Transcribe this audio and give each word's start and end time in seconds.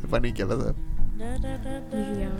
Se 0.00 0.08
paniquea 0.08 0.46
la 0.46 0.56
Dab. 0.56 0.74
Dije 1.90 2.20
ya. 2.20 2.30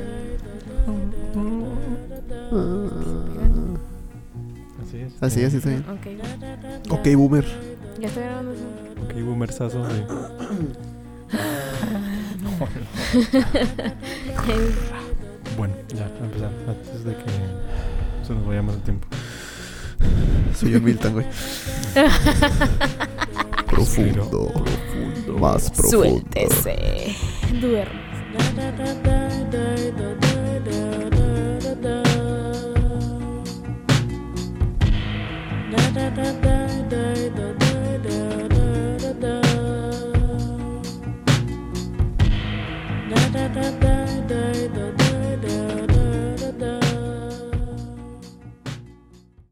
Así 4.82 4.98
es. 5.00 5.22
Así, 5.22 5.42
está 5.42 5.68
bien. 5.68 5.84
Ok. 5.88 6.06
Ok, 6.90 7.08
boomer. 7.16 7.44
Ya 8.00 8.08
estoy 8.08 8.22
grabando 8.22 8.52
eso. 8.52 8.64
Ok, 9.04 9.14
boomersazo 9.24 9.86
de... 9.86 10.06
Bueno, 15.56 15.74
ya, 15.88 16.04
a 16.04 16.24
empezar. 16.24 16.50
Antes 16.68 17.04
de 17.04 17.14
que 17.16 17.24
se 18.24 18.32
nos 18.34 18.46
vaya 18.46 18.62
más 18.62 18.76
el 18.76 18.82
tiempo. 18.82 19.08
Soy 20.58 20.72
yo 20.72 20.80
Milton, 20.80 21.12
güey. 21.12 21.26
profundo, 23.66 24.52
profundo, 24.52 25.38
más 25.38 25.70
profundo. 25.70 25.98
Suéltese. 25.98 27.14
Duerme. 27.60 29.07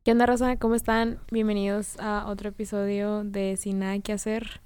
¿Qué 0.06 0.12
onda, 0.12 0.24
Rosa? 0.24 0.56
¿Cómo 0.56 0.76
están? 0.76 1.18
Bienvenidos 1.32 1.98
a 1.98 2.26
otro 2.28 2.50
episodio 2.50 3.24
de 3.24 3.56
Sin 3.56 3.80
Nada 3.80 3.98
que 3.98 4.12
Hacer. 4.12 4.60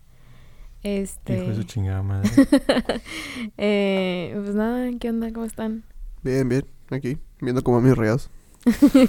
Este. 0.83 1.39
Hijo 1.39 1.48
de 1.48 1.56
su 1.56 1.62
chingada 1.62 2.03
madre. 2.03 2.28
eh, 3.56 4.39
pues 4.39 4.55
nada, 4.55 4.91
¿qué 5.01 5.09
onda? 5.09 5.33
¿Cómo 5.33 5.47
están? 5.47 5.84
Bien, 6.23 6.47
bien. 6.47 6.67
Aquí, 6.91 7.17
viendo 7.41 7.64
cómo 7.64 7.81
mis 7.81 7.97
regados. 7.97 8.29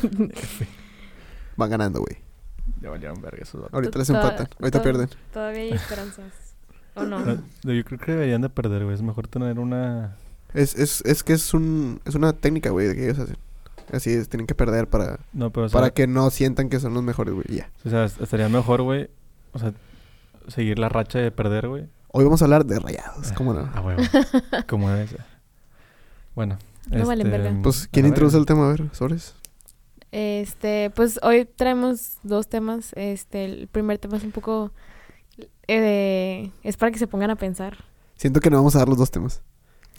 Van 1.58 1.70
ganando, 1.70 2.00
güey. 2.00 2.24
ya 2.82 2.90
valieron 2.90 3.22
verga 3.22 3.44
esos 3.44 3.60
vatos. 3.60 3.74
Ahorita 3.74 4.00
les 4.00 4.10
empatan. 4.10 4.48
Ahorita 4.58 4.82
pierden. 4.82 5.10
Todavía 5.34 5.64
hay 5.64 5.72
esperanzas. 5.74 6.56
¿O 6.96 7.04
no? 7.04 7.26
Yo 7.26 7.84
creo 7.84 8.00
que 8.00 8.12
deberían 8.14 8.42
de 8.42 8.48
perder, 8.48 8.86
güey. 8.86 8.96
Es 8.96 9.02
mejor 9.02 9.28
tener 9.28 9.60
una... 9.60 10.16
Es, 10.54 10.76
es, 10.76 11.04
es 11.04 11.24
que 11.24 11.34
es 11.34 11.54
un 11.54 12.00
es 12.06 12.16
una 12.16 12.32
técnica, 12.32 12.70
güey, 12.70 12.88
de 12.88 12.96
que 12.96 13.04
ellos 13.04 13.20
hacen. 13.20 13.36
Así 13.92 14.12
es, 14.12 14.30
tienen 14.30 14.48
que 14.48 14.56
perder 14.56 14.88
para, 14.88 15.20
No, 15.34 15.52
pero 15.52 15.66
o 15.66 15.70
sea, 15.70 15.80
para 15.80 15.94
que 15.94 16.08
no 16.08 16.30
sientan 16.30 16.70
que 16.70 16.80
son 16.80 16.94
los 16.94 17.04
mejores, 17.04 17.34
güey. 17.34 17.46
Ya. 17.50 17.70
o 17.86 17.90
sea, 17.90 18.06
estaría 18.06 18.48
mejor, 18.50 18.82
güey. 18.84 19.10
O 19.54 19.60
sea, 19.60 19.74
seguir 20.48 20.80
la 20.80 20.90
racha 20.90 21.20
de 21.20 21.32
perder, 21.32 21.68
güey. 21.68 21.86
Hoy 22.08 22.24
vamos 22.24 22.42
a 22.42 22.46
hablar 22.46 22.66
de 22.66 22.80
rayados, 22.80 23.32
¿cómo 23.34 23.54
no? 23.54 23.70
Ah, 23.74 23.82
huevo. 23.82 24.02
Como 24.68 24.90
debe 24.90 25.08
ser. 25.08 25.26
Bueno. 26.36 26.58
No 26.90 27.06
valen 27.06 27.30
verga. 27.30 27.54
Pues, 27.62 27.88
¿quién 27.92 28.06
introduce 28.06 28.38
el 28.38 28.46
tema? 28.46 28.68
A 28.68 28.72
ver, 28.72 28.90
Sores. 28.94 29.36
Este, 30.12 30.90
pues 30.94 31.20
hoy 31.24 31.46
traemos 31.46 32.18
dos 32.24 32.48
temas. 32.48 32.92
Este, 32.96 33.46
el 33.46 33.68
primer 33.68 33.98
tema 33.98 34.18
es 34.18 34.24
un 34.24 34.32
poco. 34.32 34.72
eh, 35.68 36.52
es 36.64 36.78
para 36.78 36.92
que 36.92 37.00
se 37.00 37.08
pongan 37.08 37.30
a 37.30 37.36
pensar. 37.36 37.78
Siento 38.16 38.40
que 38.40 38.50
no 38.50 38.58
vamos 38.58 38.76
a 38.76 38.80
dar 38.80 38.90
los 38.90 38.98
dos 38.98 39.10
temas. 39.12 39.42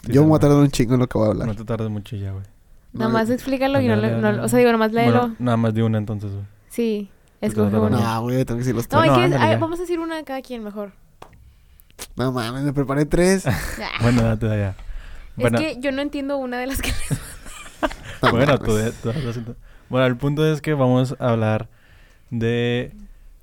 Sí, 0.05 0.11
Yo 0.11 0.21
me 0.21 0.29
voy 0.29 0.37
a 0.37 0.39
tardar 0.39 0.57
un 0.59 0.69
chingo 0.69 0.93
en 0.93 0.99
lo 0.99 1.07
que 1.07 1.17
voy 1.17 1.27
a 1.27 1.31
hablar. 1.31 1.47
No 1.47 1.55
te 1.55 1.63
tardes 1.65 1.89
mucho 1.89 2.15
ya, 2.15 2.31
güey. 2.31 2.45
Nada 2.93 3.09
más 3.11 3.29
explícalo 3.29 3.81
y 3.81 3.87
no, 3.87 3.95
le- 3.95 4.11
no- 4.17 4.43
O 4.43 4.47
sea, 4.47 4.59
digo, 4.59 4.71
nomás 4.71 4.91
léelo. 4.91 5.19
Bueno, 5.19 5.35
nada 5.39 5.57
más 5.57 5.73
de 5.73 5.83
una 5.83 5.97
entonces, 5.97 6.31
güey. 6.31 6.45
sí, 6.69 7.09
escoge 7.41 7.71
dale. 7.71 7.89
No, 7.89 8.21
güey, 8.21 8.45
tengo 8.45 8.59
que 8.59 8.65
decir 8.65 8.75
los 8.75 8.89
No, 8.91 8.99
tres. 8.99 9.03
hay 9.03 9.09
No, 9.09 9.15
que- 9.15 9.23
ándale, 9.35 9.51
ya. 9.53 9.57
vamos 9.57 9.79
a 9.79 9.81
decir 9.81 9.99
una 9.99 10.23
cada 10.23 10.41
quien 10.41 10.63
mejor. 10.63 10.91
No 12.15 12.31
mames, 12.31 12.63
me 12.63 12.73
preparé 12.73 13.05
tres. 13.05 13.45
Bueno, 14.01 14.21
date 14.23 14.45
de 14.47 14.53
allá. 14.53 14.75
Bueno, 15.35 15.57
Es 15.57 15.63
que 15.75 15.81
yo 15.81 15.91
no 15.91 16.01
entiendo 16.01 16.37
una 16.37 16.57
de 16.59 16.67
las 16.67 16.81
que. 16.81 16.91
No 18.21 18.31
bueno, 18.31 18.57
tú, 18.57 18.77
tú 19.01 19.11
siento. 19.33 19.55
Bueno, 19.89 20.05
el 20.07 20.15
punto 20.15 20.45
es 20.49 20.61
que 20.61 20.73
vamos 20.73 21.15
a 21.19 21.31
hablar 21.31 21.67
de... 22.29 22.93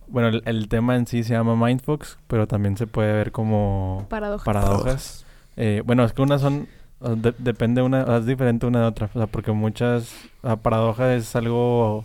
Bueno, 0.08 0.28
el, 0.28 0.42
el 0.47 0.69
tema 0.69 0.97
en 0.97 1.06
sí 1.06 1.22
se 1.22 1.34
llama 1.34 1.54
Mindfox, 1.54 2.19
pero 2.26 2.47
también 2.48 2.76
se 2.78 2.86
puede 2.86 3.12
ver 3.12 3.30
como 3.30 4.06
Paradoja. 4.08 4.44
paradojas. 4.44 5.26
Eh, 5.56 5.82
bueno, 5.84 6.03
es 6.04 6.12
que 6.14 6.22
unas 6.22 6.41
son... 6.41 6.66
de- 7.00 7.34
depende 7.38 7.82
una... 7.82 8.16
Es 8.18 8.26
diferente 8.26 8.66
una 8.66 8.80
de 8.80 8.86
otra. 8.86 9.10
O 9.14 9.18
sea, 9.18 9.26
porque 9.26 9.52
muchas... 9.52 10.12
La 10.42 10.56
paradoja 10.56 11.14
es 11.14 11.34
algo... 11.36 11.98
O 11.98 12.04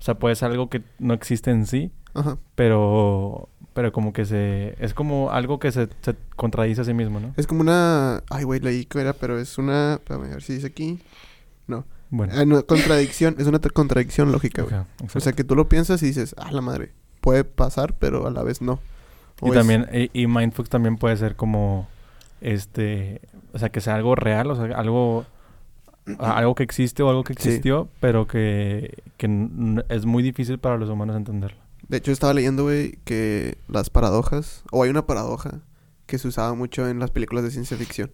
sea, 0.00 0.14
puede 0.18 0.34
ser 0.36 0.50
algo 0.50 0.68
que 0.68 0.82
no 0.98 1.14
existe 1.14 1.50
en 1.50 1.66
sí, 1.66 1.90
Ajá. 2.14 2.38
pero... 2.54 3.48
Pero 3.74 3.90
como 3.92 4.12
que 4.12 4.24
se... 4.24 4.76
Es 4.78 4.94
como 4.94 5.30
algo 5.32 5.58
que 5.58 5.72
se, 5.72 5.88
se 6.02 6.14
contradice 6.36 6.82
a 6.82 6.84
sí 6.84 6.94
mismo, 6.94 7.18
¿no? 7.18 7.34
Es 7.36 7.46
como 7.48 7.60
una. 7.62 8.22
Ay, 8.30 8.44
güey, 8.44 8.60
leí 8.60 8.84
que 8.84 9.00
era, 9.00 9.14
pero 9.14 9.36
es 9.40 9.58
una. 9.58 9.94
Espérame, 9.94 10.26
a 10.26 10.34
ver 10.34 10.42
si 10.42 10.54
dice 10.54 10.68
aquí. 10.68 11.00
Bueno. 12.10 12.32
Ah, 12.36 12.44
no, 12.44 12.64
contradicción. 12.64 13.34
es 13.38 13.48
una 13.48 13.58
contradicción 13.58 14.30
lógica, 14.30 14.62
güey. 14.62 14.76
O 15.12 15.18
sea, 15.20 15.32
que 15.32 15.42
tú 15.42 15.56
lo 15.56 15.68
piensas 15.68 16.00
y 16.04 16.06
dices, 16.06 16.36
ah, 16.38 16.52
la 16.52 16.60
madre. 16.60 16.92
Puede 17.20 17.42
pasar, 17.42 17.94
pero 17.98 18.28
a 18.28 18.30
la 18.30 18.44
vez 18.44 18.62
no. 18.62 18.78
O 19.40 19.48
Y 19.48 19.50
es- 19.50 19.56
también, 19.56 19.86
y, 19.92 20.10
y 20.22 20.28
Mindfuck 20.28 20.68
también 20.68 20.96
puede 20.96 21.16
ser 21.16 21.34
como, 21.34 21.88
este, 22.44 23.20
o 23.52 23.58
sea, 23.58 23.70
que 23.70 23.80
sea 23.80 23.94
algo 23.96 24.14
real, 24.14 24.50
o 24.50 24.56
sea, 24.56 24.76
algo, 24.76 25.24
algo 26.18 26.54
que 26.54 26.62
existe 26.62 27.02
o 27.02 27.08
algo 27.10 27.24
que 27.24 27.34
Sí. 27.34 27.48
existió, 27.48 27.88
pero 28.00 28.26
que, 28.26 29.02
que 29.16 29.48
es 29.88 30.06
muy 30.06 30.22
difícil 30.22 30.58
para 30.58 30.76
los 30.76 30.88
humanos 30.90 31.16
entenderlo. 31.16 31.58
De 31.88 31.96
hecho, 31.98 32.12
estaba 32.12 32.32
leyendo, 32.34 32.62
güey, 32.64 32.98
que 33.04 33.58
las 33.68 33.90
paradojas. 33.90 34.62
O 34.72 34.82
hay 34.82 34.90
una 34.90 35.06
paradoja 35.06 35.60
que 36.06 36.18
se 36.18 36.28
usaba 36.28 36.54
mucho 36.54 36.88
en 36.88 36.98
las 36.98 37.10
películas 37.10 37.44
de 37.44 37.50
ciencia 37.50 37.76
ficción. 37.76 38.10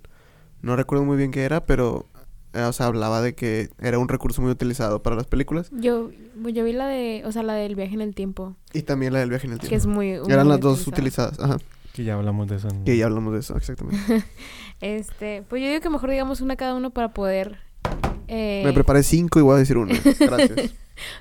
No 0.63 0.75
recuerdo 0.77 1.05
muy 1.05 1.17
bien 1.17 1.31
qué 1.31 1.43
era, 1.45 1.65
pero. 1.67 2.07
eh, 2.53 2.63
o 2.63 2.73
sea, 2.73 2.87
hablaba 2.87 3.23
de 3.23 3.35
que 3.37 3.69
era 3.81 3.99
un 4.01 4.09
recurso 4.09 4.43
muy 4.43 4.51
utilizado 4.51 5.03
para 5.05 5.15
las 5.15 5.27
películas. 5.27 5.71
Yo, 5.73 6.11
yo 6.53 6.65
vi 6.65 6.73
la 6.73 6.89
de. 6.89 7.23
O 7.27 7.31
sea, 7.33 7.45
la 7.45 7.55
del 7.55 7.77
viaje 7.77 7.95
en 7.95 8.01
el 8.01 8.13
tiempo. 8.15 8.57
Y 8.73 8.83
también 8.83 9.13
la 9.13 9.21
del 9.21 9.31
viaje 9.31 9.47
en 9.47 9.53
el 9.53 9.61
Que 9.61 9.69
tiempo. 9.69 9.83
es 9.83 9.87
muy. 9.87 10.11
Eran 10.11 10.47
muy 10.47 10.55
las 10.55 10.61
dos 10.61 10.87
utilizada. 10.89 11.29
utilizadas. 11.29 11.39
Ajá. 11.41 11.65
Que 11.93 12.05
ya 12.05 12.15
hablamos 12.15 12.47
de 12.49 12.57
eso. 12.57 12.69
Que 12.85 12.97
ya 12.97 13.07
hablamos 13.07 13.33
de 13.33 13.41
eso, 13.41 13.57
exactamente. 13.57 14.25
Este, 14.81 15.43
pues 15.49 15.61
yo 15.63 15.69
digo 15.69 15.81
que 15.83 15.91
mejor 15.91 16.09
digamos 16.11 16.41
una 16.41 16.57
cada 16.57 16.75
uno 16.75 16.91
para 16.91 17.13
poder. 17.13 17.59
eh, 18.29 18.63
Me 18.65 18.73
preparé 18.73 19.03
cinco 19.03 19.39
y 19.39 19.43
voy 19.43 19.55
a 19.57 19.59
decir 19.59 19.77
una. 19.77 19.95
Gracias. 20.21 20.75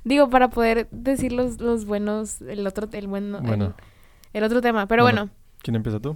Digo, 0.05 0.29
para 0.29 0.49
poder 0.49 0.87
decir 0.91 1.33
los, 1.33 1.59
los 1.59 1.85
buenos, 1.85 2.41
el 2.41 2.65
otro, 2.65 2.87
el 2.91 3.07
bueno, 3.07 3.41
Bueno. 3.41 3.65
el, 3.65 3.73
el 4.33 4.43
otro 4.43 4.61
tema. 4.61 4.87
Pero 4.87 5.03
Bueno. 5.03 5.23
bueno. 5.25 5.33
¿Quién 5.61 5.75
empieza 5.75 5.99
tú? 5.99 6.15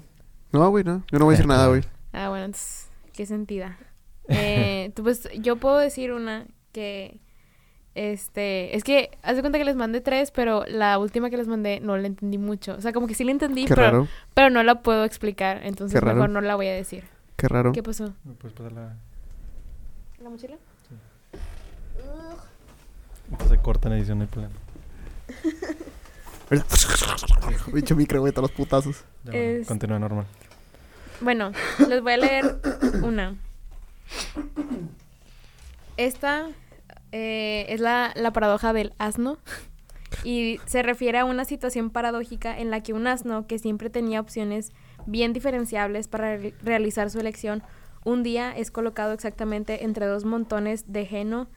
No, 0.53 0.70
güey, 0.70 0.84
no. 0.85 1.03
Yo 1.12 1.20
no 1.20 1.25
voy 1.25 1.34
a 1.34 1.35
decir 1.38 1.47
nada, 1.47 1.68
güey. 1.68 1.81
Ah, 2.16 2.30
bueno, 2.30 2.46
entonces, 2.46 2.90
qué 3.12 3.25
sentida. 3.25 3.78
Eh, 4.30 4.91
tú, 4.96 5.02
pues 5.03 5.28
yo 5.41 5.56
puedo 5.56 5.80
decir 5.80 6.12
una 6.14 6.46
que, 6.72 7.20
este, 7.96 8.76
es 8.76 8.84
que, 8.84 9.12
haz 9.22 9.36
de 9.36 9.42
cuenta 9.42 9.58
que 9.59 9.66
les 9.66 9.76
mandé 9.76 10.02
tres, 10.02 10.31
pero 10.31 10.66
la 10.68 10.98
última 10.98 11.30
que 11.30 11.38
les 11.38 11.48
mandé 11.48 11.80
no 11.80 11.98
la 11.98 12.08
entendí 12.08 12.38
mucho. 12.38 12.76
O 12.76 12.81
sea, 12.81 12.92
como 12.94 13.08
que 13.08 13.14
sí 13.16 13.24
la 13.24 13.31
entendí, 13.31 13.64
Qué 13.66 13.70
pero, 13.76 13.81
raro. 13.84 14.08
pero 14.34 14.50
no 14.50 14.64
la 14.64 14.81
puedo 14.81 15.04
explicar. 15.06 15.62
Entonces 15.64 16.00
Qué 16.00 16.06
raro. 16.06 16.16
mejor 16.16 16.30
no 16.32 16.42
la 16.42 16.56
voy 16.56 16.68
a 16.68 16.74
decir. 16.74 17.03
Qué 17.36 17.48
raro. 17.48 17.72
¿Qué 17.72 17.84
pasó? 17.84 18.14
¿Me 18.24 18.34
puedes 18.34 18.56
pasar 18.58 18.72
la...? 18.72 18.96
¿La 20.24 20.30
mochila? 20.30 20.56
Entonces 23.32 23.58
se 23.58 23.64
corta 23.64 23.88
en 23.90 23.96
edición, 23.96 24.20
no 24.20 24.24
hay 24.24 24.30
problema. 24.30 24.53
Bicho 27.74 27.96
micro, 27.96 28.20
güey, 28.22 28.32
todos 28.34 28.50
los 28.50 28.58
putazos. 28.58 29.03
Ya, 29.24 29.32
bueno, 29.32 29.46
Es- 29.62 29.68
Continúa 29.68 30.00
normal. 30.00 30.26
Bueno, 31.22 31.52
les 31.90 32.02
voy 32.02 32.14
a 32.14 32.18
leer 32.18 32.56
una. 33.02 33.36
Esta 35.98 36.48
eh, 37.13 37.66
es 37.69 37.79
la, 37.79 38.12
la 38.16 38.34
paradoja 38.34 38.74
del 38.74 38.91
asno 38.97 39.38
y 40.25 40.59
se 40.66 40.84
refiere 40.84 41.19
a 41.19 41.25
una 41.25 41.46
situación 41.46 41.90
paradójica 41.90 42.58
en 42.59 42.70
la 42.72 42.82
que 42.84 42.91
un 42.93 43.08
asno 43.08 43.47
que 43.47 43.59
siempre 43.59 43.90
tenía 43.90 44.20
opciones 44.20 44.72
bien 45.05 45.32
diferenciables 45.34 46.08
para 46.09 46.35
re- 46.38 46.53
realizar 46.61 47.09
su 47.09 47.20
elección, 47.20 47.64
un 48.03 48.23
día 48.23 48.52
es 48.55 48.70
colocado 48.72 49.14
exactamente 49.14 49.84
entre 49.85 50.05
dos 50.08 50.26
montones 50.26 50.91
de 50.91 51.08
heno, 51.09 51.47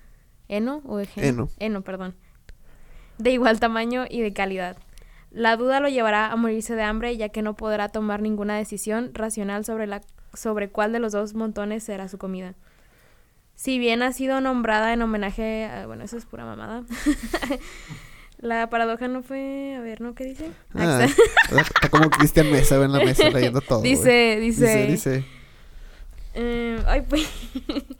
heno 0.48 0.82
o 0.84 0.98
de 0.98 1.08
Heno. 1.16 1.48
heno, 1.58 1.82
perdón, 1.82 2.14
de 3.19 3.31
igual 3.32 3.58
tamaño 3.58 4.04
y 4.08 4.20
de 4.20 4.32
calidad. 4.32 4.76
La 5.31 5.56
duda 5.56 5.81
lo 5.81 5.88
llevará 5.88 6.31
a 6.31 6.36
morirse 6.36 6.75
de 6.76 6.82
hambre 6.82 7.16
ya 7.16 7.31
que 7.31 7.42
no 7.42 7.56
podrá 7.56 7.88
tomar 7.88 8.22
ninguna 8.22 8.56
decisión 8.56 9.10
racional 9.12 9.64
sobre, 9.64 9.86
la, 9.86 10.02
sobre 10.34 10.69
cuál 10.70 10.92
de 10.92 10.98
los 11.00 11.12
dos 11.12 11.34
montones 11.34 11.82
será 11.82 12.08
su 12.08 12.16
comida. 12.19 12.54
Si 13.56 13.79
bien 13.79 14.03
ha 14.03 14.12
sido 14.12 14.41
nombrada 14.41 14.93
en 14.93 15.03
homenaje 15.03 15.64
a... 15.64 15.87
Bueno, 15.87 16.05
eso 16.05 16.17
es 16.17 16.25
pura 16.26 16.44
mamada. 16.44 16.85
la 18.38 18.69
paradoja 18.69 19.08
no 19.08 19.23
fue... 19.23 19.75
A 19.76 19.81
ver, 19.81 20.00
¿no? 20.00 20.14
¿Qué 20.14 20.25
dice? 20.25 20.50
Ah, 20.75 21.06
está. 21.58 21.88
como 21.88 22.11
Cristian 22.11 22.50
Mesa 22.53 22.76
en 22.85 22.93
la 22.93 22.99
mesa 23.00 23.29
leyendo 23.31 23.61
todo. 23.62 23.81
dice, 23.82 24.38
dice... 24.41 24.87
dice, 24.87 24.87
dice. 24.87 25.25
eh, 26.35 26.79
ay, 26.87 27.03
pues... 27.08 27.29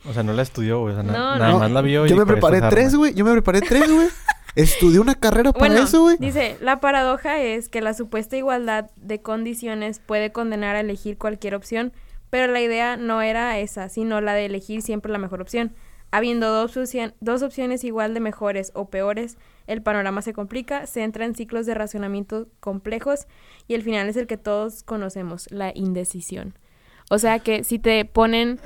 O 0.05 0.12
sea, 0.12 0.23
no 0.23 0.32
la 0.35 0.43
estudió, 0.43 0.81
güey. 0.81 0.93
O 0.93 0.97
sea, 0.97 1.03
na- 1.03 1.12
No, 1.12 1.37
nada 1.38 1.53
no. 1.53 1.58
más 1.58 1.70
la 1.70 1.81
vio 1.81 2.06
y 2.06 2.11
Yo 2.11 2.17
me 2.17 2.26
preparé 2.26 2.61
tres, 2.69 2.94
güey. 2.94 3.14
Yo 3.14 3.25
me 3.25 3.32
preparé 3.32 3.61
tres, 3.62 3.91
güey. 3.91 4.08
Estudié 4.56 5.00
una 5.00 5.14
carrera 5.14 5.53
para 5.53 5.69
Bueno, 5.69 5.85
eso, 5.85 6.03
güey. 6.03 6.17
dice, 6.19 6.56
la 6.61 6.81
paradoja 6.81 7.41
es 7.43 7.69
que 7.69 7.81
la 7.82 7.93
supuesta 7.94 8.37
igualdad 8.37 8.91
de 8.97 9.20
condiciones 9.20 10.00
puede 10.05 10.32
condenar 10.32 10.76
a 10.76 10.81
elegir 10.81 11.19
cualquier 11.19 11.55
opción, 11.55 11.93
pero 12.31 12.52
la 12.52 12.61
idea 12.61 12.96
no 12.96 13.23
era 13.23 13.58
esa, 13.58 13.88
sino 13.88 14.20
la 14.20 14.34
de 14.34 14.46
elegir 14.46 14.82
siempre 14.82 15.12
la 15.12 15.19
mejor 15.19 15.40
opción. 15.40 15.73
Habiendo 16.11 16.50
dos, 16.50 16.73
dos 17.20 17.43
opciones 17.43 17.84
igual 17.84 18.14
de 18.14 18.20
mejores 18.20 18.70
o 18.75 18.88
peores, 18.88 19.38
el 19.67 19.82
panorama 19.82 20.23
se 20.23 20.32
complica, 20.32 20.87
se 20.87 21.02
entra 21.02 21.25
en 21.25 21.34
ciclos 21.34 21.67
de 21.67 21.75
razonamiento 21.75 22.49
complejos 22.61 23.26
y 23.67 23.75
el 23.75 23.82
final 23.82 24.08
es 24.08 24.17
el 24.17 24.26
que 24.26 24.37
todos 24.37 24.82
conocemos, 24.82 25.50
la 25.50 25.73
indecisión. 25.75 26.55
O 27.11 27.19
sea 27.19 27.38
que 27.38 27.64
si 27.64 27.78
te 27.78 28.05
ponen 28.05 28.58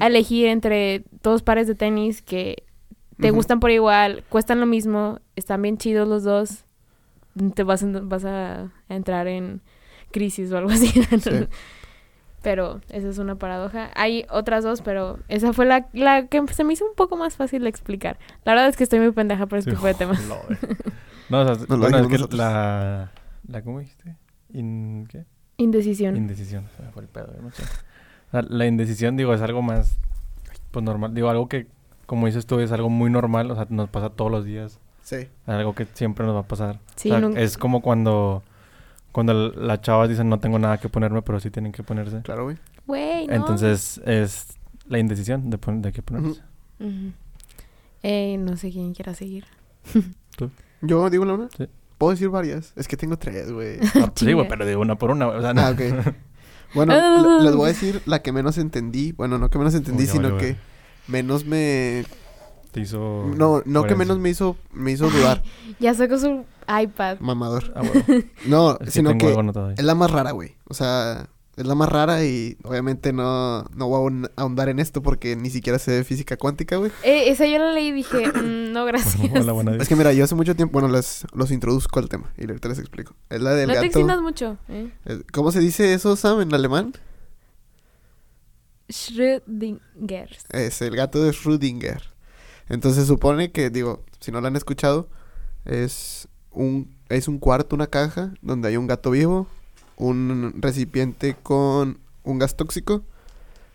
a 0.00 0.08
elegir 0.08 0.46
entre 0.46 1.04
dos 1.22 1.42
pares 1.42 1.66
de 1.66 1.74
tenis 1.74 2.22
que 2.22 2.64
te 3.18 3.30
gustan 3.30 3.60
por 3.60 3.70
igual, 3.70 4.24
cuestan 4.28 4.60
lo 4.60 4.66
mismo, 4.66 5.20
están 5.36 5.62
bien 5.62 5.78
chidos 5.78 6.06
los 6.06 6.22
dos, 6.22 6.64
te 7.54 7.62
vas 7.62 7.82
a, 7.82 7.86
vas 7.86 8.24
a 8.26 8.72
entrar 8.88 9.26
en 9.26 9.62
crisis 10.10 10.52
o 10.52 10.58
algo 10.58 10.70
así. 10.70 10.88
Sí. 11.20 11.30
Pero 12.46 12.80
esa 12.90 13.08
es 13.08 13.18
una 13.18 13.34
paradoja. 13.34 13.90
Hay 13.96 14.24
otras 14.30 14.62
dos, 14.62 14.80
pero 14.80 15.18
esa 15.26 15.52
fue 15.52 15.66
la, 15.66 15.88
la 15.92 16.28
que 16.28 16.40
se 16.52 16.62
me 16.62 16.74
hizo 16.74 16.84
un 16.84 16.94
poco 16.94 17.16
más 17.16 17.34
fácil 17.34 17.64
de 17.64 17.68
explicar. 17.68 18.20
La 18.44 18.52
verdad 18.52 18.68
es 18.68 18.76
que 18.76 18.84
estoy 18.84 19.00
muy 19.00 19.10
pendeja 19.10 19.46
por 19.46 19.58
este 19.58 19.72
tipo 19.72 19.84
de 19.84 19.94
temas. 19.94 20.24
No. 20.28 20.36
No, 21.28 21.40
o 21.40 21.54
sea, 21.56 21.66
bueno, 21.76 21.98
es 21.98 22.06
que 22.06 22.36
la... 22.36 23.10
¿La 23.48 23.62
cómo 23.62 23.80
dijiste? 23.80 24.14
In, 24.52 25.08
¿Qué? 25.10 25.24
Indecisión. 25.56 26.16
Indecisión. 26.16 26.68
Se 26.76 26.84
me 26.84 26.92
fue 26.92 27.02
el 27.02 27.08
pedo, 27.08 27.26
güey, 27.32 27.40
no 27.42 27.50
sé. 27.50 27.64
O 27.64 28.30
sea, 28.30 28.42
la 28.42 28.64
indecisión, 28.66 29.16
digo, 29.16 29.34
es 29.34 29.40
algo 29.42 29.60
más... 29.60 29.98
Pues 30.70 30.84
normal. 30.84 31.14
Digo, 31.14 31.28
algo 31.30 31.48
que, 31.48 31.66
como 32.06 32.26
dices 32.26 32.46
tú, 32.46 32.60
es 32.60 32.70
algo 32.70 32.88
muy 32.90 33.10
normal. 33.10 33.50
O 33.50 33.56
sea, 33.56 33.66
nos 33.70 33.88
pasa 33.88 34.10
todos 34.10 34.30
los 34.30 34.44
días. 34.44 34.78
Sí. 35.02 35.26
Algo 35.46 35.74
que 35.74 35.88
siempre 35.94 36.24
nos 36.24 36.36
va 36.36 36.40
a 36.42 36.46
pasar. 36.46 36.78
Sí, 36.94 37.08
O 37.10 37.14
sea, 37.14 37.20
nunca- 37.20 37.40
es 37.40 37.58
como 37.58 37.82
cuando... 37.82 38.44
Cuando 39.16 39.32
las 39.32 39.80
chavas 39.80 40.10
dicen 40.10 40.28
no 40.28 40.38
tengo 40.40 40.58
nada 40.58 40.76
que 40.76 40.90
ponerme, 40.90 41.22
pero 41.22 41.40
sí 41.40 41.50
tienen 41.50 41.72
que 41.72 41.82
ponerse. 41.82 42.20
Claro, 42.20 42.44
güey. 42.44 42.58
Güey, 42.86 43.26
no. 43.28 43.32
Entonces 43.32 43.98
es 44.04 44.58
la 44.88 44.98
indecisión 44.98 45.48
de, 45.48 45.56
pon- 45.56 45.80
de 45.80 45.90
qué 45.90 46.02
ponerse. 46.02 46.42
Eh, 48.02 48.36
no 48.38 48.58
sé 48.58 48.70
quién 48.70 48.92
quiera 48.92 49.14
seguir. 49.14 49.44
Yo 50.82 51.08
digo 51.08 51.24
la 51.24 51.32
una. 51.32 51.48
Sí. 51.56 51.66
Puedo 51.96 52.10
decir 52.10 52.28
varias. 52.28 52.74
Es 52.76 52.86
que 52.88 52.98
tengo 52.98 53.16
tres, 53.16 53.50
güey. 53.50 53.78
Ah, 53.94 54.08
pues 54.12 54.12
sí, 54.16 54.34
güey, 54.34 54.46
pero 54.48 54.66
de 54.66 54.76
una 54.76 54.96
por 54.96 55.10
una, 55.10 55.24
güey. 55.24 55.38
O 55.38 55.40
sea, 55.40 55.54
no. 55.54 55.62
Ah, 55.62 55.70
ok. 55.70 55.80
Bueno, 56.74 56.92
le- 57.38 57.44
les 57.44 57.54
voy 57.56 57.64
a 57.66 57.68
decir 57.68 58.02
la 58.04 58.20
que 58.20 58.32
menos 58.32 58.58
entendí. 58.58 59.12
Bueno, 59.12 59.38
no 59.38 59.48
que 59.48 59.56
menos 59.56 59.74
entendí, 59.74 60.02
Uy, 60.02 60.08
sino 60.10 60.36
que 60.36 60.56
menos 61.08 61.46
me... 61.46 62.04
Te 62.72 62.80
hizo... 62.80 63.32
No, 63.34 63.62
no 63.64 63.84
que 63.84 63.94
menos 63.94 64.18
me 64.18 64.28
hizo, 64.28 64.58
me 64.74 64.90
hizo 64.92 65.08
dudar. 65.08 65.42
Ya 65.80 65.94
sacó 65.94 66.18
su 66.18 66.44
iPad. 66.68 67.18
Mamador. 67.20 67.72
Ah, 67.74 67.82
bueno. 67.82 68.24
No, 68.46 68.72
Es 68.72 68.78
que 68.86 68.90
sino 68.90 69.16
que 69.18 69.34
es 69.76 69.84
la 69.84 69.94
más 69.94 70.10
rara, 70.10 70.32
güey. 70.32 70.56
O 70.68 70.74
sea, 70.74 71.28
es 71.56 71.64
la 71.66 71.74
más 71.74 71.88
rara 71.88 72.22
y 72.24 72.58
obviamente 72.64 73.12
no, 73.14 73.64
no 73.74 73.88
voy 73.88 73.96
a 73.96 74.04
ahon- 74.10 74.30
ahondar 74.36 74.68
en 74.68 74.78
esto 74.78 75.02
porque 75.02 75.36
ni 75.36 75.48
siquiera 75.50 75.78
sé 75.78 75.90
de 75.92 76.04
física 76.04 76.36
cuántica, 76.36 76.76
güey. 76.76 76.90
Eh, 77.02 77.30
esa 77.30 77.46
yo 77.46 77.58
la 77.58 77.72
leí 77.72 77.88
y 77.88 77.92
dije, 77.92 78.26
mm, 78.32 78.72
no, 78.72 78.84
gracias. 78.84 79.16
Hola, 79.34 79.76
Es 79.80 79.88
que 79.88 79.96
mira, 79.96 80.12
yo 80.12 80.24
hace 80.24 80.34
mucho 80.34 80.54
tiempo, 80.54 80.78
bueno, 80.80 80.88
los 81.32 81.50
introduzco 81.50 81.98
al 81.98 82.08
tema 82.08 82.30
y 82.36 82.46
ahorita 82.46 82.68
les 82.68 82.78
explico. 82.78 83.14
Es 83.30 83.40
la 83.40 83.52
del 83.54 83.68
no 83.68 83.72
te 83.72 83.76
gato. 83.76 83.86
extiendas 83.86 84.20
mucho. 84.20 84.58
¿eh? 84.68 84.90
eh, 85.06 85.22
¿Cómo 85.32 85.50
se 85.52 85.60
dice 85.60 85.94
eso, 85.94 86.14
Sam, 86.16 86.42
en 86.42 86.52
alemán? 86.54 86.92
Schrödinger. 88.88 90.28
Es 90.50 90.80
el 90.82 90.94
gato 90.96 91.22
de 91.22 91.30
Schrödinger. 91.32 92.02
Entonces 92.68 93.06
supone 93.06 93.52
que, 93.52 93.70
digo, 93.70 94.04
si 94.20 94.30
no 94.32 94.40
lo 94.40 94.46
han 94.48 94.56
escuchado, 94.56 95.08
es 95.64 96.28
un, 96.56 96.96
es 97.08 97.28
un 97.28 97.38
cuarto, 97.38 97.76
una 97.76 97.86
caja, 97.86 98.34
donde 98.42 98.68
hay 98.68 98.76
un 98.76 98.86
gato 98.86 99.10
vivo, 99.10 99.46
un 99.96 100.54
recipiente 100.58 101.36
con 101.42 101.98
un 102.24 102.38
gas 102.38 102.56
tóxico 102.56 103.04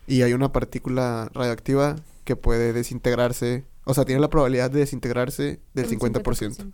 y 0.06 0.22
hay 0.22 0.34
una 0.34 0.52
partícula 0.52 1.30
radioactiva 1.32 1.96
que 2.24 2.36
puede 2.36 2.72
desintegrarse, 2.72 3.64
o 3.84 3.94
sea, 3.94 4.04
tiene 4.04 4.20
la 4.20 4.28
probabilidad 4.28 4.70
de 4.70 4.80
desintegrarse 4.80 5.60
del 5.74 5.86
Un 5.86 5.98
50%. 5.98 6.72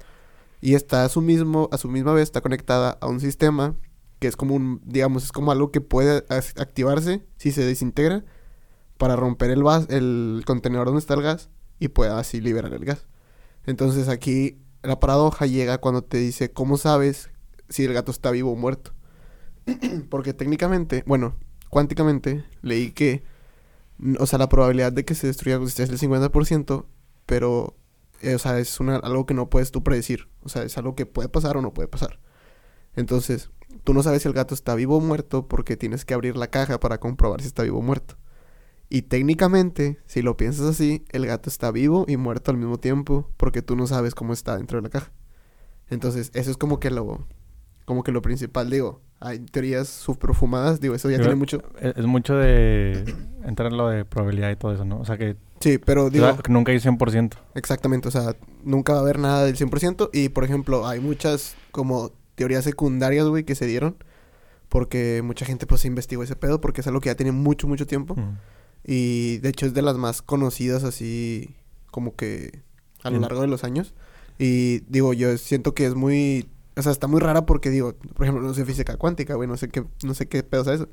Y 0.61 0.75
está 0.75 1.05
a 1.05 1.09
su 1.09 1.21
mismo, 1.21 1.69
a 1.71 1.79
su 1.79 1.89
misma 1.89 2.13
vez 2.13 2.25
está 2.25 2.41
conectada 2.41 2.99
a 3.01 3.07
un 3.07 3.21
sistema 3.21 3.77
que 4.19 4.27
es 4.27 4.35
como 4.35 4.57
un, 4.57 4.81
digamos, 4.85 5.23
es 5.23 5.31
como 5.31 5.53
algo 5.53 5.71
que 5.71 5.81
puede 5.81 6.25
activarse 6.29 7.25
si 7.37 7.53
se 7.53 7.65
desintegra 7.65 8.25
para 8.97 9.15
romper 9.15 9.51
el 9.51 9.63
vas, 9.63 9.87
el 9.91 10.43
contenedor 10.45 10.87
donde 10.87 10.99
está 10.99 11.15
el 11.15 11.23
gas 11.23 11.51
y 11.79 11.89
pueda 11.89 12.19
así 12.19 12.41
liberar 12.41 12.73
el 12.73 12.85
gas. 12.85 13.07
Entonces 13.65 14.09
aquí 14.09 14.59
la 14.83 15.01
paradoja 15.01 15.47
llega 15.47 15.79
cuando 15.79 16.03
te 16.03 16.19
dice 16.19 16.53
cómo 16.53 16.77
sabes 16.77 17.31
si 17.69 17.85
el 17.85 17.93
gato 17.93 18.11
está 18.11 18.31
vivo 18.31 18.53
o 18.53 18.57
muerto. 18.57 18.93
Porque 20.11 20.35
técnicamente, 20.35 21.05
bueno, 21.07 21.37
cuánticamente 21.69 22.45
leí 22.63 22.93
que, 22.93 23.23
o 24.19 24.27
sea, 24.27 24.39
la 24.39 24.49
probabilidad 24.49 24.93
de 24.93 25.05
que 25.05 25.15
se 25.15 25.27
destruya 25.27 25.61
es 25.63 25.79
el 25.79 25.99
50%, 25.99 26.87
pero 27.27 27.77
eh, 28.21 28.35
o 28.35 28.39
sea, 28.39 28.59
es 28.59 28.81
una, 28.81 28.97
algo 28.97 29.27
que 29.27 29.35
no 29.35 29.51
puedes 29.51 29.71
tú 29.71 29.83
predecir. 29.83 30.29
O 30.43 30.49
sea, 30.49 30.63
es 30.63 30.77
algo 30.79 30.95
que 30.95 31.07
puede 31.07 31.29
pasar 31.29 31.57
o 31.57 31.63
no 31.63 31.75
puede 31.75 31.89
pasar. 31.89 32.21
Entonces, 32.97 33.51
tú 33.85 33.95
no 33.95 34.03
sabes 34.03 34.23
si 34.23 34.29
el 34.29 34.35
gato 34.35 34.55
está 34.55 34.75
vivo 34.75 34.97
o 34.97 35.01
muerto 35.01 35.47
porque 35.47 35.77
tienes 35.77 36.05
que 36.05 36.15
abrir 36.15 36.37
la 36.37 36.49
caja 36.49 36.81
para 36.81 36.99
comprobar 36.99 37.41
si 37.41 37.47
está 37.49 37.63
vivo 37.63 37.79
o 37.79 37.83
muerto. 37.83 38.17
Y 38.91 39.03
técnicamente, 39.03 39.99
si 40.07 40.23
lo 40.23 40.37
piensas 40.37 40.67
así, 40.67 41.05
el 41.11 41.27
gato 41.27 41.51
está 41.51 41.71
vivo 41.71 42.07
y 42.09 42.17
muerto 42.17 42.51
al 42.51 42.57
mismo 42.57 42.79
tiempo 42.79 43.29
porque 43.37 43.61
tú 43.61 43.77
no 43.77 43.87
sabes 43.87 44.15
cómo 44.15 44.33
está 44.33 44.57
dentro 44.57 44.79
de 44.79 44.83
la 44.83 44.89
caja. 44.89 45.11
Entonces, 45.91 46.31
eso 46.35 46.51
es 46.51 46.57
como 46.57 46.81
que 46.81 46.91
lo, 46.91 47.27
como 47.85 48.03
que 48.03 48.13
lo 48.13 48.23
principal, 48.23 48.71
digo. 48.71 49.01
Hay 49.21 49.41
teorías 49.41 49.89
súper 49.89 50.33
fumadas, 50.33 50.81
digo, 50.81 50.95
eso 50.95 51.11
ya 51.11 51.19
tiene 51.19 51.35
mucho. 51.35 51.61
Es, 51.81 51.97
es 51.97 52.07
mucho 52.07 52.37
de 52.37 53.05
entrar 53.45 53.73
en 53.73 53.77
lo 53.77 53.89
de 53.89 54.05
probabilidad 54.05 54.51
y 54.51 54.57
todo 54.57 54.73
eso, 54.73 54.85
¿no? 54.85 55.01
O 55.01 55.05
sea 55.05 55.19
que, 55.19 55.37
Sí, 55.61 55.79
pero 55.79 56.05
o 56.05 56.11
digo, 56.11 56.25
sea, 56.25 56.39
nunca 56.49 56.71
hay 56.71 56.79
100%. 56.79 57.33
Exactamente, 57.57 58.07
o 58.07 58.11
sea, 58.13 58.37
nunca 58.63 58.93
va 58.93 59.01
a 59.01 59.03
haber 59.03 59.19
nada 59.19 59.45
del 59.45 59.57
100% 59.57 60.11
y, 60.13 60.29
por 60.29 60.45
ejemplo, 60.45 60.87
hay 60.87 61.01
muchas 61.01 61.57
como 61.73 62.13
teorías 62.37 62.63
secundarias, 62.63 63.27
güey, 63.27 63.43
que 63.43 63.57
se 63.57 63.67
dieron 63.67 63.97
porque 64.69 65.23
mucha 65.25 65.45
gente 65.47 65.67
pues 65.67 65.85
investigó 65.85 66.23
ese 66.23 66.37
pedo 66.37 66.61
porque 66.61 66.83
es 66.83 66.87
algo 66.87 67.01
que 67.01 67.09
ya 67.09 67.15
tiene 67.17 67.33
mucho, 67.33 67.67
mucho 67.67 67.87
tiempo 67.87 68.15
Mm. 68.15 68.37
Y 68.91 69.37
de 69.39 69.51
hecho 69.51 69.67
es 69.67 69.75
de 69.75 69.83
las 69.83 69.99
más 69.99 70.23
conocidas 70.23 70.83
así 70.83 71.55
como 71.91 72.17
que 72.17 72.63
a 73.03 73.11
lo 73.11 73.21
largo 73.21 73.43
de 73.43 73.47
los 73.47 73.63
años 73.63 73.93
y 74.39 74.81
digo, 74.89 75.13
yo 75.13 75.37
siento 75.37 75.75
que 75.75 75.85
es 75.85 75.95
muy, 75.95 76.49
o 76.77 76.81
sea, 76.83 76.91
está 76.93 77.07
muy 77.07 77.21
rara 77.21 77.45
porque 77.45 77.69
digo, 77.71 77.95
por 78.15 78.25
ejemplo, 78.25 78.47
no 78.47 78.55
sé 78.55 78.65
física 78.65 78.97
cuántica, 78.97 79.35
güey, 79.35 79.47
no 79.49 79.57
sé 79.59 79.69
qué, 79.69 79.85
no 80.05 80.15
sé 80.15 80.27
qué 80.27 80.43
pedo 80.43 80.63
es 80.63 80.69
eso. 80.69 80.89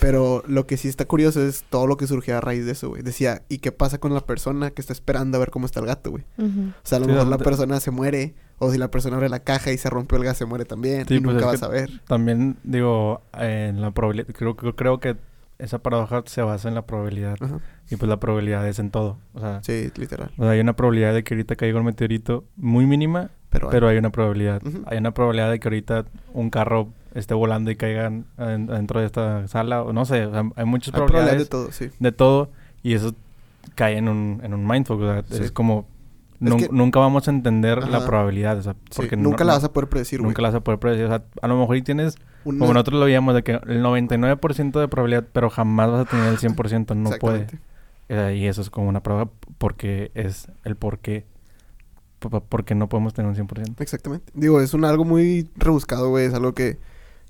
Pero 0.00 0.44
lo 0.46 0.66
que 0.68 0.76
sí 0.76 0.86
está 0.86 1.04
curioso 1.06 1.42
es 1.44 1.64
todo 1.68 1.88
lo 1.88 1.96
que 1.96 2.06
surgió 2.06 2.36
a 2.36 2.40
raíz 2.40 2.64
de 2.64 2.72
eso, 2.72 2.90
güey. 2.90 3.02
Decía, 3.02 3.42
¿y 3.48 3.58
qué 3.58 3.72
pasa 3.72 3.98
con 3.98 4.14
la 4.14 4.20
persona 4.20 4.70
que 4.70 4.80
está 4.80 4.92
esperando 4.92 5.36
a 5.36 5.40
ver 5.40 5.50
cómo 5.50 5.66
está 5.66 5.80
el 5.80 5.86
gato, 5.86 6.10
güey? 6.12 6.24
Ujú. 6.38 6.68
O 6.68 6.86
sea, 6.86 6.98
a 6.98 7.00
lo 7.00 7.06
Sí, 7.06 7.12
mejor 7.12 7.26
la 7.26 7.38
persona 7.38 7.80
se 7.80 7.90
muere, 7.90 8.34
o 8.58 8.70
si 8.70 8.78
la 8.78 8.90
persona 8.90 9.16
abre 9.16 9.28
la 9.28 9.40
caja 9.40 9.72
y 9.72 9.78
se 9.78 9.90
rompió 9.90 10.16
el 10.18 10.24
gas, 10.24 10.36
se 10.36 10.44
muere 10.44 10.64
también, 10.64 11.08
Sí, 11.08 11.14
y 11.14 11.20
pues 11.20 11.34
nunca 11.34 11.46
vas 11.46 11.62
a 11.64 11.68
ver. 11.68 12.02
También, 12.06 12.56
digo, 12.62 13.22
en 13.32 13.80
la 13.80 13.90
probabilidad, 13.90 14.28
creo, 14.32 14.54
creo, 14.56 14.76
creo 14.76 15.00
que 15.00 15.16
esa 15.64 15.78
paradoja 15.80 16.22
se 16.26 16.42
basa 16.42 16.68
en 16.68 16.74
la 16.74 16.82
probabilidad. 16.86 17.36
Ajá. 17.40 17.58
Y 17.90 17.96
pues 17.96 18.08
la 18.08 18.18
probabilidad 18.18 18.66
es 18.68 18.78
en 18.78 18.90
todo. 18.90 19.18
O 19.34 19.40
sea, 19.40 19.62
Sí, 19.62 19.90
literal. 19.96 20.30
o 20.38 20.42
sea, 20.42 20.52
hay 20.52 20.60
una 20.60 20.74
probabilidad 20.74 21.12
de 21.14 21.24
que 21.24 21.34
ahorita 21.34 21.56
caiga 21.56 21.78
un 21.80 21.86
meteorito 21.86 22.44
muy 22.56 22.86
mínima, 22.86 23.30
Pero, 23.50 23.68
pero 23.70 23.88
hay 23.88 23.98
una 23.98 24.10
probabilidad. 24.10 24.62
Hay 24.86 24.98
una 24.98 25.12
probabilidad 25.12 25.50
de 25.50 25.60
que 25.60 25.68
ahorita 25.68 26.04
un 26.32 26.50
carro 26.50 26.88
esté 27.14 27.34
volando 27.34 27.70
y 27.70 27.76
caiga 27.76 28.06
en- 28.06 28.24
en- 28.38 28.66
dentro 28.66 29.00
de 29.00 29.06
esta 29.06 29.46
sala. 29.48 29.82
O 29.82 29.92
no 29.92 30.04
sé, 30.04 30.26
o 30.26 30.30
sea, 30.32 30.42
hay 30.56 30.64
muchas 30.64 30.88
hay 30.94 30.98
probabilidad 31.00 31.36
probabilidades 31.36 31.42
de 31.42 31.46
todo, 31.46 31.72
sí. 31.72 31.90
de 31.98 32.12
todo 32.12 32.50
y 32.82 32.94
eso 32.94 33.12
cae 33.74 33.96
en 33.98 34.08
un, 34.08 34.40
en 34.42 34.54
un 34.54 34.66
mindfuck. 34.66 35.00
O 35.00 35.12
sea, 35.12 35.22
Sí. 35.30 35.42
es 35.44 35.50
como... 35.52 35.86
Es 36.40 36.50
nun- 36.50 36.58
que- 36.58 36.68
nunca 36.70 36.98
vamos 37.00 37.28
a 37.28 37.30
entender 37.30 37.86
la 37.88 38.04
probabilidad. 38.04 38.58
O 38.58 38.62
sea, 38.62 38.72
Sí, 38.90 38.96
porque 38.96 39.16
nunca 39.16 39.44
no- 39.44 39.48
la 39.48 39.54
vas 39.54 39.64
a 39.64 39.72
poder 39.72 39.88
predecir, 39.88 40.18
güey. 40.20 40.28
Nunca 40.28 40.42
la 40.42 40.48
vas 40.48 40.56
a 40.56 40.60
poder 40.60 40.78
predecir. 40.80 41.06
O 41.06 41.08
sea, 41.08 41.22
a 41.40 41.46
lo 41.48 41.56
mejor 41.58 41.76
y 41.76 41.82
tienes... 41.82 42.16
Una- 42.44 42.58
Como 42.58 42.72
nosotros 42.74 42.98
lo 43.00 43.06
veíamos 43.06 43.34
de 43.34 43.42
que 43.42 43.52
el 43.52 43.82
99% 43.82 44.80
de 44.80 44.88
probabilidad, 44.88 45.26
pero 45.32 45.50
jamás 45.50 45.90
vas 45.90 46.06
a 46.06 46.10
tener 46.10 46.26
el 46.28 46.38
100%. 46.38 46.94
No 46.94 47.10
puede. 47.18 47.46
Eh, 48.08 48.36
y 48.38 48.46
eso 48.46 48.60
es 48.60 48.68
como 48.70 48.88
una 48.88 49.02
prueba 49.02 49.30
porque 49.58 50.10
es 50.14 50.48
el 50.64 50.76
por 50.76 50.98
qué. 50.98 51.24
Porque 52.48 52.74
no 52.74 52.88
podemos 52.88 53.12
tener 53.12 53.28
un 53.30 53.36
100%. 53.36 53.80
Exactamente. 53.82 54.32
Digo, 54.34 54.60
es 54.60 54.72
un 54.72 54.84
algo 54.84 55.04
muy 55.04 55.50
rebuscado, 55.56 56.08
güey. 56.08 56.24
Es 56.26 56.32
algo 56.34 56.54
que 56.54 56.78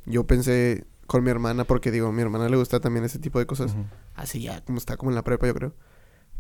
yo 0.07 0.25
pensé 0.25 0.85
con 1.07 1.25
mi 1.25 1.31
hermana, 1.31 1.65
porque 1.65 1.91
digo, 1.91 2.09
a 2.09 2.13
mi 2.13 2.23
hermana 2.23 2.49
le 2.49 2.57
gusta 2.57 2.79
también 2.81 3.05
ese 3.05 3.19
tipo 3.19 3.39
de 3.41 3.47
cosas. 3.47 3.75
Así 4.15 4.43
ya, 4.43 4.61
como 4.65 4.79
está 4.79 4.97
como 4.97 5.11
en 5.11 5.17
la 5.17 5.23
prepa, 5.25 5.47
yo 5.49 5.55
creo. 5.55 5.75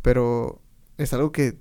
Pero 0.03 0.61
es 0.99 1.13
algo 1.13 1.33
que 1.33 1.59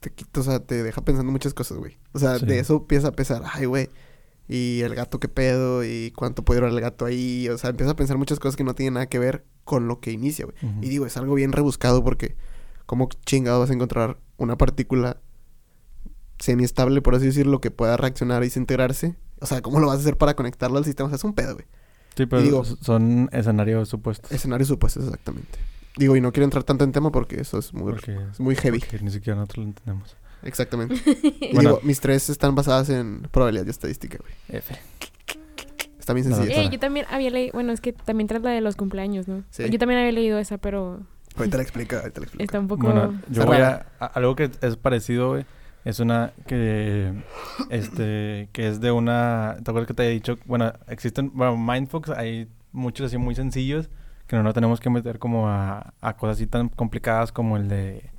te 0.00 0.10
quita, 0.10 0.40
o 0.40 0.42
sea, 0.42 0.60
te 0.60 0.82
deja 0.82 1.02
pensando 1.02 1.30
muchas 1.30 1.52
cosas, 1.52 1.76
güey. 1.76 1.98
O 2.12 2.18
sea, 2.18 2.38
Sí. 2.38 2.46
de 2.46 2.58
eso 2.58 2.76
empieza 2.76 3.08
a 3.08 3.12
pesar, 3.12 3.42
ay, 3.52 3.66
güey. 3.66 3.90
Y 4.52 4.80
el 4.80 4.96
gato, 4.96 5.20
qué 5.20 5.28
pedo, 5.28 5.84
y 5.84 6.12
cuánto 6.16 6.44
puede 6.44 6.58
durar 6.60 6.72
el 6.72 6.80
gato 6.80 7.04
ahí. 7.04 7.48
O 7.50 7.56
sea, 7.56 7.70
empieza 7.70 7.92
a 7.92 7.96
pensar 7.96 8.18
muchas 8.18 8.40
cosas 8.40 8.56
que 8.56 8.64
no 8.64 8.74
tienen 8.74 8.94
nada 8.94 9.06
que 9.06 9.20
ver 9.20 9.44
con 9.64 9.86
lo 9.86 10.00
que 10.00 10.10
inicia, 10.10 10.44
güey. 10.46 10.56
Y 10.82 10.88
digo, 10.88 11.06
es 11.06 11.16
algo 11.16 11.34
bien 11.34 11.52
rebuscado 11.52 12.02
porque, 12.02 12.34
¿cómo 12.86 13.08
chingado 13.24 13.60
vas 13.60 13.70
a 13.70 13.74
encontrar 13.74 14.18
una 14.38 14.56
partícula 14.58 15.18
semi-estable, 16.38 17.02
por 17.02 17.14
así 17.14 17.26
decirlo, 17.26 17.60
que 17.60 17.70
pueda 17.70 17.96
reaccionar 17.96 18.42
y 18.42 18.46
desintegrarse. 18.46 19.16
O 19.40 19.46
sea, 19.46 19.60
¿cómo 19.62 19.78
lo 19.80 19.86
vas 19.88 19.98
a 19.98 20.00
hacer 20.00 20.16
para 20.16 20.34
conectarlo 20.34 20.78
al 20.78 20.84
sistema? 20.84 21.06
O 21.06 21.10
sea, 21.10 21.16
es 21.16 21.24
un 21.24 21.34
pedo, 21.34 21.54
güey. 21.54 21.66
Sí, 22.16 22.26
pero 22.26 22.42
digo- 22.42 22.64
son 22.64 23.28
escenarios 23.32 23.88
supuestos. 23.88 24.32
Escenarios 24.32 24.68
supuestos, 24.68 25.04
exactamente. 25.04 25.58
Digo, 25.96 26.16
y 26.16 26.20
no 26.20 26.32
quiero 26.32 26.44
entrar 26.44 26.64
tanto 26.64 26.84
en 26.84 26.92
tema 26.92 27.10
porque 27.12 27.40
eso 27.40 27.58
es 27.58 27.72
muy, 27.74 27.92
Porque, 27.92 28.16
es 28.32 28.40
muy 28.40 28.54
heavy. 28.56 28.78
porque 28.80 29.00
ni 29.00 29.10
siquiera 29.10 29.36
nosotros 29.38 29.58
lo 29.64 29.70
entendemos. 29.70 30.16
Exactamente. 30.42 30.94
Y 31.40 31.54
Bueno. 31.54 31.70
digo, 31.70 31.80
mis 31.82 32.00
tres 32.00 32.28
están 32.30 32.54
basadas 32.54 32.88
en 32.90 33.22
probabilidad 33.30 33.66
y 33.66 33.70
estadística, 33.70 34.18
güey. 34.18 34.32
F. 34.60 34.74
Está 35.98 36.14
bien 36.14 36.28
No, 36.28 36.36
sencillo. 36.36 36.54
doctora. 36.56 36.66
Eh, 36.68 36.70
yo 36.72 36.78
también 36.80 37.06
había 37.10 37.30
leído, 37.30 37.52
bueno, 37.52 37.72
es 37.72 37.80
que 37.80 37.92
también 37.92 38.26
tras 38.26 38.42
la 38.42 38.50
de 38.50 38.60
los 38.60 38.76
cumpleaños, 38.76 39.28
¿no? 39.28 39.42
Sí. 39.50 39.68
Yo 39.70 39.78
también 39.78 40.00
había 40.00 40.12
leído 40.12 40.38
esa, 40.38 40.58
pero 40.58 41.00
Ahorita 41.36 41.56
la 41.58 41.62
explica, 41.62 41.98
ahorita 42.00 42.20
la 42.20 42.24
explica. 42.24 42.44
está 42.44 42.58
un 42.58 42.66
poco... 42.68 42.86
Bueno, 42.86 43.20
yo 43.28 43.44
voy 43.46 43.58
a, 43.58 43.86
a- 44.00 44.06
Algo 44.06 44.34
que 44.34 44.50
es 44.60 44.76
parecido, 44.76 45.28
güey. 45.30 45.44
Es 45.84 46.00
una 46.00 46.32
que... 46.46 47.12
Este... 47.70 48.48
Que 48.52 48.68
es 48.68 48.80
de 48.80 48.90
una... 48.90 49.56
¿Te 49.62 49.70
acuerdas 49.70 49.86
que 49.86 49.94
te 49.94 50.02
había 50.02 50.14
dicho? 50.14 50.36
Bueno, 50.46 50.72
existen... 50.88 51.30
Bueno, 51.34 51.56
Mindfucks 51.56 52.10
hay 52.10 52.48
muchos 52.72 53.06
así 53.06 53.16
muy 53.18 53.34
sencillos. 53.34 53.88
Que 54.26 54.36
no 54.36 54.42
nos 54.42 54.54
tenemos 54.54 54.80
que 54.80 54.90
meter 54.90 55.18
como 55.18 55.48
a, 55.48 55.94
a 56.00 56.16
cosas 56.16 56.36
así 56.36 56.46
tan 56.46 56.68
complicadas 56.68 57.30
como 57.32 57.56
el 57.56 57.68
de... 57.68 58.10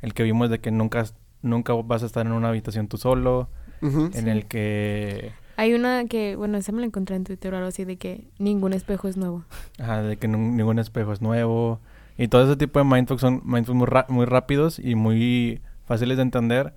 El 0.00 0.14
que 0.14 0.22
vimos 0.22 0.48
de 0.50 0.60
que 0.60 0.70
nunca... 0.70 1.04
Nunca 1.42 1.72
vas 1.74 2.02
a 2.02 2.06
estar 2.06 2.24
en 2.26 2.32
una 2.32 2.48
habitación 2.48 2.88
tú 2.88 2.96
solo. 2.96 3.48
En 3.82 4.28
el 4.28 4.46
que... 4.46 5.32
Hay 5.56 5.74
una 5.74 6.06
que, 6.06 6.34
bueno, 6.36 6.56
esa 6.56 6.72
me 6.72 6.80
la 6.80 6.86
encontré 6.86 7.14
en 7.16 7.24
Twitter 7.24 7.52
o 7.52 7.56
algo 7.56 7.68
así, 7.68 7.84
de 7.84 7.96
que 7.96 8.24
ningún 8.38 8.72
espejo 8.72 9.08
es 9.08 9.16
nuevo. 9.16 9.44
Ajá, 9.78 10.02
de 10.02 10.16
que 10.16 10.28
ningún 10.28 10.78
espejo 10.78 11.12
es 11.12 11.20
nuevo. 11.20 11.80
Y 12.16 12.28
todo 12.28 12.44
ese 12.44 12.56
tipo 12.56 12.78
de 12.78 12.84
mindfucks 12.84 13.20
son 13.20 13.42
mindfucks 13.44 13.76
muy, 13.76 13.86
ra- 13.86 14.06
muy 14.08 14.24
rápidos 14.24 14.78
y 14.78 14.94
muy 14.94 15.60
fáciles 15.84 16.16
de 16.16 16.22
entender. 16.22 16.74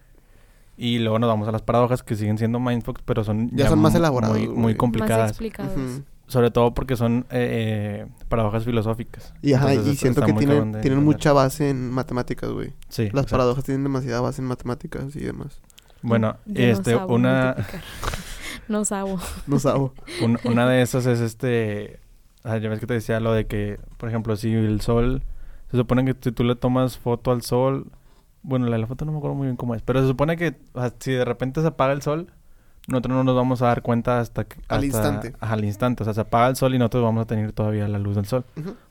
Y 0.78 1.00
luego 1.00 1.20
nos 1.20 1.30
vamos 1.30 1.48
a 1.48 1.52
las 1.52 1.62
paradojas 1.62 2.04
que 2.04 2.16
siguen 2.16 2.38
siendo 2.38 2.60
mindfucks, 2.60 3.02
pero 3.06 3.24
son 3.24 3.50
Ya 3.54 3.70
son 3.70 3.80
más 3.80 3.96
elaborados, 3.96 4.38
Muy, 4.38 4.48
muy 4.48 4.56
Más 4.58 4.64
Más 4.66 4.78
complicadas. 4.78 5.30
explicados. 5.32 5.74
Ujú. 5.78 6.04
Sobre 6.28 6.50
todo 6.50 6.74
porque 6.74 6.96
son 6.96 7.26
eh, 7.30 8.06
eh, 8.08 8.08
paradojas 8.30 8.64
filosóficas. 8.66 9.34
Y 9.44 9.54
ajá, 9.54 9.70
Entonces, 9.72 9.92
y 9.94 9.96
es- 9.96 10.00
siento 10.00 10.22
está 10.22 10.34
que 10.34 10.40
tienen, 10.40 10.72
de 10.72 10.82
tienen 10.82 11.04
mucha 11.04 11.34
base 11.34 11.70
en 11.70 11.92
matemáticas, 11.92 12.50
güey. 12.50 12.74
Sí, 12.90 13.04
Las 13.04 13.10
exacto. 13.12 13.32
paradojas 13.32 13.64
tienen 13.64 13.84
demasiada 13.84 14.22
base 14.22 14.42
en 14.42 14.48
matemáticas 14.48 15.16
y 15.16 15.20
demás. 15.20 15.62
Bueno, 16.02 16.38
Yo 16.46 16.54
no 16.54 16.60
este, 16.72 16.92
sabo 16.96 17.14
una, 17.16 17.56
no 18.68 18.86
sabo. 18.86 19.20
No 19.48 19.60
sabo. 19.60 19.94
un- 20.24 20.40
una 20.46 20.68
de 20.68 20.82
esas 20.82 21.06
es 21.06 21.20
este... 21.20 22.00
ah, 22.44 22.58
ya 22.58 22.70
ves 22.70 22.80
que 22.80 22.88
te 22.88 22.94
decía 22.96 23.20
lo 23.20 23.32
de 23.34 23.46
que, 23.46 23.80
por 23.98 24.10
ejemplo, 24.10 24.36
si 24.36 24.52
el 24.54 24.82
sol... 24.82 25.24
Se 25.72 25.78
supone 25.78 26.06
que 26.06 26.16
si 26.22 26.32
tú 26.32 26.44
le 26.44 26.56
tomas 26.56 26.98
foto 26.98 27.32
al 27.32 27.42
sol... 27.44 27.92
Bueno, 28.42 28.66
la 28.68 28.74
de 28.74 28.80
la 28.82 28.88
foto 28.88 29.06
no 29.06 29.12
me 29.12 29.18
acuerdo 29.18 29.36
muy 29.36 29.46
bien 29.48 29.58
cómo 29.58 29.74
es. 29.76 29.82
Pero 29.82 30.02
se 30.02 30.08
supone 30.08 30.38
que 30.38 30.56
o 30.74 30.80
sea, 30.80 30.94
si 31.00 31.12
de 31.12 31.26
repente 31.26 31.62
se 31.62 31.68
apaga 31.68 31.94
el 31.94 32.02
sol... 32.02 32.32
Nosotros 32.88 33.16
no 33.16 33.24
nos 33.24 33.36
vamos 33.36 33.62
a 33.62 33.68
dar 33.68 33.82
cuenta 33.82 34.20
hasta 34.20 34.44
que... 34.44 34.58
Al 34.68 34.76
hasta- 34.76 34.86
instante. 34.86 35.34
ajá, 35.40 35.54
al 35.54 35.66
instante. 35.66 36.04
O 36.04 36.06
sea, 36.06 36.14
se 36.14 36.22
apaga 36.22 36.48
el 36.50 36.56
sol 36.56 36.76
y 36.76 36.78
nosotros 36.78 37.04
vamos 37.04 37.24
a 37.24 37.26
tener 37.26 37.52
todavía 37.52 37.88
la 37.88 37.98
luz 38.00 38.16
del 38.16 38.26
sol. 38.26 38.46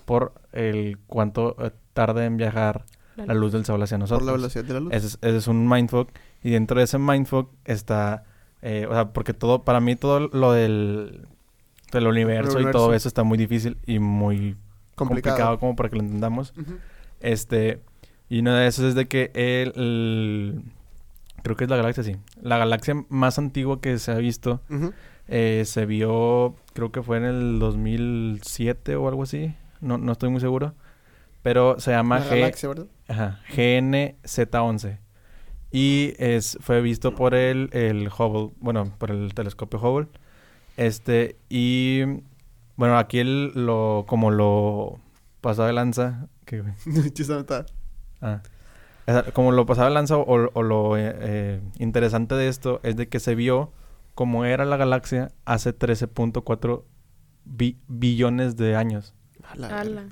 Por 0.04 0.32
el 0.52 0.98
cuánto 1.06 1.56
eh, 1.64 1.70
tarda 1.92 2.24
en 2.24 2.36
viajar 2.36 2.84
la 3.16 3.34
luz 3.34 3.52
del 3.52 3.64
sol 3.64 3.80
hacia 3.82 3.96
nosotros. 3.98 4.20
Por 4.22 4.26
la 4.26 4.32
velocidad 4.36 4.64
de 4.64 4.74
la 4.74 4.80
luz. 4.80 4.92
Ese 4.92 5.06
es, 5.06 5.18
ese 5.22 5.36
es 5.36 5.46
un 5.46 5.68
mindfuck. 5.68 6.08
Y 6.42 6.50
dentro 6.50 6.78
de 6.78 6.84
ese 6.84 6.98
mindfuck 6.98 7.50
está... 7.64 8.24
eh, 8.62 8.86
o 8.90 8.92
sea, 8.92 9.12
porque 9.12 9.32
todo... 9.32 9.62
Para 9.62 9.78
mí 9.80 9.94
todo 9.96 10.20
lo 10.20 10.52
del... 10.52 11.26
Del 11.92 12.06
universo, 12.08 12.58
y 12.60 12.68
todo 12.72 12.92
eso 12.94 13.06
está 13.06 13.22
muy 13.22 13.38
difícil 13.38 13.78
y 13.86 14.00
muy 14.00 14.56
complicado, 14.96 15.36
Complicado. 15.36 15.58
como 15.60 15.76
para 15.76 15.88
que 15.90 15.96
lo 15.96 16.02
entendamos. 16.02 16.52
Este... 17.20 17.80
Y 18.28 18.40
una 18.40 18.58
de 18.58 18.66
esas 18.66 18.86
es 18.86 18.94
de 18.96 19.06
que 19.06 19.30
el, 19.34 19.72
el- 19.80 20.62
Creo 21.44 21.56
que 21.56 21.64
es 21.64 21.70
la 21.70 21.76
galaxia, 21.76 22.02
sí. 22.02 22.16
La 22.40 22.56
galaxia 22.56 23.04
más 23.10 23.38
antigua 23.38 23.82
que 23.82 23.98
se 23.98 24.10
ha 24.10 24.16
visto 24.16 24.62
eh, 25.28 25.64
se 25.66 25.84
vio... 25.84 26.56
Creo 26.72 26.90
que 26.90 27.02
fue 27.02 27.18
en 27.18 27.24
el 27.24 27.58
2007 27.58 28.96
o 28.96 29.08
algo 29.08 29.24
así. 29.24 29.54
No, 29.82 29.98
no 29.98 30.12
estoy 30.12 30.30
muy 30.30 30.40
seguro. 30.40 30.72
Pero 31.42 31.78
se 31.78 31.90
llama 31.90 32.20
La 32.20 32.24
G... 32.24 32.30
galaxia. 32.30 32.70
Ajá, 33.08 33.40
GNZ11. 33.54 34.98
Y 35.70 36.14
es, 36.16 36.56
fue 36.62 36.80
visto 36.80 37.14
por 37.14 37.34
el, 37.34 37.68
el 37.72 38.08
Hubble, 38.08 38.54
bueno, 38.60 38.94
por 38.96 39.10
el 39.10 39.34
telescopio 39.34 39.78
Hubble. 39.78 40.08
Este, 40.78 41.36
y 41.50 42.04
bueno, 42.76 42.96
aquí 42.96 43.18
el, 43.18 43.52
lo, 43.54 44.06
como 44.08 44.30
lo 44.30 44.98
pasaba 45.42 45.68
de 45.68 45.74
lanza, 45.74 46.26
que, 46.46 46.64
ah, 48.22 48.40
como 49.34 49.52
lo 49.52 49.66
pasaba 49.66 49.90
lanza 49.90 50.16
o, 50.16 50.50
o 50.52 50.62
lo 50.62 50.96
eh, 50.96 51.14
eh, 51.20 51.60
interesante 51.78 52.34
de 52.34 52.48
esto 52.48 52.80
es 52.82 52.96
de 52.96 53.08
que 53.08 53.20
se 53.20 53.34
vio 53.34 53.72
como 54.14 54.44
era 54.44 54.64
la 54.64 54.76
galaxia 54.76 55.32
hace 55.44 55.76
13.4 55.76 56.82
bi- 57.44 57.78
billones 57.88 58.56
de 58.56 58.76
años. 58.76 59.14
Ala. 59.52 60.06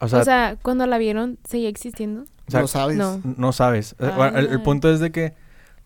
O 0.00 0.08
sea, 0.08 0.18
O 0.20 0.24
sea, 0.24 0.56
cuando 0.62 0.86
la 0.86 0.98
vieron, 0.98 1.38
¿seguía 1.44 1.68
existiendo? 1.68 2.22
o 2.22 2.50
sea, 2.50 2.60
no 2.62 2.66
sabes. 2.68 2.96
no. 2.96 3.20
No 3.36 3.52
sabes. 3.52 3.94
Eh, 3.98 4.10
bueno, 4.16 4.38
el, 4.38 4.46
el 4.48 4.62
punto 4.62 4.90
es 4.90 5.00
de 5.00 5.10
que 5.12 5.34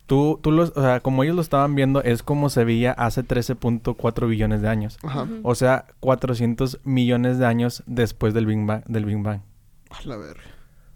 tú, 0.07 0.39
tú 0.43 0.51
los, 0.51 0.71
o 0.77 0.83
sea, 0.83 1.01
como 1.01 1.23
ellos 1.23 1.37
lo 1.37 1.43
estaban 1.43 1.75
viendo, 1.75 2.03
es 2.03 2.23
como 2.23 2.49
se 2.51 2.65
veía 2.65 2.93
hace 2.93 3.23
13.4 3.25 4.29
billones 4.29 4.63
de 4.63 4.69
años. 4.69 4.99
Ajá. 5.05 5.27
O 5.43 5.55
sea, 5.55 5.87
400 6.01 6.81
millones 6.85 7.39
de 7.39 7.47
años 7.47 7.83
después 7.87 8.35
del 8.35 8.47
Big 8.47 8.65
Bang. 8.67 8.83
Del 8.87 9.05
Big 9.05 9.19
Bang. 9.23 9.43
A 9.91 10.03
la 10.07 10.17
verga. 10.17 10.41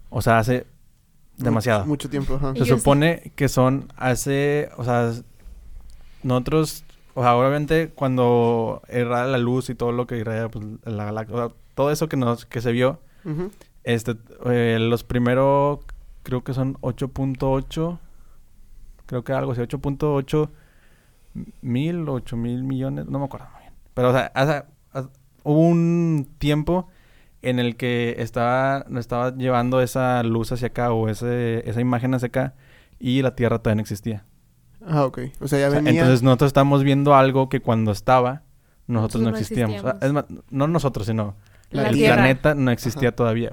O 0.09 0.21
sea, 0.21 0.39
hace 0.39 0.67
demasiado. 1.37 1.79
Mucho, 1.81 1.89
mucho 1.89 2.09
tiempo, 2.09 2.35
ajá. 2.35 2.53
Se 2.55 2.65
supone 2.65 3.31
que 3.35 3.47
son 3.49 3.91
hace, 3.97 4.69
o 4.77 4.83
sea, 4.83 5.11
nosotros, 6.23 6.83
o 7.13 7.21
sea, 7.21 7.35
obviamente 7.35 7.89
cuando 7.89 8.81
irradia 8.89 9.31
la 9.31 9.37
luz 9.37 9.69
y 9.69 9.75
todo 9.75 9.91
lo 9.91 10.07
que 10.07 10.17
irradia 10.17 10.49
pues, 10.49 10.65
la 10.85 11.05
galaxia, 11.05 11.35
o 11.35 11.37
sea, 11.47 11.55
todo 11.75 11.91
eso 11.91 12.07
que 12.09 12.17
nos, 12.17 12.45
que 12.45 12.61
se 12.61 12.71
vio, 12.71 12.99
este, 13.83 14.15
eh, 14.45 14.77
los 14.79 15.03
primeros, 15.03 15.79
creo 16.23 16.43
que 16.43 16.53
son 16.53 16.75
8.8, 16.81 17.99
creo 19.05 19.23
que 19.23 19.33
algo 19.33 19.51
así, 19.51 19.61
8.8 19.61 20.49
mil, 21.61 22.07
8 22.07 22.37
mil 22.37 22.63
millones, 22.63 23.05
no 23.07 23.19
me 23.19 23.25
acuerdo 23.25 23.47
muy 23.51 23.61
bien. 23.61 23.73
Pero, 23.93 24.09
o 24.09 24.13
sea, 24.13 24.31
hace- 24.33 24.63
hace- 24.93 25.09
hubo 25.43 25.59
un 25.59 26.27
tiempo 26.39 26.87
en 27.49 27.59
el 27.59 27.75
que 27.77 28.15
estaba, 28.19 28.85
estaba 28.97 29.35
llevando 29.35 29.81
esa 29.81 30.21
luz 30.23 30.51
hacia 30.51 30.67
acá 30.67 30.91
o 30.91 31.09
ese, 31.09 31.67
esa 31.69 31.81
imagen 31.81 32.13
hacia 32.13 32.27
acá 32.27 32.53
y 32.99 33.21
la 33.21 33.35
Tierra 33.35 33.59
todavía 33.59 33.75
no 33.75 33.81
existía. 33.81 34.25
Ah, 34.85 35.05
ok. 35.05 35.19
O 35.41 35.47
sea, 35.47 35.59
ya 35.59 35.67
O 35.67 35.71
sea, 35.71 35.79
venía... 35.81 36.01
entonces 36.01 36.21
nosotros 36.23 36.49
estamos 36.49 36.83
viendo 36.83 37.15
algo 37.15 37.49
que 37.49 37.59
cuando 37.61 37.91
estaba, 37.91 38.43
nosotros 38.87 39.21
Nosotros 39.21 39.23
no 39.23 39.31
no 39.31 39.37
existíamos. 39.37 39.83
Es 40.01 40.13
más, 40.13 40.25
no 40.51 40.67
nosotros, 40.67 41.07
sino 41.07 41.35
La 41.71 41.87
el 41.89 41.95
Tierra. 41.95 42.15
planeta 42.17 42.53
no 42.55 42.69
existía 42.71 43.09
Ajá. 43.09 43.15
todavía. 43.15 43.51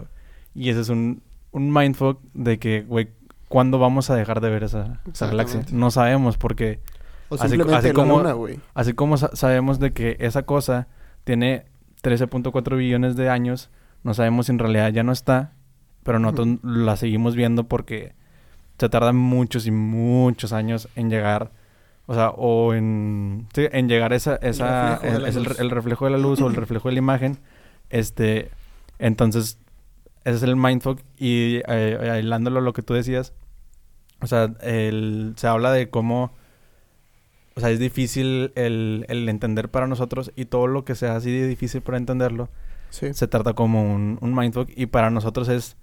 Y 0.54 0.68
ese 0.68 0.80
es 0.80 0.88
un, 0.90 1.22
un 1.52 1.72
mindfuck 1.72 2.20
de 2.34 2.58
que, 2.58 2.82
güey, 2.82 3.08
¿cuándo 3.48 3.78
vamos 3.78 4.10
a 4.10 4.14
dejar 4.16 4.40
de 4.42 4.50
ver 4.50 4.64
esa, 4.64 5.00
esa 5.10 5.26
galaxia? 5.28 5.64
No 5.72 5.90
sabemos 5.90 6.36
porque 6.36 6.80
o 7.30 7.36
así- 7.36 7.48
simplemente 7.48 7.76
así 7.78 7.88
la 7.88 7.94
como- 7.94 8.22
luna, 8.22 8.58
así 8.74 8.92
como 8.92 9.16
sa- 9.16 9.34
sabemos 9.34 9.80
de 9.80 9.92
que 9.94 10.16
esa 10.20 10.42
cosa 10.42 10.88
tiene 11.24 11.64
13.4 12.02 12.76
billones 12.76 13.16
de 13.16 13.30
años, 13.30 13.70
no 14.04 14.14
sabemos 14.14 14.46
si 14.46 14.52
en 14.52 14.58
realidad 14.58 14.92
ya 14.92 15.02
no 15.02 15.12
está, 15.12 15.52
pero 16.02 16.18
nosotros 16.18 16.58
la 16.62 16.96
seguimos 16.96 17.36
viendo 17.36 17.64
porque 17.64 18.14
se 18.78 18.88
tardan 18.88 19.16
muchos 19.16 19.66
y 19.66 19.70
muchos 19.70 20.52
años 20.52 20.88
en 20.96 21.08
llegar, 21.08 21.52
o 22.06 22.14
sea, 22.14 22.30
o 22.30 22.74
en, 22.74 23.46
sí, 23.54 23.66
en 23.70 23.88
llegar 23.88 24.12
esa, 24.12 24.36
esa, 24.36 24.98
reflejo 24.98 25.12
de 25.12 25.18
la 25.20 25.28
es 25.28 25.36
el, 25.36 25.46
el 25.58 25.70
reflejo 25.70 26.04
de 26.06 26.10
la 26.10 26.18
luz 26.18 26.40
o 26.40 26.48
el 26.48 26.54
reflejo 26.56 26.88
de 26.88 26.94
la 26.94 26.98
imagen, 26.98 27.38
este, 27.90 28.50
entonces, 28.98 29.58
ese 30.24 30.36
es 30.36 30.42
el 30.42 30.56
mindfuck 30.56 31.00
y 31.16 31.60
eh, 31.68 32.10
aislándolo 32.12 32.58
a 32.58 32.62
lo 32.62 32.72
que 32.72 32.82
tú 32.82 32.94
decías, 32.94 33.32
o 34.20 34.26
sea, 34.26 34.52
el, 34.62 35.34
se 35.36 35.46
habla 35.46 35.72
de 35.72 35.90
cómo, 35.90 36.32
o 37.54 37.60
sea, 37.60 37.70
es 37.70 37.78
difícil 37.78 38.52
el, 38.56 39.04
el 39.08 39.28
entender 39.28 39.68
para 39.68 39.86
nosotros 39.86 40.32
y 40.34 40.46
todo 40.46 40.66
lo 40.66 40.84
que 40.84 40.96
sea 40.96 41.14
así 41.14 41.30
de 41.30 41.46
difícil 41.46 41.82
para 41.82 41.98
entenderlo 41.98 42.48
Sí. 42.92 43.12
se 43.14 43.26
trata 43.26 43.54
como 43.54 43.92
un, 43.94 44.18
un 44.20 44.34
mindfuck 44.34 44.68
y 44.76 44.86
para 44.86 45.10
nosotros 45.10 45.48
es 45.48 45.76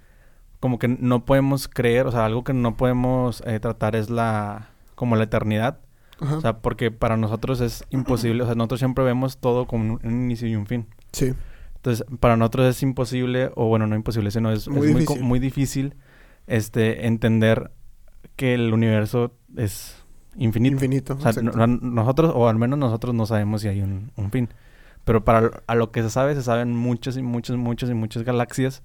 como 0.60 0.78
que 0.80 0.88
no 0.88 1.26
podemos 1.26 1.68
creer, 1.68 2.06
o 2.08 2.12
sea, 2.12 2.26
algo 2.26 2.44
que 2.44 2.54
no 2.54 2.78
podemos 2.78 3.42
eh, 3.46 3.60
tratar 3.60 3.96
es 3.96 4.10
la, 4.10 4.70
como 4.96 5.16
la 5.16 5.24
eternidad, 5.24 5.80
Ajá. 6.20 6.38
o 6.38 6.42
sea, 6.42 6.58
porque 6.60 6.92
para 6.92 7.18
nosotros 7.18 7.62
es 7.62 7.84
imposible, 7.90 8.44
o 8.44 8.46
sea, 8.46 8.56
nosotros 8.56 8.80
siempre 8.80 9.04
vemos 9.04 9.38
todo 9.40 9.66
como 9.68 9.94
un, 9.96 10.00
un 10.04 10.24
inicio 10.26 10.48
y 10.48 10.56
un 10.56 10.66
fin. 10.68 10.86
sí. 11.12 11.34
Entonces, 11.78 12.06
para 12.20 12.36
nosotros 12.36 12.68
es 12.68 12.84
imposible, 12.84 13.52
o 13.56 13.68
bueno, 13.70 13.88
no 13.88 13.96
imposible, 13.96 14.32
sino 14.32 14.52
es 14.52 14.68
Muy 14.68 14.88
difícil. 14.88 15.24
muy 15.24 15.40
difícil 15.40 15.96
este, 16.46 17.08
entender 17.08 17.72
que 18.36 18.54
el 18.54 18.74
universo 18.74 19.32
es 19.56 19.96
infinito. 20.36 20.74
Infinito. 20.76 21.14
O 21.18 21.32
sea, 21.32 21.42
no- 21.42 21.68
nosotros, 21.68 22.34
o 22.36 22.50
al 22.50 22.58
menos 22.58 22.78
nosotros 22.78 23.16
no 23.16 23.26
sabemos 23.26 23.62
si 23.62 23.70
hay 23.70 23.80
un, 23.82 24.12
un 24.18 24.30
fin. 24.30 24.50
Pero 25.10 25.26
para 25.26 25.64
a 25.66 25.74
lo 25.74 25.92
que 25.92 26.04
se 26.04 26.12
sabe, 26.12 26.36
se 26.36 26.44
saben 26.44 26.76
muchas 26.76 27.18
y 27.18 27.24
muchas, 27.24 27.58
muchas 27.58 27.90
y 27.90 27.96
muchas 27.96 28.22
galaxias 28.22 28.84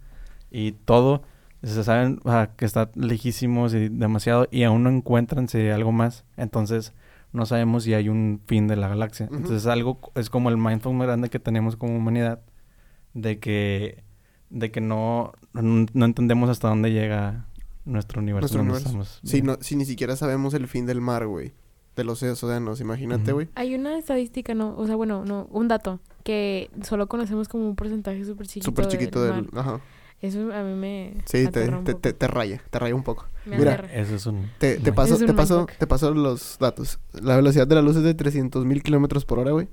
y 0.51 0.73
todo 0.73 1.23
se 1.63 1.85
saben 1.85 2.19
o 2.25 2.31
sea, 2.31 2.53
que 2.57 2.65
está 2.65 2.91
lejísimos 2.95 3.75
y 3.75 3.91
demasiado 3.91 4.49
y 4.51 4.63
aún 4.63 4.85
no 4.85 4.89
encuentran 4.89 5.51
si 5.51 5.59
hay 5.59 5.69
algo 5.69 5.93
más. 5.93 6.25
Entonces 6.39 6.95
no 7.35 7.45
sabemos 7.45 7.85
si 7.85 7.93
hay 7.93 8.09
un 8.09 8.41
fin 8.47 8.69
de 8.69 8.77
la 8.77 8.89
galaxia. 8.89 9.27
Ujú. 9.27 9.35
Entonces 9.35 9.67
algo 9.67 10.01
es 10.15 10.31
como 10.31 10.49
el 10.49 10.57
mindfuck 10.57 10.95
más 10.95 11.09
grande 11.09 11.29
que 11.29 11.41
tenemos 11.41 11.77
como 11.77 11.95
humanidad 11.95 12.41
de 13.13 13.39
que 13.39 14.03
de 14.49 14.71
que 14.71 14.81
no 14.81 15.35
no, 15.53 15.85
no 15.93 16.05
entendemos 16.07 16.49
hasta 16.49 16.69
dónde 16.69 16.91
llega 16.91 17.45
nuestro 17.85 18.23
universo. 18.23 18.57
Nuestro 18.57 18.93
universo. 18.93 19.21
Si, 19.25 19.43
no, 19.43 19.59
si 19.61 19.77
ni 19.77 19.85
siquiera 19.85 20.17
sabemos 20.17 20.55
el 20.55 20.69
fin 20.69 20.87
del 20.87 21.03
mar, 21.03 21.27
güey. 21.27 21.53
De 21.97 22.05
los 22.05 22.23
océanos, 22.23 22.81
imagínate, 22.81 23.33
güey. 23.33 23.49
Hay 23.55 23.75
una 23.75 23.97
estadística, 23.97 24.55
¿no? 24.55 24.75
O 24.77 24.87
sea, 24.87 24.97
bueno, 24.97 25.25
no, 25.25 25.47
un 25.51 25.69
dato. 25.69 26.01
Que 26.25 26.71
solo 26.83 27.07
conocemos 27.07 27.49
como 27.49 27.69
un 27.69 27.77
porcentaje 27.77 28.25
súper 28.25 28.47
chiquito. 28.47 28.65
Súper 28.65 28.89
chiquito 28.89 29.23
del 29.23 29.47
del... 29.47 29.59
Ajá. 29.59 29.81
Eso 30.21 30.53
a 30.53 30.63
mí 30.63 30.75
me. 30.75 31.17
Sí, 31.27 31.47
te, 31.49 31.69
te, 31.69 31.95
te, 31.95 32.13
te 32.15 32.27
raya. 32.27 32.63
Te 32.71 32.79
raya 32.79 32.95
un 32.95 33.03
poco. 33.03 33.27
Me 33.45 33.59
mira, 33.59 33.75
aterra. 33.75 33.93
Eso 33.93 34.15
es 34.15 34.27
un 34.27 34.51
Te, 34.59 34.77
te 34.77 34.93
paso, 34.93 35.15
Es 35.15 35.21
un 35.21 35.27
te 35.27 35.35
paso, 35.35 35.67
te 35.79 35.87
paso 35.87 36.15
los 36.15 36.57
datos. 36.59 36.99
La 37.13 37.37
velocidad 37.37 37.67
de 37.67 37.75
la 37.75 37.83
luz 37.83 37.97
es 37.97 38.03
de 38.05 38.15
300 38.15 38.65
mil 38.65 38.83
kilómetros 38.83 39.27
por 39.27 39.39
hora, 39.39 39.51
güey. 39.51 39.69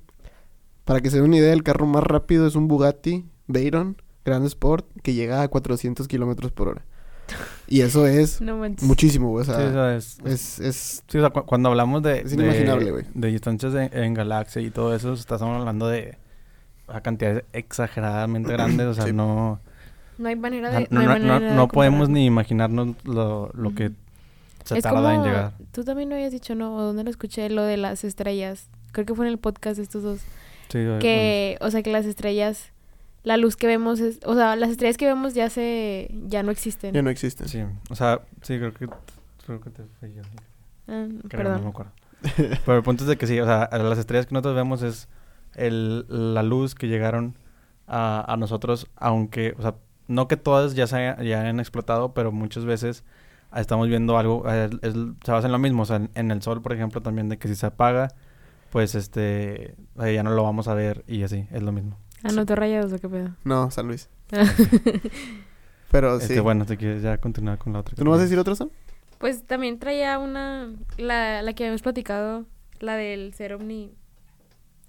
Para 0.83 0.99
que 0.99 1.09
se 1.09 1.17
den 1.17 1.27
una 1.27 1.37
idea, 1.37 1.53
el 1.53 1.63
carro 1.63 1.85
más 1.85 2.03
rápido 2.03 2.47
es 2.47 2.55
un 2.55 2.67
Bugatti 2.67 3.25
Veyron 3.47 3.95
Grand 4.25 4.45
Sport 4.45 4.85
que 5.03 5.13
llega 5.13 5.41
a 5.41 5.47
400 5.47 6.07
kilómetros 6.07 6.51
por 6.51 6.67
hora. 6.67 6.85
Y 7.67 7.81
eso 7.81 8.05
es 8.05 8.41
No 8.41 8.57
muchísimo, 8.81 9.29
güey. 9.29 9.43
O 9.43 9.45
sea, 9.45 9.55
Sí, 9.57 9.63
o 9.63 9.71
sea, 9.71 9.95
es- 9.95 10.17
es, 10.25 10.59
es... 10.59 11.03
Sí, 11.07 11.17
o 11.17 11.21
sea, 11.21 11.29
cu- 11.29 11.45
cuando 11.45 11.69
hablamos 11.69 12.03
de... 12.03 12.19
Es 12.21 12.29
de- 12.31 12.35
inimaginable, 12.35 12.91
güey. 12.91 13.05
De 13.13 13.27
distancias 13.29 13.73
en, 13.75 13.89
en 13.97 14.13
galaxia 14.13 14.61
y 14.61 14.69
todo 14.71 14.93
eso, 14.95 15.13
estamos 15.13 15.59
hablando 15.59 15.87
de 15.87 16.17
a 16.87 16.99
cantidades 17.01 17.45
exageradamente 17.53 18.51
grandes, 18.51 18.85
o 18.87 18.93
sea, 18.93 19.05
Sí. 19.07 19.13
no... 19.13 19.59
No 20.17 20.27
hay 20.29 20.35
manera 20.35 20.69
de. 20.69 20.87
no, 20.91 20.99
hay 20.99 21.05
no- 21.07 21.13
manera 21.13 21.39
no- 21.39 21.45
de 21.45 21.55
no 21.55 21.67
podemos 21.69 22.09
ni 22.09 22.25
imaginarnos 22.25 22.95
lo, 23.05 23.49
lo 23.55 23.73
que 23.73 23.91
se 24.65 24.77
es 24.77 24.83
tarda 24.83 24.97
como, 25.01 25.11
en 25.11 25.23
llegar. 25.23 25.53
Tú 25.71 25.83
también 25.83 26.09
lo 26.09 26.15
habías 26.15 26.31
dicho, 26.31 26.53
¿no? 26.53 26.75
¿O 26.75 26.81
dónde 26.81 27.03
lo 27.03 27.09
escuché? 27.09 27.49
Lo 27.49 27.63
de 27.63 27.77
las 27.77 28.03
estrellas. 28.03 28.67
Creo 28.91 29.05
que 29.07 29.15
fue 29.15 29.25
en 29.25 29.31
el 29.31 29.39
podcast 29.39 29.77
de 29.77 29.83
estos 29.83 30.03
dos. 30.03 30.19
Sí, 30.69 30.79
Que, 30.99 31.57
o 31.61 31.71
sea, 31.71 31.81
que 31.81 31.91
las 31.91 32.05
estrellas. 32.05 32.71
La 33.23 33.37
luz 33.37 33.55
que 33.55 33.67
vemos 33.67 33.99
es. 33.99 34.19
O 34.25 34.35
sea, 34.35 34.55
las 34.55 34.69
estrellas 34.71 34.97
que 34.97 35.05
vemos 35.05 35.33
ya 35.33 35.49
se. 35.49 36.09
Ya 36.27 36.41
no 36.43 36.51
existen. 36.51 36.93
Ya 36.93 37.01
no 37.01 37.09
existe. 37.09 37.45
bueno, 37.45 37.69
sí, 37.69 37.77
o 37.91 37.95
sea, 37.95 38.21
sí, 38.41 38.57
creo 38.57 38.73
que... 38.73 38.87
Creo 39.45 39.61
que 39.61 39.69
te 39.69 39.83
fue 39.99 40.13
yo. 40.13 40.21
Ah, 40.87 41.07
Creo, 41.29 41.43
no 41.43 41.49
me 41.49 41.55
perdón. 41.55 41.67
acuerdo. 41.67 41.91
Pero 42.65 42.77
el 42.77 42.83
punto 42.83 43.03
es 43.03 43.07
de 43.09 43.17
que 43.17 43.25
sí, 43.27 43.39
o 43.39 43.45
sea, 43.45 43.69
las 43.71 43.97
estrellas 43.97 44.27
que 44.27 44.33
nosotros 44.33 44.55
vemos 44.55 44.81
es 44.83 45.07
el, 45.55 46.05
la 46.33 46.43
luz 46.43 46.75
que 46.75 46.87
llegaron 46.87 47.35
a, 47.87 48.23
a 48.31 48.37
nosotros, 48.37 48.87
aunque, 48.95 49.55
o 49.57 49.61
sea, 49.61 49.75
no 50.07 50.27
que 50.27 50.37
todas 50.37 50.75
ya 50.75 50.85
se 50.87 50.95
haya- 50.97 51.21
ya 51.23 51.41
hayan 51.41 51.59
explotado, 51.59 52.13
pero 52.13 52.31
muchas 52.31 52.65
veces 52.65 53.03
estamos 53.55 53.87
viendo 53.87 54.17
algo, 54.17 54.43
eh, 54.47 54.69
es- 54.83 54.93
se 55.25 55.31
basa 55.31 55.47
en 55.47 55.51
lo 55.51 55.59
mismo, 55.59 55.81
o 55.83 55.85
sea, 55.85 55.95
en, 55.97 56.09
en 56.15 56.29
el 56.31 56.41
sol, 56.43 56.61
por 56.61 56.73
ejemplo, 56.73 57.01
también 57.01 57.27
de 57.29 57.37
que 57.37 57.47
si 57.47 57.55
se 57.55 57.65
apaga, 57.65 58.09
pues 58.71 58.93
este, 58.95 59.75
ya 59.97 60.21
no 60.23 60.29
lo 60.31 60.43
vamos 60.43 60.67
a 60.67 60.73
ver 60.75 61.03
y 61.07 61.23
así, 61.23 61.47
es 61.51 61.61
lo 61.63 61.71
mismo. 61.71 61.97
¿Anotó 62.23 62.55
rayados 62.55 62.93
o 62.93 62.99
qué 62.99 63.09
pedo? 63.09 63.35
No, 63.43 63.71
San 63.71 63.87
Luis. 63.87 64.09
Pero 65.91 66.19
sí. 66.19 66.25
Este, 66.25 66.39
bueno, 66.39 66.65
te 66.65 66.77
quieres 66.77 67.01
ya 67.01 67.17
continuar 67.17 67.57
con 67.57 67.73
la 67.73 67.79
otra. 67.79 67.95
¿Tú 67.95 68.03
no 68.03 68.11
vas 68.11 68.19
a 68.19 68.23
decir 68.23 68.39
otro, 68.39 68.55
Sam? 68.55 68.69
Pues 69.17 69.45
también 69.45 69.79
traía 69.79 70.17
una. 70.19 70.71
La, 70.97 71.41
la 71.41 71.53
que 71.53 71.63
habíamos 71.63 71.81
platicado. 71.81 72.45
La 72.79 72.95
del 72.95 73.33
ser 73.33 73.53
omni. 73.53 73.93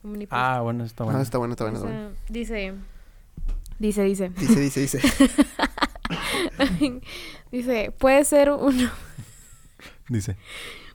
omnipotente. 0.02 0.28
Ah, 0.30 0.60
bueno, 0.62 0.84
está 0.84 1.04
bueno. 1.04 1.18
Ah, 1.18 1.22
está 1.22 1.38
bueno, 1.38 1.52
está 1.52 1.64
bueno. 1.64 1.80
O 1.80 1.82
está 1.82 1.92
bueno. 1.92 2.10
sea, 2.14 2.32
dice. 2.32 2.74
Dice, 3.78 4.02
dice. 4.04 4.28
Dice, 4.30 4.60
dice, 4.60 4.80
dice. 4.80 5.00
dice, 7.50 7.92
puede 7.98 8.24
ser 8.24 8.50
un. 8.50 8.90
Dice. 10.08 10.36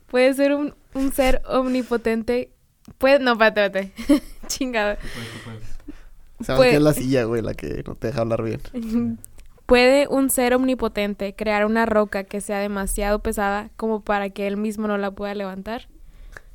Puede 0.08 0.34
ser 0.34 0.54
un, 0.54 0.76
un 0.94 1.12
ser 1.12 1.42
omnipotente. 1.48 2.54
Puede. 2.98 3.20
No, 3.20 3.34
espérate, 3.34 3.66
espérate. 3.66 4.24
Chingado. 4.48 4.98
Se 6.42 6.52
va 6.52 6.58
Pues- 6.58 6.74
es 6.76 6.82
la 6.82 6.94
silla, 6.94 7.24
güey, 7.24 7.42
la 7.42 7.54
que 7.54 7.84
no 7.88 7.96
te 7.96 8.08
deja 8.08 8.22
hablar 8.22 8.44
bien. 8.44 8.60
Puede 9.66 10.08
un 10.08 10.30
ser 10.30 10.54
omnipotente 10.54 11.36
crear 11.36 11.66
una 11.66 11.86
roca 11.86 12.24
que 12.24 12.40
sea 12.40 12.60
demasiado 12.60 13.20
pesada 13.20 13.70
como 13.76 14.02
para 14.02 14.30
que 14.30 14.48
él 14.48 14.56
mismo 14.56 14.88
no 14.88 14.98
la 14.98 15.12
pueda 15.12 15.36
levantar. 15.36 15.90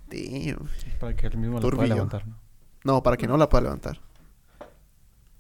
Damn. 0.08 0.68
Para 0.98 1.14
que 1.14 1.26
él 1.26 1.36
mismo 1.36 1.56
lo 1.56 1.60
pueda 1.60 1.70
Turbillo. 1.76 1.94
levantar, 1.94 2.26
¿no? 2.26 2.36
No, 2.84 3.02
para 3.02 3.16
que 3.18 3.26
no 3.26 3.36
la 3.36 3.48
pueda 3.50 3.62
levantar. 3.64 4.00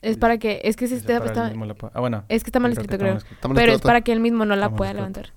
Es 0.02 0.16
para 0.18 0.36
que. 0.38 0.60
Es 0.64 0.76
que, 0.76 0.86
se 0.88 0.96
Dice, 0.96 1.12
está, 1.14 1.24
está- 1.24 1.52
pueda- 1.54 1.90
Ah, 1.94 2.00
bueno. 2.00 2.24
es 2.28 2.42
que 2.42 2.48
está 2.50 2.58
mal 2.58 2.72
sí, 2.72 2.74
escrito, 2.74 2.94
está 2.94 2.98
creo. 3.04 3.14
mal 3.14 3.22
escrito. 3.22 3.48
Pero 3.54 3.72
es 3.72 3.80
para 3.80 4.00
que 4.02 4.12
él 4.12 4.20
mismo 4.20 4.44
no 4.44 4.54
la 4.56 4.66
Está 4.66 4.76
pueda 4.76 4.90
escrito. 4.90 5.06
levantar. 5.20 5.32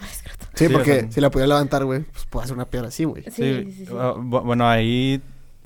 Mal 0.00 0.08
escrito. 0.10 0.46
Sí, 0.54 0.66
Sí, 0.66 0.72
porque 0.72 1.00
sea- 1.00 1.10
si 1.12 1.20
la 1.20 1.30
pudiera 1.30 1.48
levantar, 1.48 1.84
güey, 1.84 2.00
pues 2.02 2.26
puede 2.26 2.44
hacer 2.44 2.54
una 2.56 2.66
piedra 2.66 2.88
así, 2.88 3.04
güey. 3.04 3.22
Sí, 3.24 3.30
Sí, 3.32 3.72
sí, 3.72 3.86
sí. 3.86 3.92
bu- 3.92 4.44
bueno, 4.44 4.68
ahí 4.68 5.20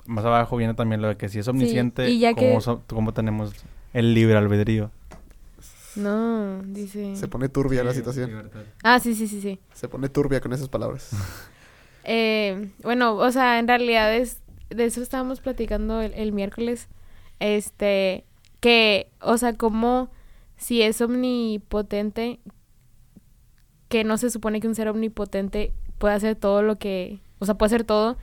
más 0.09 0.25
abajo 0.25 0.57
viene 0.57 0.73
también 0.73 1.01
lo 1.01 1.07
de 1.07 1.15
que 1.17 1.29
si 1.29 1.39
es 1.39 1.47
omnisciente, 1.47 2.09
y 2.09 2.19
ya 2.19 2.33
¿cómo, 2.33 2.55
que- 2.57 2.61
so- 2.61 2.83
cómo 2.87 3.13
tenemos 3.13 3.53
el 3.93 4.13
libre 4.13 4.35
albedrío? 4.37 4.91
No, 5.95 6.61
dice. 6.63 7.15
Se 7.15 7.27
pone 7.27 7.49
turbia 7.49 7.83
la 7.83 7.93
situación. 7.93 8.49
Ah, 8.83 8.99
sí, 8.99 9.15
sí, 9.15 9.27
sí, 9.27 9.41
sí. 9.41 9.59
Se 9.73 9.87
pone 9.87 10.07
turbia 10.09 10.39
con 10.41 10.53
esas 10.53 10.69
palabras. 10.69 11.11
Eh, 12.11 12.71
bueno, 12.81 13.15
o 13.17 13.31
sea, 13.31 13.59
en 13.59 13.67
realidad 13.67 14.15
es 14.15 14.41
de 14.69 14.85
eso 14.85 15.01
estábamos 15.01 15.41
platicando 15.41 16.01
el, 16.01 16.13
el 16.15 16.31
miércoles. 16.31 16.87
Este, 17.39 18.23
que, 18.61 19.11
o 19.21 19.37
sea, 19.37 19.53
como 19.53 20.09
si 20.57 20.81
es 20.81 21.01
omnipotente, 21.01 22.39
que 23.89 24.03
no 24.03 24.17
se 24.17 24.31
supone 24.31 24.59
que 24.59 24.67
un 24.67 24.73
ser 24.75 24.87
omnipotente 24.87 25.71
puede 25.99 26.15
hacer 26.15 26.35
todo 26.35 26.63
lo 26.63 26.77
que, 26.77 27.19
o 27.39 27.45
sea, 27.45 27.55
puede 27.55 27.67
hacer 27.67 27.83
todo, 27.83 28.17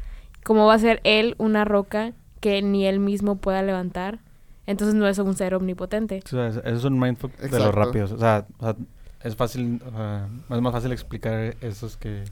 ¿cómo 0.47 0.65
va 0.67 0.75
a 0.75 0.79
ser 0.79 1.01
él 1.05 1.35
una 1.39 1.65
roca 1.65 2.13
que 2.41 2.63
ni 2.63 2.87
él 2.87 3.01
mismo 3.01 3.37
pueda 3.37 3.63
levantar? 3.63 4.21
Entonces 4.67 4.95
no 4.95 5.07
es 5.09 5.19
un 5.19 5.35
ser 5.37 5.55
omnipotente. 5.55 6.23
O 6.25 6.29
sea, 6.29 6.47
es- 6.49 6.57
eso 6.57 6.77
es 6.77 6.85
un 6.85 6.99
mindfuck 6.99 7.37
de 7.37 7.59
los 7.59 7.75
rápidos. 7.75 8.13
O 8.13 8.19
sea, 8.19 8.47
o 8.59 8.65
sea, 8.65 8.77
es 9.23 9.35
fácil, 9.37 9.83
o 9.85 9.91
sea, 9.91 10.29
es 10.51 10.61
más 10.63 10.73
fácil 10.73 10.93
explicar 10.93 11.57
esos 11.61 11.97
que 11.97 12.25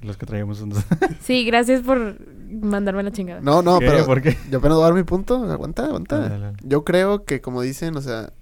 los 0.00 0.16
que 0.16 0.26
traíamos. 0.26 0.60
entonces. 0.60 0.86
Sí, 1.20 1.44
gracias 1.44 1.82
por 1.82 2.16
mandarme 2.50 3.02
la 3.02 3.10
chingada. 3.10 3.40
No, 3.42 3.62
no, 3.62 3.78
¿Qué? 3.80 3.86
pero 3.86 4.06
¿Por 4.06 4.22
qué? 4.22 4.36
yo 4.50 4.58
apenas 4.58 4.76
voy 4.76 4.84
a 4.84 4.88
dar 4.88 4.94
mi 4.94 5.02
punto. 5.02 5.36
Aguanta, 5.50 5.84
aguanta. 5.86 6.16
Dale, 6.18 6.28
dale, 6.30 6.44
dale. 6.46 6.56
Yo 6.62 6.84
creo 6.84 7.24
que, 7.24 7.40
como 7.40 7.62
dicen, 7.62 7.96
o 7.96 8.00
sea, 8.00 8.32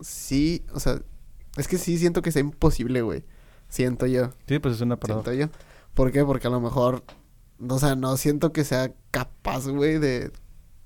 sí, 0.00 0.64
o 0.74 0.80
sea, 0.80 0.98
es 1.56 1.68
que 1.68 1.78
sí 1.78 1.98
siento 1.98 2.22
que 2.22 2.32
sea 2.32 2.40
imposible, 2.40 3.02
güey. 3.02 3.24
Siento 3.68 4.06
yo, 4.06 4.30
Sí, 4.46 4.58
pues 4.58 4.74
es 4.76 4.80
una 4.80 4.96
paradoja. 4.96 5.32
siento 5.32 5.52
yo. 5.52 5.58
¿Por 5.94 6.12
qué? 6.12 6.24
Porque 6.24 6.46
a 6.46 6.50
lo 6.50 6.60
mejor, 6.60 7.02
o 7.68 7.78
sea, 7.78 7.94
no 7.96 8.16
siento 8.16 8.52
que 8.52 8.64
sea 8.64 8.92
capaz, 9.10 9.66
güey, 9.68 9.98
de 9.98 10.30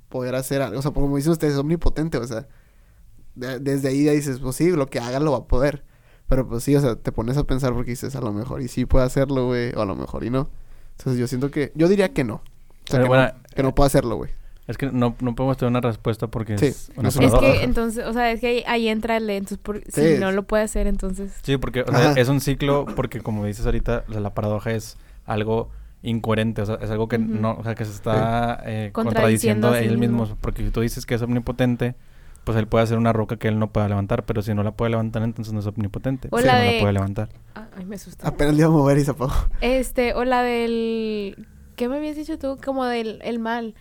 poder 0.09 0.35
hacer 0.35 0.63
algo. 0.63 0.79
O 0.79 0.83
sea, 0.83 0.91
como 0.91 1.17
dicen 1.17 1.33
ustedes, 1.33 1.55
es 1.55 1.59
omnipotente, 1.59 2.19
o 2.19 2.27
sea, 2.27 2.47
de- 3.35 3.59
desde 3.61 3.89
ahí 3.89 4.05
ya 4.05 4.13
dices, 4.13 4.39
pues 4.41 4.57
sí, 4.57 4.71
lo 4.71 4.87
que 4.87 4.99
haga 5.01 5.21
lo 5.21 5.33
va 5.33 5.39
a 5.39 5.45
poder. 5.45 5.85
Pero 6.29 6.49
pues 6.49 6.65
sí, 6.65 6.75
o 6.75 6.81
sea, 6.81 6.97
te 6.97 7.13
pones 7.13 7.37
a 7.37 7.45
pensar 7.45 7.73
porque 7.73 7.91
dices, 7.93 8.17
a 8.17 8.21
lo 8.21 8.33
mejor 8.33 8.61
y 8.63 8.69
sí 8.69 8.85
puede 8.85 9.05
hacerlo, 9.05 9.47
güey, 9.47 9.73
o 9.75 9.83
a 9.83 9.85
lo 9.85 9.95
mejor 9.95 10.25
y 10.25 10.31
no. 10.31 10.51
Entonces 10.99 11.21
yo 11.21 11.27
siento 11.29 11.51
que, 11.51 11.73
yo 11.75 11.89
diría 11.89 12.13
que 12.13 12.25
no. 12.25 12.35
O 12.37 12.41
sea, 12.91 12.99
Pero 13.01 13.05
que, 13.05 13.09
bueno, 13.09 13.25
no, 13.27 13.43
que 13.55 13.63
no 13.63 13.75
puede 13.75 13.87
hacerlo, 13.87 14.17
güey. 14.17 14.31
Es 14.67 14.77
que 14.77 14.87
no, 14.87 15.15
no 15.21 15.35
podemos 15.37 15.57
tener 15.57 15.71
una 15.71 15.81
respuesta 15.81 16.27
porque 16.27 16.59
Sí, 16.59 16.67
es 16.67 16.91
una 16.97 17.11
Es 17.11 17.17
paradoja. 17.17 17.41
que 17.53 17.63
entonces, 17.63 18.05
o 18.05 18.13
sea, 18.13 18.33
es 18.33 18.41
que 18.41 18.49
ahí, 18.49 18.65
ahí 18.67 18.89
entra 18.89 19.17
el 19.19 19.31
entonces, 19.31 19.59
por- 19.59 19.83
si 19.89 20.19
no 20.19 20.33
lo 20.33 20.43
puede 20.45 20.65
hacer, 20.65 20.89
entonces... 20.89 21.33
Sí, 21.43 21.57
porque 21.59 21.83
o 21.83 21.91
sea, 21.93 22.13
es 22.15 22.29
un 22.29 22.41
ciclo, 22.41 22.87
porque 22.97 23.21
como 23.21 23.45
dices 23.45 23.65
ahorita, 23.65 24.05
la 24.09 24.35
paradoja 24.35 24.73
es 24.73 24.97
algo 25.25 25.71
incoherente, 26.03 26.63
o 26.63 26.67
sea, 26.67 26.77
es 26.81 26.91
algo 26.91 27.09
que 27.09 27.19
no, 27.19 27.57
o 27.59 27.65
sea, 27.65 27.75
que 27.75 27.85
se 27.85 27.91
está 27.93 28.63
eh, 28.65 28.91
Contradiciendo 28.93 29.69
contradiciendo 29.69 29.71
a 29.73 29.81
él 29.81 29.99
mismo, 29.99 30.23
mismo. 30.23 30.39
porque 30.41 30.65
si 30.65 30.71
tú 30.71 30.81
dices 30.81 31.05
que 31.07 31.15
es 31.15 31.23
omnipotente, 31.23 31.95
pues 32.45 32.57
él 32.59 32.69
puede 32.69 32.85
hacer 32.85 32.97
una 32.99 33.13
roca 33.13 33.37
que 33.39 33.49
él 33.49 33.59
no 33.59 33.73
pueda 33.73 33.89
levantar, 33.89 34.25
pero 34.25 34.41
si 34.43 34.55
no 34.55 34.63
la 34.63 34.71
puede 34.73 34.91
levantar, 34.91 35.23
entonces 35.23 35.53
no 35.53 35.61
es 35.61 35.67
omnipotente, 35.67 36.29
O 36.31 36.39
sí, 36.39 36.47
la 36.47 36.55
no 36.55 36.61
de- 36.61 36.73
la 36.75 36.81
puede 36.81 36.93
levantar. 36.93 37.29
Ah, 37.57 37.67
ay, 37.77 37.85
me 37.87 37.97
asusté. 37.97 38.25
Apenas 38.27 38.55
le 38.55 38.61
iba 38.61 38.69
a 38.69 38.73
mover 38.73 38.99
y 38.99 39.05
se 39.05 39.11
apagó. 39.11 39.33
Este, 39.61 40.15
o 40.15 40.25
la 40.25 40.43
del... 40.43 41.47
¿Qué 41.75 41.89
me 41.89 41.97
habías 41.97 42.17
dicho 42.17 42.39
tú? 42.39 42.57
Como 42.65 42.85
del 42.87 43.21
el 43.23 43.39
mal. 43.39 43.75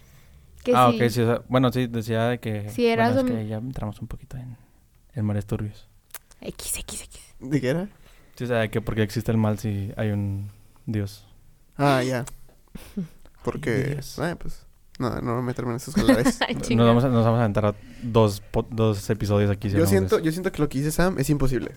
Que 0.64 0.74
ah, 0.76 0.90
sí. 0.92 1.02
ok, 1.02 1.10
sí, 1.10 1.22
o 1.22 1.26
sea, 1.28 1.42
bueno, 1.48 1.72
sí, 1.72 1.86
decía 1.88 2.24
de 2.26 2.40
que, 2.40 2.70
Si 2.72 2.88
eras 2.88 3.14
bueno, 3.14 3.30
es 3.30 3.36
omni- 3.36 3.42
que 3.44 3.48
ya 3.48 3.58
entramos 3.58 4.02
un 4.02 4.08
poquito 4.08 4.36
en, 4.36 4.58
en 5.14 5.26
mares 5.26 5.46
turbios. 5.46 5.88
X, 6.42 6.80
X, 6.80 7.04
X. 7.04 7.22
¿De 7.40 7.62
qué 7.62 7.70
era? 7.70 7.88
Sí, 8.36 8.46
o 8.46 8.48
sea, 8.48 8.58
de 8.58 8.70
que 8.70 8.82
porque 8.82 9.04
existe 9.04 9.32
el 9.32 9.38
mal 9.38 9.60
si 9.60 9.92
hay 9.96 10.10
un 10.10 10.50
Dios. 10.88 11.28
Ah, 11.78 12.02
ya. 12.04 12.26
Porque, 13.44 14.00
eh, 14.00 14.36
pues, 14.40 14.66
no, 15.00 15.22
no 15.22 15.36
me 15.36 15.42
meterme 15.42 15.72
en 15.72 15.78
esos 15.78 15.94
colores. 15.94 16.40
Nos 16.76 16.88
vamos, 16.88 17.04
a, 17.04 17.10
nos 17.10 17.24
vamos 17.26 17.38
a 17.38 17.42
aventar 17.42 17.66
a 17.66 17.76
dos, 18.02 18.42
po- 18.42 18.68
dos 18.72 19.10
episodios 19.10 19.52
aquí. 19.52 19.70
si 19.70 19.76
yo 19.76 19.84
hablamos 19.84 19.92
de 19.92 19.98
siento, 19.98 20.16
eso. 20.18 20.26
yo 20.26 20.32
siento 20.32 20.52
que 20.52 20.62
lo 20.62 20.70
que 20.70 20.78
dice 20.80 20.92
Sam 20.92 21.18
es 21.20 21.30
imposible. 21.30 21.76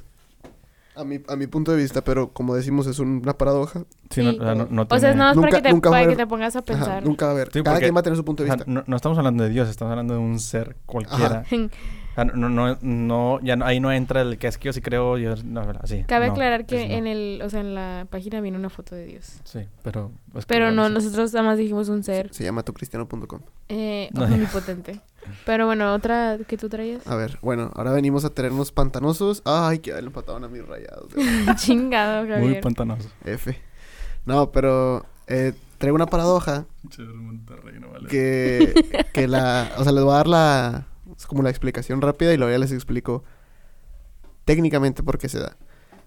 A 0.98 1.04
mi, 1.04 1.20
a 1.28 1.36
mi 1.36 1.46
punto 1.46 1.70
de 1.70 1.78
vista, 1.78 2.02
pero 2.02 2.32
como 2.32 2.54
decimos, 2.56 2.86
es 2.88 2.98
una 2.98 3.32
paradoja. 3.38 3.84
Sí, 4.10 4.22
no, 4.22 4.30
o 4.30 4.32
sea, 4.44 4.54
no, 4.54 4.66
no 4.68 4.86
O 4.90 4.98
sea, 4.98 5.10
es 5.10 5.16
nada 5.16 5.30
más 5.30 5.36
Nunca- 5.36 5.48
para, 5.50 5.62
que 5.62 5.74
te, 5.74 5.80
para 5.90 6.08
que 6.08 6.16
te 6.16 6.26
pongas 6.26 6.56
a 6.56 6.58
Ajá, 6.58 6.66
pensar. 6.66 7.04
nunca 7.04 7.26
va 7.26 7.30
a 7.32 7.34
haber. 7.34 7.52
Sí, 7.52 7.62
Cada 7.62 7.76
porque- 7.76 7.84
quien 7.86 7.94
va 7.96 8.00
a 8.00 8.02
tener 8.02 8.16
su 8.16 8.24
punto 8.24 8.42
o 8.42 8.44
de 8.44 8.48
sea, 8.50 8.56
vista. 8.56 8.70
no, 8.70 8.82
no 8.86 8.96
estamos 8.96 9.16
hablando 9.16 9.44
de 9.44 9.50
Dios, 9.50 9.68
estamos 9.68 9.90
hablando 9.92 10.14
de 10.14 10.20
un 10.20 10.38
ser 10.40 10.76
cualquiera. 10.86 11.44
Ajá. 11.46 11.56
O 11.56 12.14
sea, 12.20 12.24
no, 12.24 12.48
no, 12.48 12.76
no, 12.80 13.38
ya 13.44 13.54
no- 13.54 13.64
ahí 13.64 13.78
no 13.78 13.92
entra 13.92 14.22
el 14.22 14.38
que 14.38 14.48
es 14.48 14.58
que 14.58 14.66
yo 14.66 14.72
sí 14.72 14.80
creo, 14.80 15.18
yo 15.18 15.36
no, 15.44 15.62
así. 15.80 16.02
Cabe 16.08 16.26
no, 16.26 16.32
aclarar 16.32 16.66
que 16.66 16.96
en 16.96 17.06
el, 17.06 17.40
o 17.44 17.48
sea, 17.48 17.60
en 17.60 17.76
la 17.76 18.08
página 18.10 18.40
viene 18.40 18.58
una 18.58 18.70
foto 18.70 18.96
de 18.96 19.04
Dios. 19.06 19.40
Sí, 19.44 19.60
pero... 19.84 20.10
es 20.34 20.44
que 20.44 20.52
Pero 20.52 20.72
no, 20.72 20.88
sí. 20.88 20.94
nosotros 20.94 21.32
nada 21.32 21.46
más 21.46 21.58
dijimos 21.58 21.88
un 21.90 22.02
ser 22.02 22.34
Se 22.34 22.42
llama 22.42 22.64
tucristiano.com. 22.64 23.40
eh, 23.68 24.08
No. 24.12 24.24
omnipotente. 24.24 25.00
Pero 25.44 25.66
bueno, 25.66 25.92
otra 25.92 26.38
que 26.46 26.56
tú 26.56 26.68
traías. 26.70 27.06
A 27.06 27.14
ver, 27.14 27.38
bueno, 27.42 27.70
ahora 27.74 27.92
venimos 27.92 28.24
a 28.24 28.30
tenernos 28.30 28.72
pantanosos. 28.72 29.42
Ay, 29.44 29.80
que 29.80 29.92
le 29.92 29.98
empataban 29.98 30.44
a 30.44 30.48
mis 30.48 30.66
rayados. 30.66 31.08
Chingado, 31.56 32.24
Muy 32.24 32.32
Javier. 32.32 32.60
pantanoso. 32.62 33.10
F. 33.24 33.60
No, 34.24 34.50
pero 34.52 35.04
eh, 35.26 35.52
traigo 35.78 35.96
una 35.96 36.06
paradoja 36.06 36.64
que, 38.08 38.74
que 39.12 39.28
la... 39.28 39.70
O 39.76 39.82
sea, 39.84 39.92
les 39.92 40.02
voy 40.04 40.12
a 40.12 40.16
dar 40.16 40.26
la... 40.28 40.86
Es 41.16 41.26
como 41.26 41.42
la 41.42 41.50
explicación 41.50 42.00
rápida 42.00 42.32
y 42.32 42.36
luego 42.36 42.52
ya 42.52 42.58
les 42.58 42.72
explico 42.72 43.24
técnicamente 44.44 45.02
por 45.02 45.18
qué 45.18 45.28
se 45.28 45.40
da. 45.40 45.56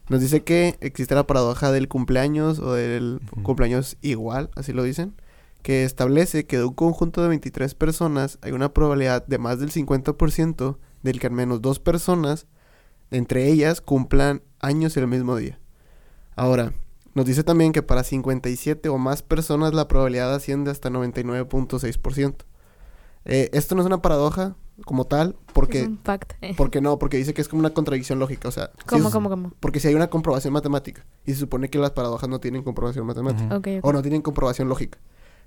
Nos 0.10 0.20
dice 0.22 0.44
que 0.44 0.78
existe 0.82 1.16
la 1.16 1.28
paradoja 1.28 1.72
del 1.72 1.88
cumpleaños 1.88 2.60
o 2.60 2.74
del 2.74 3.20
cumpleaños 3.44 3.98
igual, 4.02 4.50
así 4.56 4.74
lo 4.74 4.84
dicen, 4.84 5.14
que 5.62 5.84
establece 5.84 6.46
que 6.46 6.58
de 6.58 6.66
un 6.66 6.74
conjunto 6.74 7.22
de 7.22 7.28
23 7.30 7.74
personas 7.76 8.40
hay 8.42 8.52
una 8.52 8.74
probabilidad 8.74 9.26
de 9.26 9.38
más 9.38 9.60
del 9.60 9.72
50% 9.72 10.78
del 11.04 11.20
que 11.20 11.28
al 11.28 11.34
menos 11.34 11.62
dos 11.62 11.80
personas, 11.80 12.48
entre 13.12 13.48
ellas, 13.48 13.82
cumplan 13.82 14.42
años 14.60 14.96
el 14.98 15.08
mismo 15.08 15.36
día. 15.36 15.60
Ahora, 16.36 16.74
nos 17.14 17.26
dice 17.26 17.44
también 17.44 17.74
que 17.74 17.82
para 17.84 18.04
57 18.04 18.88
o 18.90 18.98
más 18.98 19.22
personas 19.22 19.74
la 19.74 19.88
probabilidad 19.88 20.34
asciende 20.34 20.72
hasta 20.72 20.90
99.6%. 20.90 22.36
Eh, 23.26 23.50
esto 23.54 23.76
no 23.76 23.82
es 23.82 23.88
una 23.88 24.02
paradoja 24.02 24.56
como 24.86 25.06
tal, 25.06 25.36
Es 25.48 25.54
porque... 25.54 25.84
un 25.84 26.00
fact. 26.04 26.34
Porque 26.58 26.82
no, 26.82 26.98
porque 26.98 27.18
dice 27.18 27.36
que 27.36 27.42
es 27.42 27.48
como 27.48 27.60
una 27.60 27.70
contradicción 27.72 28.18
lógica, 28.18 28.48
o 28.48 28.52
sea... 28.52 28.72
¿Cómo, 28.88 29.08
es- 29.10 29.14
cómo, 29.14 29.30
cómo? 29.30 29.52
Porque 29.60 29.80
si 29.80 29.88
hay 29.88 29.94
una 29.96 30.10
comprobación 30.10 30.54
matemática, 30.54 31.06
y 31.26 31.34
se 31.34 31.40
supone 31.40 31.70
que 31.70 31.78
las 31.78 31.92
paradojas 31.92 32.28
no 32.30 32.40
tienen 32.40 32.64
comprobación 32.64 33.06
matemática, 33.06 33.60
o 33.84 33.94
no 33.94 34.02
tienen 34.02 34.22
comprobación 34.24 34.70
lógica. 34.70 34.98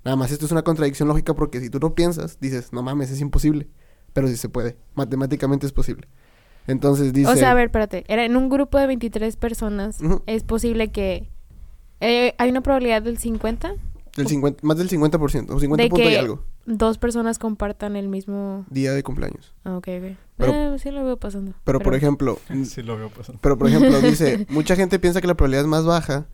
Nada 0.05 0.15
más 0.15 0.31
esto 0.31 0.45
es 0.45 0.51
una 0.51 0.61
contradicción 0.61 1.07
lógica 1.09 1.33
porque 1.33 1.59
si 1.59 1.69
tú 1.69 1.79
no 1.79 1.95
piensas, 1.95 2.39
dices, 2.39 2.71
no 2.71 2.81
mames, 2.83 3.09
es 3.11 3.19
imposible. 3.19 3.67
Pero 4.13 4.27
sí 4.29 4.37
se 4.37 4.47
puede, 4.47 4.77
matemáticamente 4.93 5.65
es 5.65 5.73
posible. 5.73 6.07
Entonces 6.67 7.11
dice... 7.11 7.29
O 7.31 7.35
sea, 7.35 7.51
a 7.51 7.53
ver, 7.53 7.65
espérate. 7.65 8.05
Era 8.07 8.23
en 8.23 8.37
un 8.37 8.49
grupo 8.49 8.77
de 8.77 8.87
23 8.87 9.35
personas. 9.35 9.97
Es 10.25 10.43
posible 10.43 10.89
que... 10.91 11.29
eh, 11.99 12.33
hay 12.37 12.49
una 12.49 12.61
probabilidad 12.61 13.01
del 13.01 13.17
50. 13.17 13.73
del 14.15 14.27
50, 14.27 14.59
más 14.65 14.77
del 14.77 14.89
50%, 14.89 15.49
o 15.51 15.59
50 15.59 15.83
De 15.83 15.89
punto 15.89 16.05
y 16.05 16.09
que- 16.09 16.17
algo, 16.19 16.43
Dos 16.67 16.97
personas 16.97 17.37
compartan 17.37 17.95
el 17.95 18.07
mismo... 18.07 18.65
día 18.71 18.93
de 18.93 19.03
cumpleaños. 19.03 19.53
Ah, 19.65 19.77
ok, 19.77 19.87
ok. 19.99 20.17
Pero- 20.37 20.53
Eh, 20.53 20.79
sí 20.79 20.89
lo 20.91 21.03
veo 21.05 21.17
pasando. 21.17 21.53
Pero, 21.63 21.79
por 21.79 21.93
ejemplo, 21.93 22.39
Sí 22.65 22.81
lo 22.81 22.97
veo 22.97 23.09
pasando. 23.09 23.39
Pero 23.41 23.57
por 23.57 23.67
ejemplo, 23.67 23.99
dice, 24.01 24.45
mucha 24.49 24.75
gente 24.75 24.97
piensa 24.97 25.21
que 25.21 25.27
la 25.27 25.35
probabilidad 25.35 25.63
es 25.63 25.67
más 25.67 25.85
baja, 25.85 26.25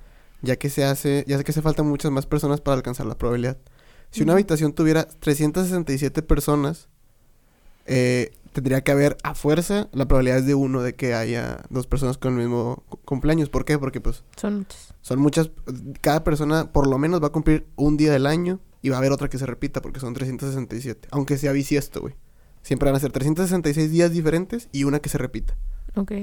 ya 0.42 0.56
que 0.58 0.70
se 0.70 0.84
hace, 0.84 1.24
ya 1.28 1.44
que 1.44 1.54
se 1.54 1.62
faltan 1.62 1.88
muchas 1.88 2.12
más 2.12 2.26
personas 2.26 2.62
para 2.62 2.76
alcanzar 2.76 3.06
la 3.06 3.18
probabilidad. 3.18 3.58
Si 4.12 4.24
una 4.24 4.34
habitación 4.34 4.74
tuviera 4.74 5.08
367 5.08 6.22
personas, 6.22 6.90
eh, 7.86 8.32
tendría 8.54 8.82
que 8.84 8.92
haber 8.92 9.18
a 9.24 9.34
fuerza 9.36 9.88
la 9.94 10.08
probabilidad 10.08 10.40
es 10.40 10.46
de 10.46 10.56
uno 10.56 10.82
de 10.82 10.94
que 10.96 11.14
haya 11.14 11.62
dos 11.70 11.88
personas 11.88 12.18
con 12.18 12.34
el 12.34 12.40
mismo 12.40 12.84
cu- 12.90 12.98
cumpleaños. 13.06 13.50
¿Por 13.50 13.66
qué? 13.66 13.80
Porque 13.80 14.02
pues 14.02 14.24
Son 14.36 14.58
muchos. 14.60 14.94
son 15.02 15.20
muchas, 15.20 15.50
cada 16.02 16.24
persona 16.24 16.72
por 16.72 16.88
lo 16.88 16.98
menos 16.98 17.22
va 17.24 17.28
a 17.28 17.32
cumplir 17.32 17.66
un 17.78 17.98
día 17.98 18.12
del 18.12 18.26
año 18.28 18.60
y 18.82 18.90
va 18.90 18.96
a 18.98 19.00
haber 19.00 19.12
otra 19.12 19.30
que 19.30 19.38
se 19.38 19.46
repita 19.46 19.82
porque 19.82 20.00
son 20.00 20.14
367, 20.14 21.08
aunque 21.12 21.38
sea 21.38 21.52
bisiesto, 21.54 22.02
güey. 22.02 22.16
Siempre 22.64 22.88
van 22.90 22.96
a 22.96 23.00
ser 23.00 23.12
366 23.12 23.90
días 23.92 24.12
diferentes 24.12 24.68
y 24.72 24.84
una 24.84 25.00
que 25.00 25.10
se 25.10 25.18
repita, 25.18 25.56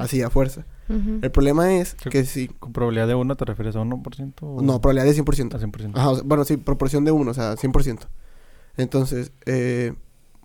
Así 0.00 0.22
a 0.22 0.30
fuerza. 0.30 0.64
El 0.88 1.30
problema 1.30 1.74
es 1.74 1.94
Sí. 2.02 2.08
que 2.08 2.24
si 2.24 2.48
¿Con 2.48 2.72
probabilidad 2.72 3.06
de 3.08 3.14
1 3.14 3.36
te 3.36 3.44
refieres 3.44 3.76
a 3.76 3.80
1%? 3.80 4.46
O 4.46 4.62
No, 4.62 4.80
probabilidad 4.80 5.04
de 5.06 5.12
100%. 5.14 5.56
a 5.56 5.60
100%. 5.60 5.98
Ajá, 5.98 6.10
o 6.10 6.14
sea, 6.14 6.24
bueno, 6.24 6.44
sí, 6.44 6.56
proporción 6.56 7.04
de 7.04 7.10
1, 7.12 7.30
o 7.30 7.34
sea, 7.34 7.56
100%. 7.56 8.08
Entonces, 8.78 9.32
eh, 9.46 9.92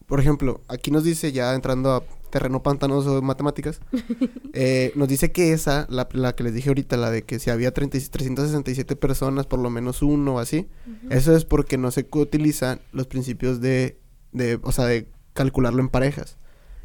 por 0.07 0.19
ejemplo, 0.19 0.62
aquí 0.67 0.91
nos 0.91 1.03
dice, 1.03 1.31
ya 1.31 1.53
entrando 1.55 1.91
a 1.93 2.03
terreno 2.29 2.62
pantanoso 2.63 3.15
de 3.15 3.21
matemáticas, 3.21 3.79
eh, 4.53 4.91
nos 4.95 5.07
dice 5.07 5.31
que 5.31 5.53
esa, 5.53 5.86
la, 5.89 6.09
la 6.13 6.33
que 6.36 6.43
les 6.43 6.53
dije 6.53 6.69
ahorita, 6.69 6.97
la 6.97 7.09
de 7.12 7.21
que 7.23 7.39
si 7.39 7.49
había 7.49 7.73
30 7.73 7.97
y 7.97 8.01
367 8.01 8.95
personas, 8.95 9.45
por 9.47 9.59
lo 9.59 9.69
menos 9.69 10.01
uno 10.01 10.36
o 10.36 10.39
así, 10.39 10.67
eso 11.09 11.36
es 11.36 11.45
porque 11.45 11.77
no 11.77 11.91
se 11.91 12.07
utilizan 12.12 12.81
los 12.91 13.07
principios 13.07 13.62
de, 13.62 13.99
de, 14.31 14.59
o 14.63 14.71
sea, 14.71 14.86
de 14.86 15.07
calcularlo 15.33 15.79
en 15.81 15.89
parejas. 15.89 16.38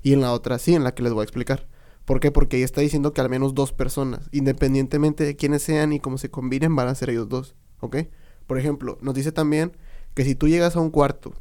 Y 0.03 0.13
en 0.13 0.21
la 0.21 0.33
otra 0.33 0.59
sí, 0.59 0.75
en 0.75 0.85
la 0.85 0.95
que 0.95 1.03
les 1.03 1.13
voy 1.13 1.23
a 1.23 1.25
explicar. 1.25 1.67
¿Por 2.09 2.21
qué? 2.21 2.31
Porque 2.33 2.57
ahí 2.57 2.63
está 2.63 2.81
diciendo 2.81 3.13
que 3.13 3.21
al 3.21 3.29
menos 3.29 3.55
dos 3.55 3.73
personas, 3.73 4.31
independientemente 4.33 5.25
de 5.25 5.37
quiénes 5.37 5.63
sean 5.63 5.93
y 5.93 6.01
cómo 6.01 6.17
se 6.17 6.31
combinen, 6.31 6.75
van 6.75 6.89
a 6.89 6.95
ser 6.95 7.11
ellos 7.11 7.29
dos. 7.29 7.55
¿Ok? 7.81 7.97
Por 8.47 8.59
ejemplo, 8.59 8.97
nos 9.03 9.15
dice 9.15 9.31
también 9.31 9.73
que 10.15 10.25
si 10.25 10.35
tú 10.35 10.49
llegas 10.49 10.75
a 10.75 10.81
un 10.81 10.89
cuarto 10.91 11.35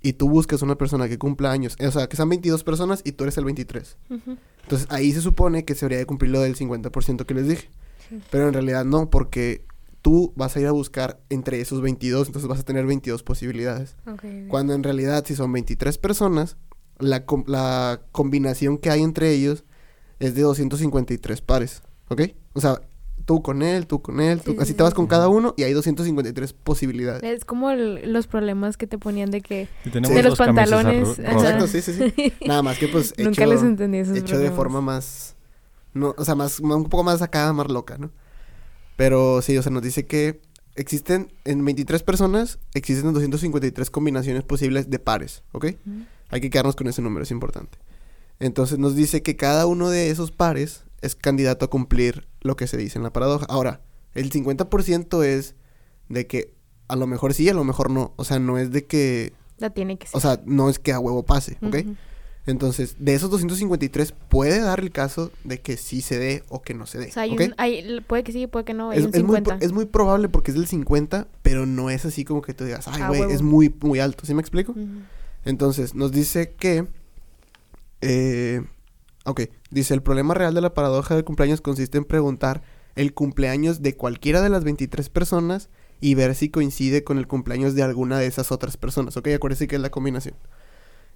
y 0.00 0.12
tú 0.12 0.28
buscas 0.28 0.62
una 0.62 0.76
persona 0.76 1.08
que 1.08 1.18
cumpla 1.18 1.50
años, 1.50 1.76
o 1.84 1.90
sea, 1.90 2.06
que 2.08 2.16
sean 2.16 2.28
22 2.28 2.62
personas 2.62 3.02
y 3.04 3.12
tú 3.12 3.24
eres 3.24 3.36
el 3.36 3.44
23. 3.44 3.96
Ujú. 4.10 4.36
Entonces 4.62 4.86
ahí 4.90 5.10
se 5.12 5.20
supone 5.20 5.64
que 5.64 5.74
se 5.74 5.84
habría 5.84 5.98
de 5.98 6.06
cumplir 6.06 6.30
lo 6.30 6.40
del 6.40 6.54
50% 6.56 7.26
que 7.26 7.34
les 7.34 7.48
dije. 7.48 7.68
Sí. 8.08 8.20
Pero 8.30 8.46
en 8.46 8.54
realidad 8.54 8.84
no, 8.84 9.10
porque 9.10 9.64
tú 10.02 10.32
vas 10.36 10.56
a 10.56 10.60
ir 10.60 10.68
a 10.68 10.72
buscar 10.72 11.20
entre 11.30 11.60
esos 11.60 11.80
22, 11.82 12.28
entonces 12.28 12.48
vas 12.48 12.60
a 12.60 12.64
tener 12.64 12.86
22 12.86 13.24
posibilidades. 13.24 13.96
Ok, 14.06 14.24
ok. 14.24 14.24
Cuando 14.48 14.72
en 14.74 14.84
realidad 14.84 15.24
si 15.26 15.34
son 15.34 15.50
23 15.52 15.98
personas, 15.98 16.56
la, 17.00 17.26
com- 17.26 17.44
la 17.48 18.02
combinación 18.12 18.78
que 18.78 18.88
hay 18.90 19.02
entre 19.02 19.32
ellos 19.32 19.64
es 20.22 20.34
de 20.34 20.42
253 20.42 21.40
pares, 21.42 21.82
¿ok? 22.08 22.22
O 22.54 22.60
sea, 22.60 22.80
tú 23.24 23.42
con 23.42 23.62
él, 23.62 23.86
tú 23.86 24.02
con 24.02 24.20
él, 24.20 24.40
tú- 24.40 24.52
Sí, 24.52 24.56
sí, 24.56 24.62
así 24.62 24.72
sí. 24.72 24.76
te 24.76 24.82
vas 24.82 24.94
con 24.94 25.06
cada 25.06 25.28
uno 25.28 25.54
y 25.56 25.62
hay 25.62 25.72
253 25.72 26.52
posibilidades. 26.52 27.22
Es 27.22 27.44
como 27.44 27.70
el- 27.70 28.12
los 28.12 28.26
problemas 28.26 28.76
que 28.76 28.86
te 28.86 28.98
ponían 28.98 29.30
de 29.30 29.40
que... 29.42 29.68
De 29.84 30.22
los 30.22 30.36
pantalones. 30.38 31.18
Exacto, 31.18 31.66
sí, 31.66 31.82
sí, 31.82 31.92
sí. 31.94 32.32
Nada 32.46 32.62
más 32.62 32.78
que 32.78 32.88
pues 32.88 33.12
hecho, 33.16 33.24
Nunca 33.30 33.46
les 33.46 33.62
entendí 33.62 33.98
esos 33.98 34.16
hecho 34.16 34.38
de 34.38 34.50
forma 34.50 34.80
más, 34.80 35.36
no, 35.94 36.14
o 36.16 36.24
sea, 36.24 36.34
más, 36.34 36.58
un 36.60 36.84
poco 36.88 37.04
más 37.04 37.18
sacada, 37.20 37.52
más 37.52 37.68
loca, 37.70 37.96
¿no? 37.98 38.10
Pero 38.96 39.40
sí, 39.42 39.56
o 39.56 39.62
sea, 39.62 39.72
nos 39.72 39.82
dice 39.82 40.06
que 40.06 40.40
existen 40.74 41.32
en 41.44 41.64
23 41.64 42.02
personas, 42.02 42.58
existen 42.74 43.12
253 43.12 43.90
combinaciones 43.90 44.42
posibles 44.42 44.90
de 44.90 44.98
pares, 44.98 45.42
¿ok? 45.52 45.66
Hay 46.30 46.40
que 46.40 46.50
quedarnos 46.50 46.76
con 46.76 46.86
ese 46.88 47.02
número, 47.02 47.22
es 47.24 47.30
importante. 47.30 47.78
Entonces 48.42 48.78
nos 48.78 48.94
dice 48.96 49.22
que 49.22 49.36
cada 49.36 49.66
uno 49.66 49.88
de 49.88 50.10
esos 50.10 50.32
pares 50.32 50.84
es 51.00 51.14
candidato 51.14 51.64
a 51.64 51.70
cumplir 51.70 52.26
lo 52.40 52.56
que 52.56 52.66
se 52.66 52.76
dice 52.76 52.98
en 52.98 53.04
la 53.04 53.12
paradoja. 53.12 53.46
Ahora, 53.48 53.80
el 54.14 54.30
50% 54.30 55.24
es 55.24 55.54
de 56.08 56.26
que 56.26 56.52
a 56.88 56.96
lo 56.96 57.06
mejor 57.06 57.34
sí, 57.34 57.48
a 57.48 57.54
lo 57.54 57.64
mejor 57.64 57.90
no. 57.90 58.12
O 58.16 58.24
sea, 58.24 58.38
no 58.38 58.58
es 58.58 58.70
de 58.72 58.84
que... 58.84 59.32
La 59.58 59.70
tiene 59.70 59.96
que 59.96 60.06
ser. 60.08 60.16
O 60.16 60.20
sea, 60.20 60.40
no 60.44 60.68
es 60.68 60.78
que 60.78 60.92
a 60.92 60.98
huevo 60.98 61.22
pase, 61.22 61.56
¿ok? 61.62 61.76
Entonces, 62.44 62.96
de 62.98 63.14
esos 63.14 63.30
253 63.30 64.12
puede 64.28 64.58
dar 64.60 64.80
el 64.80 64.90
caso 64.90 65.30
de 65.44 65.60
que 65.60 65.76
sí 65.76 66.00
se 66.02 66.18
dé 66.18 66.42
o 66.48 66.60
que 66.62 66.74
no 66.74 66.86
se 66.86 66.98
dé, 66.98 67.08
O 67.08 67.12
sea, 67.12 67.22
hay 67.22 67.34
¿ok? 67.34 67.40
un- 67.42 67.54
hay- 67.56 68.00
puede 68.00 68.24
que 68.24 68.32
sí, 68.32 68.48
puede 68.48 68.64
que 68.64 68.74
no. 68.74 68.90
Es, 68.92 69.04
muy, 69.04 69.12
50. 69.12 69.56
pro- 69.58 69.64
es 69.64 69.72
muy 69.72 69.84
probable 69.86 70.28
porque 70.28 70.50
es 70.50 70.56
del 70.56 70.66
50, 70.66 71.28
pero 71.42 71.66
no 71.66 71.88
es 71.90 72.04
así 72.04 72.24
como 72.24 72.42
que 72.42 72.52
tú 72.52 72.64
digas, 72.64 72.88
ay, 72.88 73.02
güey, 73.06 73.30
es 73.32 73.42
muy, 73.42 73.72
muy 73.80 74.00
alto. 74.00 74.26
¿Sí 74.26 74.34
me 74.34 74.40
explico? 74.40 74.74
Entonces, 75.44 75.94
nos 75.94 76.10
dice 76.10 76.52
que... 76.58 76.86
Eh, 78.02 78.62
ok, 79.24 79.42
dice, 79.70 79.94
el 79.94 80.02
problema 80.02 80.34
real 80.34 80.54
de 80.54 80.60
la 80.60 80.74
paradoja 80.74 81.14
del 81.14 81.24
cumpleaños 81.24 81.60
consiste 81.60 81.98
en 81.98 82.04
preguntar 82.04 82.62
el 82.94 83.14
cumpleaños 83.14 83.80
de 83.80 83.96
cualquiera 83.96 84.42
de 84.42 84.50
las 84.50 84.64
23 84.64 85.08
personas 85.08 85.70
y 86.00 86.14
ver 86.14 86.34
si 86.34 86.50
coincide 86.50 87.04
con 87.04 87.16
el 87.16 87.28
cumpleaños 87.28 87.74
de 87.74 87.82
alguna 87.82 88.18
de 88.18 88.26
esas 88.26 88.52
otras 88.52 88.76
personas. 88.76 89.16
Ok, 89.16 89.28
acuérdense 89.28 89.68
que 89.68 89.76
es 89.76 89.82
la 89.82 89.90
combinación. 89.90 90.34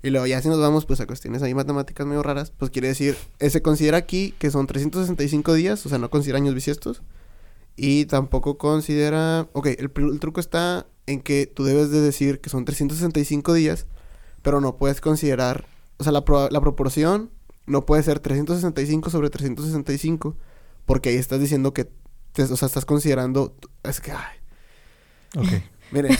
Y 0.03 0.11
luego 0.11 0.27
ya 0.27 0.41
si 0.41 0.49
nos 0.49 0.61
vamos 0.61 0.87
pues 0.87 1.01
a 1.01 1.07
cuestiones 1.07 1.43
ahí 1.43 1.55
matemáticas 1.55 2.07
medio 2.07 2.23
raras, 2.23 2.53
pues 2.57 2.71
quiere 2.71 2.89
decir, 2.89 3.17
eh, 3.41 3.51
se 3.51 3.63
considera 3.63 3.97
aquí 3.97 4.35
que 4.39 4.51
son 4.51 4.67
365 4.67 5.55
días, 5.55 5.85
o 5.85 5.89
sea, 5.89 5.99
no 5.99 6.09
considera 6.11 6.39
años 6.39 6.55
bisiestos. 6.55 7.03
Y 7.77 8.07
tampoco 8.07 8.57
considera... 8.57 9.49
Ok, 9.53 9.67
el, 9.67 9.91
el 9.95 10.21
truco 10.21 10.41
está 10.41 10.87
en 11.07 11.21
que 11.21 11.47
tú 11.47 11.65
debes 11.65 11.91
de 11.91 12.01
decir 12.01 12.41
que 12.41 12.49
son 12.49 12.65
365 12.65 13.53
días, 13.53 13.87
pero 14.43 14.61
no 14.61 14.77
puedes 14.77 15.01
considerar... 15.01 15.67
O 15.99 16.05
sea, 16.05 16.13
la, 16.13 16.25
pro- 16.25 16.49
la 16.51 16.61
proporción 16.61 17.31
no 17.67 17.85
puede 17.87 18.03
ser 18.03 18.21
365 18.21 19.11
sobre 19.11 19.31
365, 19.31 20.37
porque 20.85 21.09
ahí 21.11 21.17
estás 21.17 21.41
diciendo 21.41 21.73
que... 21.75 21.89
te- 22.33 22.43
o 22.45 22.57
sea, 22.57 22.67
estás 22.67 22.85
considerando... 22.85 23.55
Es 23.83 24.01
que... 24.01 24.13
Ay, 24.13 24.37
Ok. 25.37 25.47
miren, 25.93 26.13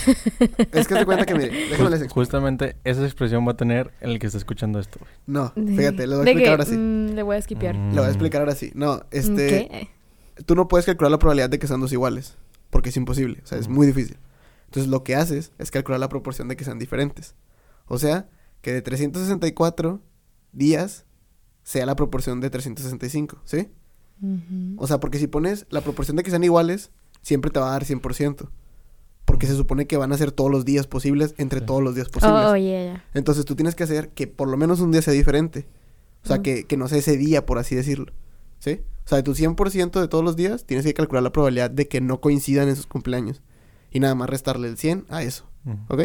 es 0.73 0.87
que 0.87 0.95
te 0.95 1.05
cuenta 1.05 1.25
que, 1.25 1.33
miren, 1.35 1.51
déjame 1.69 1.89
les 1.89 1.99
explico. 2.01 2.13
Justamente 2.21 2.75
esa 2.83 3.03
expresión 3.03 3.45
va 3.47 3.51
a 3.53 3.57
tener 3.57 3.91
el 4.01 4.19
que 4.19 4.27
está 4.27 4.37
escuchando 4.37 4.79
esto. 4.79 4.99
güey. 4.99 5.11
No, 5.25 5.51
fíjate, 5.55 6.05
le 6.07 6.15
voy 6.15 6.25
a 6.27 6.29
explicar 6.29 6.43
que, 6.43 6.49
ahora 6.49 6.65
sí. 6.65 6.77
mm, 6.77 7.07
le 7.15 7.23
voy 7.23 7.35
a 7.35 7.41
skipear. 7.41 7.75
Mm. 7.75 7.89
Le 7.89 7.95
voy 7.97 8.05
a 8.05 8.09
explicar 8.09 8.41
ahora 8.41 8.55
sí. 8.55 8.71
No, 8.75 9.01
este... 9.11 9.47
¿Qué? 9.47 9.89
tú 10.45 10.53
no 10.55 10.67
puedes 10.67 10.85
calcular 10.85 11.09
la 11.11 11.17
probabilidad 11.19 11.49
de 11.49 11.57
que 11.59 11.65
sean 11.67 11.79
dos 11.81 11.91
iguales, 11.93 12.35
porque 12.69 12.89
es 12.89 12.97
imposible, 12.97 13.39
o 13.43 13.47
sea, 13.47 13.57
es 13.57 13.67
muy 13.67 13.87
difícil. 13.87 14.17
Entonces 14.65 14.87
lo 14.91 15.03
que 15.03 15.15
haces 15.15 15.51
es 15.57 15.71
calcular 15.71 15.99
la 15.99 16.09
proporción 16.09 16.47
de 16.47 16.55
que 16.55 16.63
sean 16.63 16.77
diferentes. 16.77 17.33
O 17.87 17.97
sea, 17.97 18.29
que 18.61 18.73
de 18.73 18.81
364 18.81 20.01
días 20.51 21.05
sea 21.63 21.85
la 21.85 21.95
proporción 21.95 22.39
de 22.41 22.49
365, 22.49 23.41
¿sí? 23.45 23.69
Ujú. 24.21 24.75
O 24.77 24.87
sea, 24.87 24.99
porque 24.99 25.19
si 25.19 25.27
pones 25.27 25.65
la 25.69 25.81
proporción 25.81 26.17
de 26.17 26.23
que 26.23 26.29
sean 26.31 26.43
iguales, 26.43 26.91
siempre 27.21 27.51
te 27.51 27.59
va 27.59 27.67
a 27.69 27.71
dar 27.71 27.83
100%. 27.85 28.49
Porque 29.25 29.45
se 29.45 29.55
supone 29.55 29.87
que 29.87 29.97
van 29.97 30.13
a 30.13 30.17
ser 30.17 30.31
todos 30.31 30.49
los 30.49 30.63
días 30.63 30.87
posibles 30.87 31.35
entre 31.37 31.59
Sí. 31.59 31.65
todos 31.65 31.83
los 31.83 31.95
días 31.95 32.07
posibles. 32.07 32.45
Oh, 32.45 32.55
yeah, 32.55 32.83
yeah. 32.93 33.03
Entonces 33.13 33.43
tú 33.43 33.55
tienes 33.55 33.75
que 33.75 33.83
hacer 33.83 34.09
que 34.09 34.25
por 34.27 34.47
lo 34.47 34.55
menos 34.55 34.79
un 34.79 34.91
día 34.91 35.01
sea 35.01 35.13
diferente. 35.13 35.67
O 36.23 36.27
sea, 36.27 36.41
que, 36.41 36.63
que 36.65 36.77
no 36.77 36.87
sea 36.87 36.97
ese 36.99 37.17
día, 37.17 37.45
por 37.45 37.57
así 37.57 37.75
decirlo. 37.75 38.13
¿Sí? 38.59 38.81
O 39.05 39.07
sea, 39.09 39.17
de 39.17 39.23
tu 39.23 39.35
100% 39.35 39.99
de 40.01 40.07
todos 40.07 40.23
los 40.23 40.35
días, 40.37 40.65
tienes 40.65 40.85
que 40.85 40.93
calcular 40.93 41.23
la 41.23 41.31
probabilidad 41.31 41.69
de 41.69 41.87
que 41.87 41.99
no 42.01 42.21
coincidan 42.21 42.69
en 42.69 42.75
sus 42.77 42.87
cumpleaños. 42.87 43.41
Y 43.91 43.99
nada 43.99 44.15
más 44.15 44.29
restarle 44.29 44.67
el 44.69 44.77
100 44.77 45.05
a 45.09 45.23
eso. 45.23 45.45
¿Ok? 45.89 46.03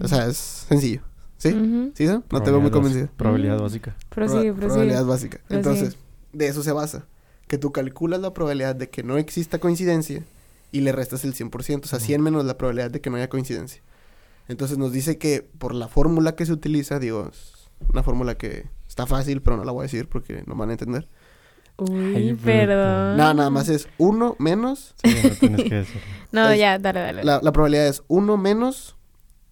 O 0.00 0.08
sea, 0.08 0.26
es 0.26 0.36
sencillo. 0.38 1.02
¿Sí? 1.38 1.92
¿Sí, 1.94 2.06
Sam? 2.06 2.22
No 2.30 2.42
te 2.42 2.50
veo 2.50 2.60
muy 2.60 2.70
Probabilidad 2.70 2.72
convencido. 2.72 3.06
básica- 3.06 3.16
Probabilidad 3.16 3.56
Mm. 3.58 3.62
básica. 3.62 3.96
Prosigue, 4.10 4.40
Proba- 4.40 4.42
prosigue. 4.56 4.66
Probabilidad 4.68 5.04
básica. 5.06 5.38
Prosigue. 5.48 5.56
Entonces, 5.56 5.96
de 6.32 6.46
eso 6.48 6.62
se 6.62 6.72
basa. 6.72 7.06
Que 7.46 7.58
tú 7.58 7.72
calculas 7.72 8.20
la 8.20 8.34
probabilidad 8.34 8.76
de 8.76 8.90
que 8.90 9.02
no 9.02 9.16
exista 9.16 9.58
coincidencia 9.58 10.22
y 10.72 10.80
le 10.82 10.92
restas 10.92 11.24
el 11.24 11.32
100%. 11.34 11.86
O 11.86 11.88
sea, 11.88 11.98
Ujú. 11.98 12.06
100 12.06 12.20
menos 12.22 12.44
la 12.44 12.58
probabilidad 12.58 12.90
de 12.90 13.00
que 13.00 13.08
no 13.08 13.16
haya 13.16 13.28
coincidencia. 13.30 13.80
Entonces 14.48 14.76
nos 14.78 14.92
dice 14.92 15.16
que 15.18 15.46
por 15.58 15.74
la 15.74 15.88
fórmula 15.88 16.34
que 16.34 16.44
se 16.44 16.52
utiliza, 16.52 16.98
digo, 16.98 17.28
es 17.32 17.68
una 17.92 18.02
fórmula 18.02 18.34
que 18.36 18.66
está 18.88 19.06
fácil, 19.06 19.40
pero 19.40 19.56
no 19.56 19.64
la 19.64 19.72
voy 19.72 19.82
a 19.82 19.84
decir 19.84 20.08
porque 20.08 20.42
no 20.46 20.56
van 20.56 20.70
a 20.70 20.72
entender. 20.72 21.08
Uy, 21.76 22.14
Ay, 22.16 22.38
pero- 22.42 22.72
perdón. 22.72 23.16
Nada, 23.16 23.34
nada 23.34 23.50
más 23.50 23.68
es 23.68 23.88
1 23.98 24.34
menos... 24.40 24.94
Sí, 25.04 25.14
no 25.22 25.34
tienes 25.36 25.62
que. 25.62 25.84
No, 26.32 26.48
es- 26.50 26.58
ya, 26.58 26.78
dale, 26.78 27.00
dale. 27.00 27.22
La, 27.24 27.40
la 27.42 27.52
probabilidad 27.52 27.86
es 27.86 28.02
1 28.08 28.36
menos 28.36 28.96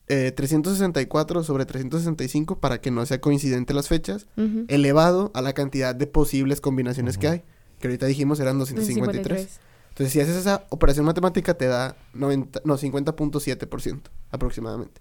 eh, 0.08 0.32
364 0.32 1.42
sobre 1.42 1.66
365 1.66 2.60
para 2.60 2.80
que 2.80 2.90
no 2.90 3.04
sea 3.06 3.20
coincidente 3.20 3.74
las 3.74 3.88
fechas, 3.88 4.26
elevado 4.68 5.30
a 5.34 5.42
la 5.42 5.52
cantidad 5.52 5.94
de 5.94 6.06
posibles 6.06 6.60
combinaciones 6.60 7.18
que 7.18 7.28
hay. 7.28 7.42
Que 7.80 7.88
ahorita 7.88 8.06
dijimos 8.06 8.40
eran 8.40 8.58
253. 8.58 9.38
53. 9.38 9.60
Entonces, 9.90 10.12
si 10.12 10.20
haces 10.20 10.36
esa 10.36 10.66
operación 10.68 11.06
matemática, 11.06 11.54
te 11.54 11.66
da 11.66 11.96
90, 12.12 12.60
no, 12.64 12.76
50.7% 12.76 14.02
aproximadamente. 14.30 15.00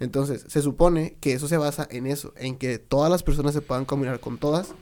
Entonces, 0.00 0.44
se 0.48 0.60
supone 0.60 1.16
que 1.20 1.34
eso 1.34 1.46
se 1.46 1.56
basa 1.56 1.86
en 1.88 2.08
eso, 2.08 2.34
en 2.36 2.56
que 2.56 2.78
todas 2.78 3.10
las 3.10 3.22
personas 3.22 3.54
se 3.54 3.60
puedan 3.60 3.84
combinar 3.84 4.18
con 4.18 4.38
todas 4.38 4.74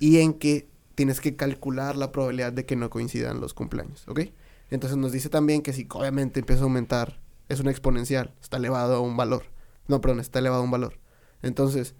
y 0.00 0.20
en 0.20 0.32
que 0.32 0.68
tienes 0.94 1.20
que 1.20 1.36
calcular 1.36 1.96
la 1.96 2.12
probabilidad 2.12 2.52
de 2.52 2.64
que 2.64 2.76
no 2.76 2.88
coincidan 2.90 3.40
los 3.40 3.52
cumpleaños, 3.54 4.08
¿ok? 4.08 4.20
Entonces 4.70 4.96
nos 4.96 5.12
dice 5.12 5.28
también 5.28 5.62
que 5.62 5.72
si 5.72 5.86
obviamente 5.90 6.40
empieza 6.40 6.62
a 6.62 6.64
aumentar, 6.64 7.20
es 7.48 7.60
una 7.60 7.70
exponencial, 7.70 8.34
está 8.40 8.56
elevado 8.56 8.96
a 8.96 9.00
un 9.00 9.16
valor. 9.16 9.44
No, 9.86 10.00
perdón, 10.00 10.20
está 10.20 10.38
elevado 10.38 10.62
a 10.62 10.64
un 10.64 10.70
valor. 10.70 10.98
Entonces, 11.42 11.94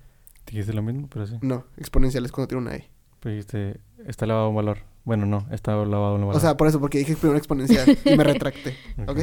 Dijiste 0.47 0.73
lo 0.73 0.83
mismo, 0.83 1.09
pero 1.09 1.27
sí. 1.27 1.37
no, 1.43 1.67
exponencial 1.77 2.25
es 2.25 2.33
cuando 2.33 2.49
tiene 2.49 2.63
una 2.63 2.77
E. 2.77 2.91
Pero 3.21 3.35
dijiste, 3.35 3.81
está 4.07 4.25
elevado 4.25 4.47
a 4.47 4.49
un 4.49 4.57
valor. 4.57 4.79
Bueno, 5.05 5.27
no, 5.27 5.47
está 5.51 5.73
elevado 5.73 6.07
a 6.07 6.15
un 6.15 6.21
valor. 6.21 6.37
O 6.37 6.41
sea, 6.41 6.57
por 6.57 6.69
eso, 6.69 6.81
porque 6.81 6.99
dije 6.99 7.17
primero 7.17 7.39
exponencial 7.39 7.99
y 8.05 8.17
me 8.17 8.25
retracté. 8.25 8.77
¿ok? 9.07 9.21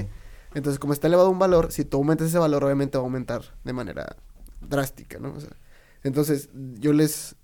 Entonces, 0.55 0.79
como 0.79 0.93
está 0.93 1.07
elevado 1.07 1.29
un 1.29 1.39
valor, 1.39 1.71
si 1.71 1.85
tú 1.85 1.97
aumentas 1.97 2.27
ese 2.27 2.37
valor, 2.37 2.63
obviamente 2.63 2.97
va 2.97 3.03
a 3.03 3.05
aumentar 3.05 3.41
de 3.63 3.73
manera 3.73 4.15
drástica, 4.61 5.19
¿no? 5.19 5.33
O 5.33 5.39
sea, 5.39 5.51
entonces, 6.03 6.49
yo 6.79 6.93
les 6.93 7.35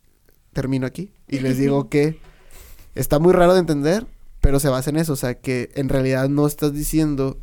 termino 0.53 0.85
aquí 0.85 1.13
y 1.27 1.39
les 1.39 1.57
digo 1.57 1.87
que 1.89 2.19
está 2.95 3.19
muy 3.19 3.33
raro 3.33 3.53
de 3.53 3.59
entender, 3.59 4.05
pero 4.39 4.59
se 4.59 4.69
basa 4.69 4.89
en 4.89 4.97
eso. 4.97 5.13
O 5.13 5.17
sea, 5.17 5.35
que 5.35 5.71
en 5.75 5.89
realidad 5.89 6.29
no 6.29 6.47
estás 6.47 6.73
diciendo 6.73 7.37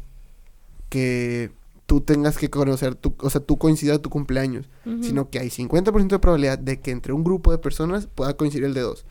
que 0.89 1.51
tú 1.87 2.01
tengas 2.03 2.37
que 2.37 2.51
conocer, 2.51 2.95
tu, 2.95 3.15
o 3.21 3.31
sea, 3.31 3.41
tú 3.41 3.57
coincida 3.59 3.99
tu 3.99 4.11
cumpleaños, 4.11 4.69
sino 5.03 5.31
que 5.31 5.39
hay 5.39 5.49
50% 5.49 6.09
de 6.09 6.19
probabilidad 6.19 6.59
de 6.59 6.81
que 6.81 6.91
entre 6.91 7.13
un 7.13 7.25
grupo 7.25 7.51
de 7.51 7.59
personas 7.59 8.07
pueda 8.07 8.37
coincidir 8.37 8.65
el 8.67 8.75
de 8.75 8.83
dos. 8.83 9.05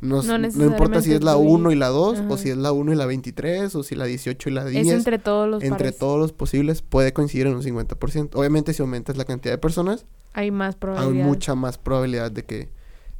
No, 0.00 0.20
No 0.22 0.36
no 0.36 0.64
importa 0.64 1.00
si 1.00 1.12
es 1.12 1.22
la 1.22 1.34
tú 1.34 1.44
y- 1.44 1.46
1 1.46 1.70
y 1.70 1.76
la 1.76 1.86
2, 1.88 2.22
o 2.28 2.36
si 2.36 2.50
es 2.50 2.56
la 2.56 2.72
1 2.72 2.92
y 2.92 2.96
la 2.96 3.06
23, 3.06 3.72
o 3.76 3.84
si 3.84 3.94
la 3.94 4.04
18 4.04 4.48
y 4.48 4.52
la 4.52 4.64
10 4.64 4.88
Es 4.88 4.92
entre 4.94 5.18
todos 5.20 5.48
los 5.48 5.62
entre 5.62 5.76
pares. 5.78 5.98
todos 5.98 6.18
los 6.18 6.32
posibles 6.32 6.82
puede 6.82 7.12
coincidir 7.12 7.46
en 7.46 7.54
un 7.54 7.62
50%. 7.62 8.30
Obviamente 8.34 8.72
si 8.72 8.82
aumentas 8.82 9.16
la 9.16 9.24
cantidad 9.24 9.52
de 9.54 9.58
personas, 9.58 10.04
Hay 10.32 10.50
más 10.50 10.74
hay 10.74 10.80
probabilidad. 10.80 11.24
mucha 11.26 11.54
más 11.54 11.78
probabilidad 11.78 12.32
de 12.32 12.44
que 12.44 12.68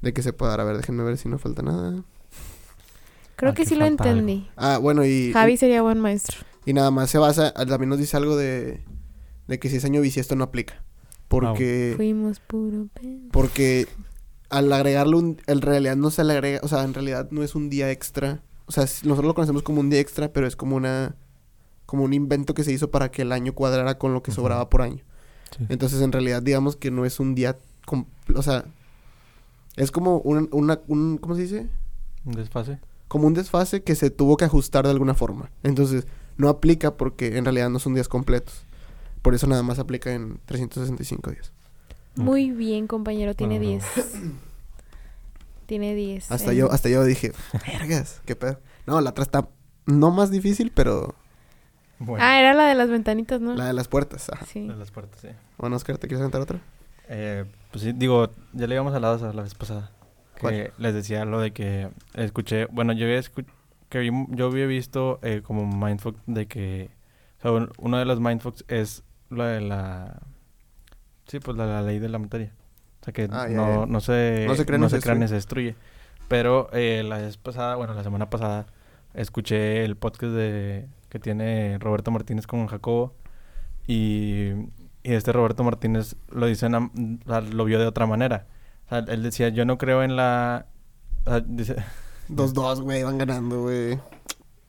de 0.00 0.12
que 0.12 0.22
se 0.22 0.32
pueda 0.32 0.50
dar. 0.52 0.60
A 0.62 0.64
ver, 0.64 0.76
déjenme 0.78 1.04
ver 1.04 1.16
si 1.18 1.28
no 1.28 1.38
falta 1.38 1.62
nada. 1.62 2.02
Creo 3.36 3.54
que 3.54 3.62
Aquí 3.62 3.68
sí 3.68 3.74
lo 3.76 3.84
algo. 3.84 4.04
entendí. 4.04 4.48
Ah, 4.56 4.78
bueno, 4.78 5.04
y, 5.04 5.32
Javi 5.32 5.56
sería 5.56 5.82
buen 5.82 6.00
maestro. 6.00 6.38
Y 6.64 6.72
nada 6.72 6.90
más 6.90 7.10
se 7.10 7.18
basa, 7.18 7.52
también 7.52 7.88
nos 7.88 7.98
dice 7.98 8.16
algo 8.16 8.36
de, 8.36 8.82
de 9.48 9.58
que 9.58 9.68
si 9.68 9.76
es 9.76 9.84
año 9.84 10.00
bisiesto 10.00 10.36
no 10.36 10.44
aplica. 10.44 10.82
Porque, 11.28 11.94
Fuimos 11.96 12.40
puro 12.40 12.88
porque 13.30 13.88
al 14.50 14.70
agregarle 14.72 15.16
un, 15.16 15.40
en 15.46 15.60
realidad 15.62 15.96
no 15.96 16.10
se 16.10 16.24
le 16.24 16.34
agrega, 16.34 16.60
o 16.62 16.68
sea, 16.68 16.82
en 16.84 16.92
realidad 16.92 17.28
no 17.30 17.42
es 17.42 17.54
un 17.54 17.70
día 17.70 17.90
extra. 17.90 18.42
O 18.66 18.72
sea, 18.72 18.84
nosotros 18.84 19.24
lo 19.24 19.34
conocemos 19.34 19.62
como 19.62 19.80
un 19.80 19.88
día 19.88 20.00
extra, 20.00 20.32
pero 20.32 20.46
es 20.46 20.56
como 20.56 20.76
una, 20.76 21.16
como 21.86 22.04
un 22.04 22.12
invento 22.12 22.52
que 22.54 22.64
se 22.64 22.72
hizo 22.72 22.90
para 22.90 23.10
que 23.10 23.22
el 23.22 23.32
año 23.32 23.54
cuadrara 23.54 23.98
con 23.98 24.12
lo 24.12 24.22
que 24.22 24.30
sobraba 24.30 24.68
por 24.68 24.82
año. 24.82 25.02
Sí. 25.56 25.66
Entonces, 25.68 26.00
en 26.02 26.12
realidad, 26.12 26.42
digamos 26.42 26.76
que 26.76 26.90
no 26.90 27.04
es 27.06 27.18
un 27.18 27.34
día... 27.34 27.58
com- 27.86 28.06
o 28.34 28.42
sea, 28.42 28.64
es 29.76 29.90
como 29.90 30.18
un, 30.18 30.48
una, 30.52 30.80
un... 30.86 31.18
¿Cómo 31.18 31.34
se 31.34 31.42
dice? 31.42 31.68
Un 32.24 32.32
desfase. 32.32 32.78
Como 33.08 33.26
un 33.26 33.34
desfase 33.34 33.82
que 33.82 33.94
se 33.94 34.10
tuvo 34.10 34.36
que 34.36 34.44
ajustar 34.44 34.84
de 34.84 34.90
alguna 34.90 35.14
forma. 35.14 35.50
Entonces, 35.62 36.06
no 36.36 36.48
aplica 36.48 36.96
porque 36.96 37.36
en 37.36 37.44
realidad 37.44 37.70
no 37.70 37.78
son 37.78 37.94
días 37.94 38.08
completos. 38.08 38.62
Por 39.22 39.34
eso 39.34 39.46
nada 39.46 39.62
más 39.62 39.78
aplica 39.78 40.12
en 40.12 40.38
365 40.46 41.30
días. 41.30 41.52
Muy 42.16 42.50
bien, 42.50 42.86
compañero. 42.86 43.34
Tiene 43.34 43.58
Bueno, 43.58 43.82
10. 43.94 44.12
Tiene 45.66 45.94
10. 45.94 46.30
Hasta 46.30 46.52
yo 46.52 46.70
hasta 46.70 46.88
yo 46.88 47.04
dije, 47.04 47.32
vergas, 47.66 48.20
qué 48.26 48.36
pedo. 48.36 48.60
No, 48.86 49.00
la 49.00 49.10
otra 49.10 49.22
está 49.24 49.48
no 49.86 50.10
más 50.10 50.30
difícil, 50.30 50.70
pero 50.74 51.14
Bueno, 51.98 52.24
Ah, 52.24 52.38
era 52.40 52.52
la 52.52 52.64
de 52.66 52.74
las 52.74 52.90
ventanitas, 52.90 53.40
¿no? 53.40 53.54
la 53.54 53.66
de 53.66 53.72
las 53.72 53.88
puertas. 53.88 54.28
Ajá. 54.30 54.44
Sí. 54.46 54.66
de 54.66 54.74
las 54.76 54.90
puertas, 54.90 55.20
sí. 55.20 55.28
Bueno, 55.58 55.76
Oscar, 55.76 55.98
¿te 55.98 56.08
quieres 56.08 56.20
aventar 56.20 56.40
otra? 56.40 56.60
Eh, 57.08 57.44
pues 57.70 57.84
sí, 57.84 57.92
digo, 57.92 58.30
ya 58.52 58.66
le 58.66 58.74
habíamos 58.74 58.94
hablado 58.94 59.16
esa 59.16 59.32
la 59.32 59.42
vez 59.42 59.54
pasada. 59.54 59.90
Que 60.34 60.40
¿Cuál? 60.40 60.72
les 60.78 60.94
decía 60.94 61.24
lo 61.24 61.40
de 61.40 61.52
que 61.52 61.88
escuché, 62.14 62.66
bueno, 62.66 62.92
yo 62.92 63.06
había 63.06 63.20
escu- 63.20 63.46
que 64.00 64.10
yo 64.30 64.46
había 64.46 64.66
visto 64.66 65.18
eh, 65.22 65.42
como 65.44 65.66
mindfuck 65.66 66.16
de 66.26 66.46
que, 66.46 66.90
o 67.38 67.42
sea, 67.42 67.50
un- 67.52 67.70
uno 67.78 67.98
de 67.98 68.04
los 68.06 68.20
mindfucks 68.20 68.64
es 68.68 69.02
lo 69.28 69.44
de 69.44 69.60
la, 69.60 70.20
sí, 71.26 71.38
pues 71.40 71.56
la, 71.56 71.66
la 71.66 71.82
ley 71.82 71.98
de 71.98 72.08
la 72.08 72.18
materia. 72.18 72.52
O 73.00 73.04
sea 73.04 73.12
que 73.12 73.28
Ah, 73.30 73.46
no, 73.56 73.86
no 73.86 74.00
se, 74.00 74.44
No 74.78 74.88
se 74.88 74.96
crea 75.00 75.14
ni 75.14 75.28
se 75.28 75.34
destruye. 75.34 75.76
Pero 76.28 76.70
eh, 76.72 77.02
la 77.06 77.18
vez 77.18 77.36
pasada, 77.36 77.74
bueno, 77.76 77.92
la 77.94 78.02
semana 78.04 78.30
pasada, 78.30 78.66
escuché 79.12 79.84
el 79.84 79.96
podcast 79.96 80.32
de 80.32 80.88
que 81.10 81.18
tiene 81.18 81.76
Roberto 81.78 82.10
Martínez 82.10 82.46
con 82.46 82.66
Jacobo 82.68 83.14
y, 83.86 84.52
y 85.02 85.12
este 85.12 85.32
Roberto 85.32 85.64
Martínez 85.64 86.16
lo 86.30 86.46
dice, 86.46 86.68
sea, 87.26 87.40
lo 87.42 87.64
vio 87.66 87.78
de 87.78 87.86
otra 87.86 88.06
manera. 88.06 88.46
O 88.86 88.88
sea, 88.88 88.98
él 89.00 89.22
decía, 89.22 89.50
yo 89.50 89.64
no 89.66 89.76
creo 89.78 90.02
en 90.02 90.16
la... 90.16 90.66
o 91.26 91.30
sea, 91.30 91.40
dice, 91.40 91.76
2-2, 92.34 92.80
güey, 92.82 93.02
van 93.02 93.18
ganando, 93.18 93.62
güey. 93.62 93.98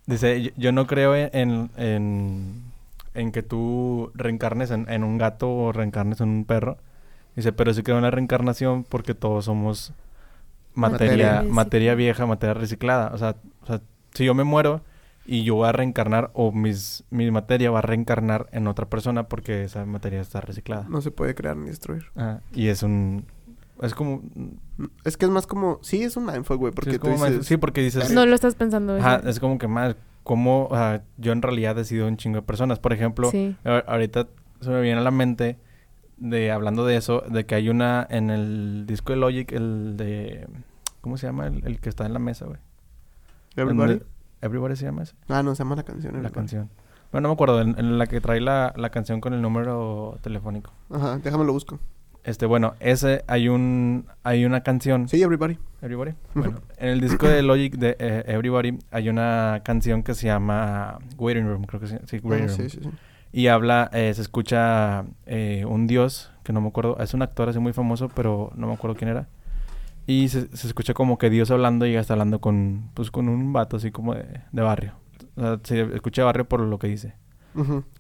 dice, 0.06 0.42
yo, 0.42 0.52
yo 0.58 0.72
no 0.72 0.88
creo 0.88 1.16
en, 1.16 1.70
en, 1.78 2.62
en, 3.14 3.32
que 3.32 3.44
tú 3.44 4.12
reencarnes 4.14 4.72
en, 4.72 4.90
en 4.90 5.04
un 5.04 5.18
gato 5.18 5.50
o 5.54 5.72
reencarnes 5.72 6.22
en 6.22 6.30
un 6.30 6.46
perro. 6.46 6.78
Dice, 7.36 7.52
pero 7.52 7.74
sí 7.74 7.82
creo 7.84 7.98
en 7.98 8.04
la 8.04 8.12
reencarnación 8.12 8.84
porque 8.84 9.16
todos 9.16 9.46
somos 9.46 9.94
materia, 10.76 11.44
Materia 11.48 11.96
vieja, 11.96 12.26
materia 12.26 12.54
reciclada. 12.54 13.12
O 13.14 13.18
sea, 13.18 13.36
o 13.64 13.66
sea, 13.66 13.82
si 14.14 14.26
yo 14.26 14.34
me 14.34 14.44
muero 14.44 14.82
y 15.26 15.44
yo 15.44 15.56
voy 15.56 15.68
a 15.68 15.72
reencarnar 15.72 16.32
o 16.34 16.52
mis, 16.52 17.04
mi 17.10 17.30
materia 17.32 17.72
va 17.72 17.80
a 17.80 17.84
reencarnar 17.84 18.48
en 18.52 18.68
otra 18.68 18.88
persona 18.88 19.24
porque 19.24 19.64
esa 19.64 19.86
materia 19.86 20.22
está 20.22 20.42
reciclada. 20.42 20.86
No 20.90 21.02
se 21.02 21.12
puede 21.12 21.34
crear 21.34 21.56
ni 21.56 21.68
destruir. 21.68 22.06
Ah, 22.16 22.40
y 22.54 22.68
es 22.68 22.84
un... 22.84 23.26
Es 23.82 23.94
como... 23.96 24.22
Es 25.04 25.18
que 25.18 25.26
es 25.26 25.32
más 25.32 25.48
como... 25.48 25.80
Sí, 25.82 26.04
es 26.04 26.16
un 26.18 26.26
mindfuck, 26.26 26.58
güey, 26.58 26.74
porque 26.74 26.92
sí, 26.94 27.00
tú 27.00 27.08
más- 27.10 27.30
dices... 27.32 27.46
sí, 27.48 27.58
porque 27.58 27.82
dices... 27.82 28.12
No 28.12 28.26
lo 28.26 28.36
estás 28.36 28.56
pensando. 28.56 28.96
Ajá, 28.98 29.22
es 29.26 29.40
como 29.40 29.58
que 29.58 29.68
más... 29.68 29.96
Como 30.24 30.68
o 30.68 30.76
sea, 30.76 31.04
yo 31.18 31.34
en 31.34 31.42
realidad 31.42 31.78
he 31.80 31.84
sido 31.84 32.08
un 32.08 32.16
chingo 32.16 32.38
de 32.38 32.42
personas. 32.44 32.80
Por 32.80 32.94
ejemplo, 32.94 33.30
Sí. 33.30 33.58
a- 33.66 33.80
ahorita 33.88 34.28
se 34.62 34.70
me 34.70 34.80
viene 34.82 35.00
a 35.02 35.04
la 35.04 35.12
mente 35.12 35.58
de 36.16 36.50
hablando 36.52 36.86
de 36.86 36.96
eso, 36.96 37.22
de 37.30 37.46
que 37.46 37.56
hay 37.56 37.68
una 37.68 38.08
en 38.10 38.30
el 38.30 38.86
disco 38.88 39.12
de 39.12 39.18
Logic, 39.20 39.52
el 39.52 39.98
de 39.98 40.48
¿cómo 41.02 41.18
se 41.18 41.28
llama? 41.28 41.48
El, 41.48 41.66
el 41.68 41.82
que 41.82 41.90
está 41.90 42.06
en 42.06 42.14
la 42.14 42.20
mesa, 42.20 42.46
güey. 42.46 42.60
Everybody. 43.58 44.02
Everybody 44.42 44.76
se 44.78 44.86
llama 44.86 45.04
ese, 45.04 45.14
Ah, 45.28 45.44
no, 45.44 45.56
se 45.56 45.64
llama 45.64 45.76
la 45.76 45.84
canción. 45.84 46.22
la 46.24 46.30
canción. 46.30 46.70
Bueno, 47.12 47.24
no 47.28 47.30
me 47.30 47.34
acuerdo, 47.34 47.62
en, 47.62 47.76
en 47.78 47.98
la 47.98 48.08
que 48.08 48.22
trae 48.22 48.40
la, 48.42 48.74
la 48.78 48.90
canción 48.90 49.20
con 49.22 49.34
el 49.34 49.42
número 49.42 50.18
telefónico. 50.22 50.72
Ajá, 50.90 51.18
déjame 51.20 51.44
lo 51.46 51.52
busco. 51.54 51.80
Este, 52.24 52.46
bueno, 52.46 52.76
ese 52.80 53.24
hay 53.28 53.50
un 53.50 54.06
hay 54.24 54.46
una 54.46 54.62
canción. 54.64 55.10
Sí, 55.10 55.22
everybody. 55.22 55.58
Everybody. 55.82 56.14
Bueno, 56.34 56.62
en 56.78 56.90
el 56.90 57.02
disco 57.02 57.28
de 57.28 57.42
Logic 57.42 57.76
de 57.76 57.98
eh, 58.00 58.24
Everybody 58.28 58.80
hay 58.92 59.10
una 59.10 59.62
canción 59.66 60.04
que 60.04 60.14
se 60.14 60.28
llama 60.28 61.00
Waiting 61.18 61.46
Room, 61.48 61.66
creo 61.66 61.82
que 61.82 61.88
sí, 61.88 61.96
sí, 62.06 62.20
Waiting 62.24 62.50
Ah, 62.50 62.56
Room. 62.58 62.70
sí, 62.70 62.78
sí, 62.78 62.80
sí. 62.84 62.90
Y 63.34 63.48
habla, 63.48 63.90
eh, 63.94 64.14
se 64.14 64.22
escucha 64.22 65.04
eh, 65.26 65.66
un 65.68 65.88
dios, 65.88 66.32
que 66.44 66.54
no 66.54 66.62
me 66.62 66.68
acuerdo, 66.70 66.98
es 67.00 67.14
un 67.14 67.24
actor 67.24 67.50
así 67.50 67.60
muy 67.60 67.74
famoso, 67.74 68.08
pero 68.10 68.52
no 68.56 68.68
me 68.68 68.74
acuerdo 68.74 68.96
quién 68.96 69.10
era. 69.10 69.28
Y 70.06 70.28
se, 70.30 70.56
se 70.56 70.68
escucha 70.68 70.94
como 70.94 71.18
que 71.18 71.30
Dios 71.30 71.50
hablando 71.50 71.86
y 71.88 71.96
está 71.96 72.14
hablando 72.14 72.40
con, 72.40 72.90
pues, 72.94 73.10
con 73.10 73.28
un 73.30 73.52
vato 73.52 73.78
así 73.78 73.90
como 73.92 74.14
de, 74.14 74.26
de 74.52 74.62
barrio. 74.62 74.94
O 75.36 75.42
sea, 75.42 75.60
se 75.64 75.82
escucha 75.96 76.24
barrio 76.24 76.46
por 76.46 76.60
lo 76.60 76.78
que 76.78 76.88
dice. 76.88 77.16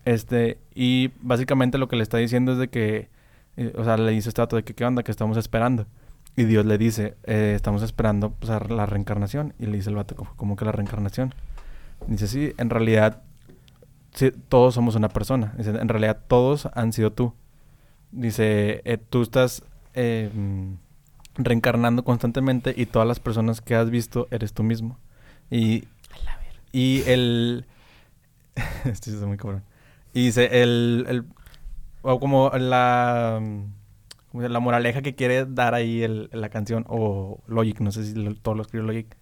Este, 0.05 0.59
y 0.75 1.11
básicamente 1.21 1.77
lo 1.77 1.87
que 1.87 1.95
le 1.95 2.03
está 2.03 2.17
diciendo 2.17 2.53
es 2.53 2.57
de 2.57 2.67
que, 2.69 3.09
eh, 3.57 3.73
o 3.77 3.83
sea, 3.83 3.97
le 3.97 4.11
dice 4.11 4.29
este 4.29 4.41
vato 4.41 4.55
de 4.55 4.63
que 4.63 4.73
qué 4.73 4.85
onda, 4.85 5.03
que 5.03 5.11
estamos 5.11 5.37
esperando. 5.37 5.85
Y 6.35 6.45
Dios 6.45 6.65
le 6.65 6.77
dice, 6.77 7.15
eh, 7.25 7.53
estamos 7.55 7.83
esperando 7.83 8.31
pues, 8.31 8.49
a 8.51 8.59
la 8.59 8.85
reencarnación. 8.85 9.53
Y 9.59 9.67
le 9.67 9.73
dice 9.77 9.89
el 9.89 9.95
vato, 9.95 10.15
"¿Cómo- 10.15 10.33
¿cómo 10.35 10.55
que 10.55 10.65
la 10.65 10.71
reencarnación? 10.71 11.33
Dice, 12.07 12.27
sí, 12.27 12.53
en 12.57 12.69
realidad, 12.71 13.21
sí, 14.13 14.31
todos 14.49 14.73
somos 14.73 14.95
una 14.95 15.09
persona. 15.09 15.53
Dice, 15.57 15.69
en 15.69 15.87
realidad 15.89 16.19
todos 16.27 16.67
han 16.73 16.91
sido 16.91 17.11
tú. 17.13 17.33
Dice, 18.11 18.81
eh, 18.85 18.97
tú 18.97 19.21
estás 19.21 19.63
eh, 19.93 20.29
reencarnando 21.35 22.03
constantemente 22.03 22.73
y 22.75 22.85
todas 22.87 23.07
las 23.07 23.19
personas 23.19 23.61
que 23.61 23.75
has 23.75 23.89
visto 23.89 24.27
eres 24.31 24.53
tú 24.53 24.63
mismo. 24.63 24.97
Y, 25.51 25.83
y 26.71 27.03
el... 27.07 27.65
Esto 28.85 29.11
está 29.11 29.25
muy 29.27 29.37
cabrón. 29.37 29.63
Y 30.13 30.25
dice, 30.25 30.61
el... 30.63 31.05
el 31.07 31.25
o 32.03 32.19
como 32.19 32.51
la... 32.51 33.41
la 34.33 34.59
moraleja 34.59 35.01
que 35.01 35.15
quiere 35.15 35.45
dar 35.45 35.73
ahí 35.73 36.03
el, 36.03 36.29
la 36.31 36.49
canción, 36.49 36.85
o 36.87 37.41
Logic, 37.47 37.79
no 37.79 37.91
sé 37.91 38.05
si 38.05 38.13
lo- 38.13 38.35
todo 38.35 38.53
lo 38.55 38.61
escribió 38.61 38.85
Logic, 38.85 39.17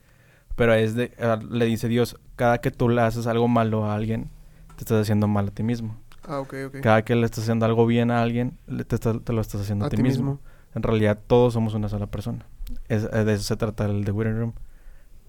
pero 0.56 0.74
es 0.74 0.96
de, 0.96 1.14
ah, 1.20 1.40
le 1.50 1.66
dice 1.66 1.88
Dios, 1.88 2.20
cada 2.36 2.60
que 2.60 2.72
tú 2.72 2.90
le 2.90 3.02
haces 3.02 3.28
algo 3.28 3.48
malo 3.48 3.86
a 3.86 3.96
alguien, 3.96 4.30
te 4.76 4.82
estás 4.82 5.02
haciendo 5.02 5.28
mal 5.28 5.48
a 5.48 5.52
ti 5.52 5.64
mismo. 5.64 5.98
Ah, 6.24 6.40
ok, 6.40 6.54
ok. 6.68 6.76
Cada 6.82 7.04
que 7.04 7.16
le 7.16 7.26
estás 7.26 7.44
haciendo 7.46 7.66
algo 7.66 7.86
bien 7.86 8.12
a 8.12 8.22
alguien, 8.22 8.58
te, 8.66 9.32
lo 9.34 9.42
estás 9.42 9.62
haciendo 9.62 9.86
a, 9.86 9.90
ti 9.90 9.98
mismo. 10.02 10.40
En 10.76 10.84
realidad 10.84 11.20
todos 11.26 11.54
somos 11.54 11.74
una 11.74 11.90
sola 11.90 12.08
persona. 12.08 12.46
Es, 12.88 13.08
eh, 13.12 13.24
de 13.24 13.34
eso 13.34 13.44
se 13.44 13.58
trata 13.58 13.86
el 13.86 14.06
The 14.06 14.12
Waiting 14.12 14.38
Room. 14.38 14.54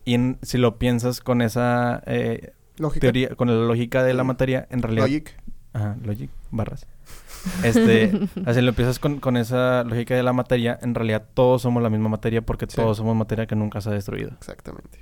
Y 0.05 0.15
en- 0.15 0.39
si 0.43 0.59
lo 0.59 0.79
piensas 0.79 1.21
con 1.21 1.41
esa 1.43 2.03
eh, 2.07 2.53
Lógica. 2.77 3.01
teoría, 3.01 3.35
con 3.35 3.49
la 3.49 3.55
lógica 3.55 4.03
de 4.03 4.15
la 4.15 4.25
materia, 4.25 4.67
en 4.71 4.83
realidad... 4.83 5.07
Logic. 5.07 5.35
Ajá, 5.73 5.97
logic, 6.03 6.31
barras. 6.51 6.87
Este, 7.65 8.13
así 8.47 8.61
lo 8.61 8.69
empiezas 8.71 8.99
con, 8.99 9.19
con 9.21 9.37
esa 9.37 9.85
lógica 9.85 10.15
de 10.15 10.23
la 10.23 10.33
materia, 10.33 10.79
en 10.83 10.95
realidad 10.95 11.23
todos 11.35 11.63
somos 11.63 11.83
la 11.83 11.91
misma 11.91 12.09
materia 12.09 12.43
porque 12.43 12.67
Sí. 12.69 12.77
todos 12.77 12.97
somos 12.97 13.17
materia 13.17 13.47
que 13.47 13.57
nunca 13.57 13.81
se 13.81 13.91
ha 13.91 13.93
destruido. 13.93 14.31
Exactamente. 14.31 14.99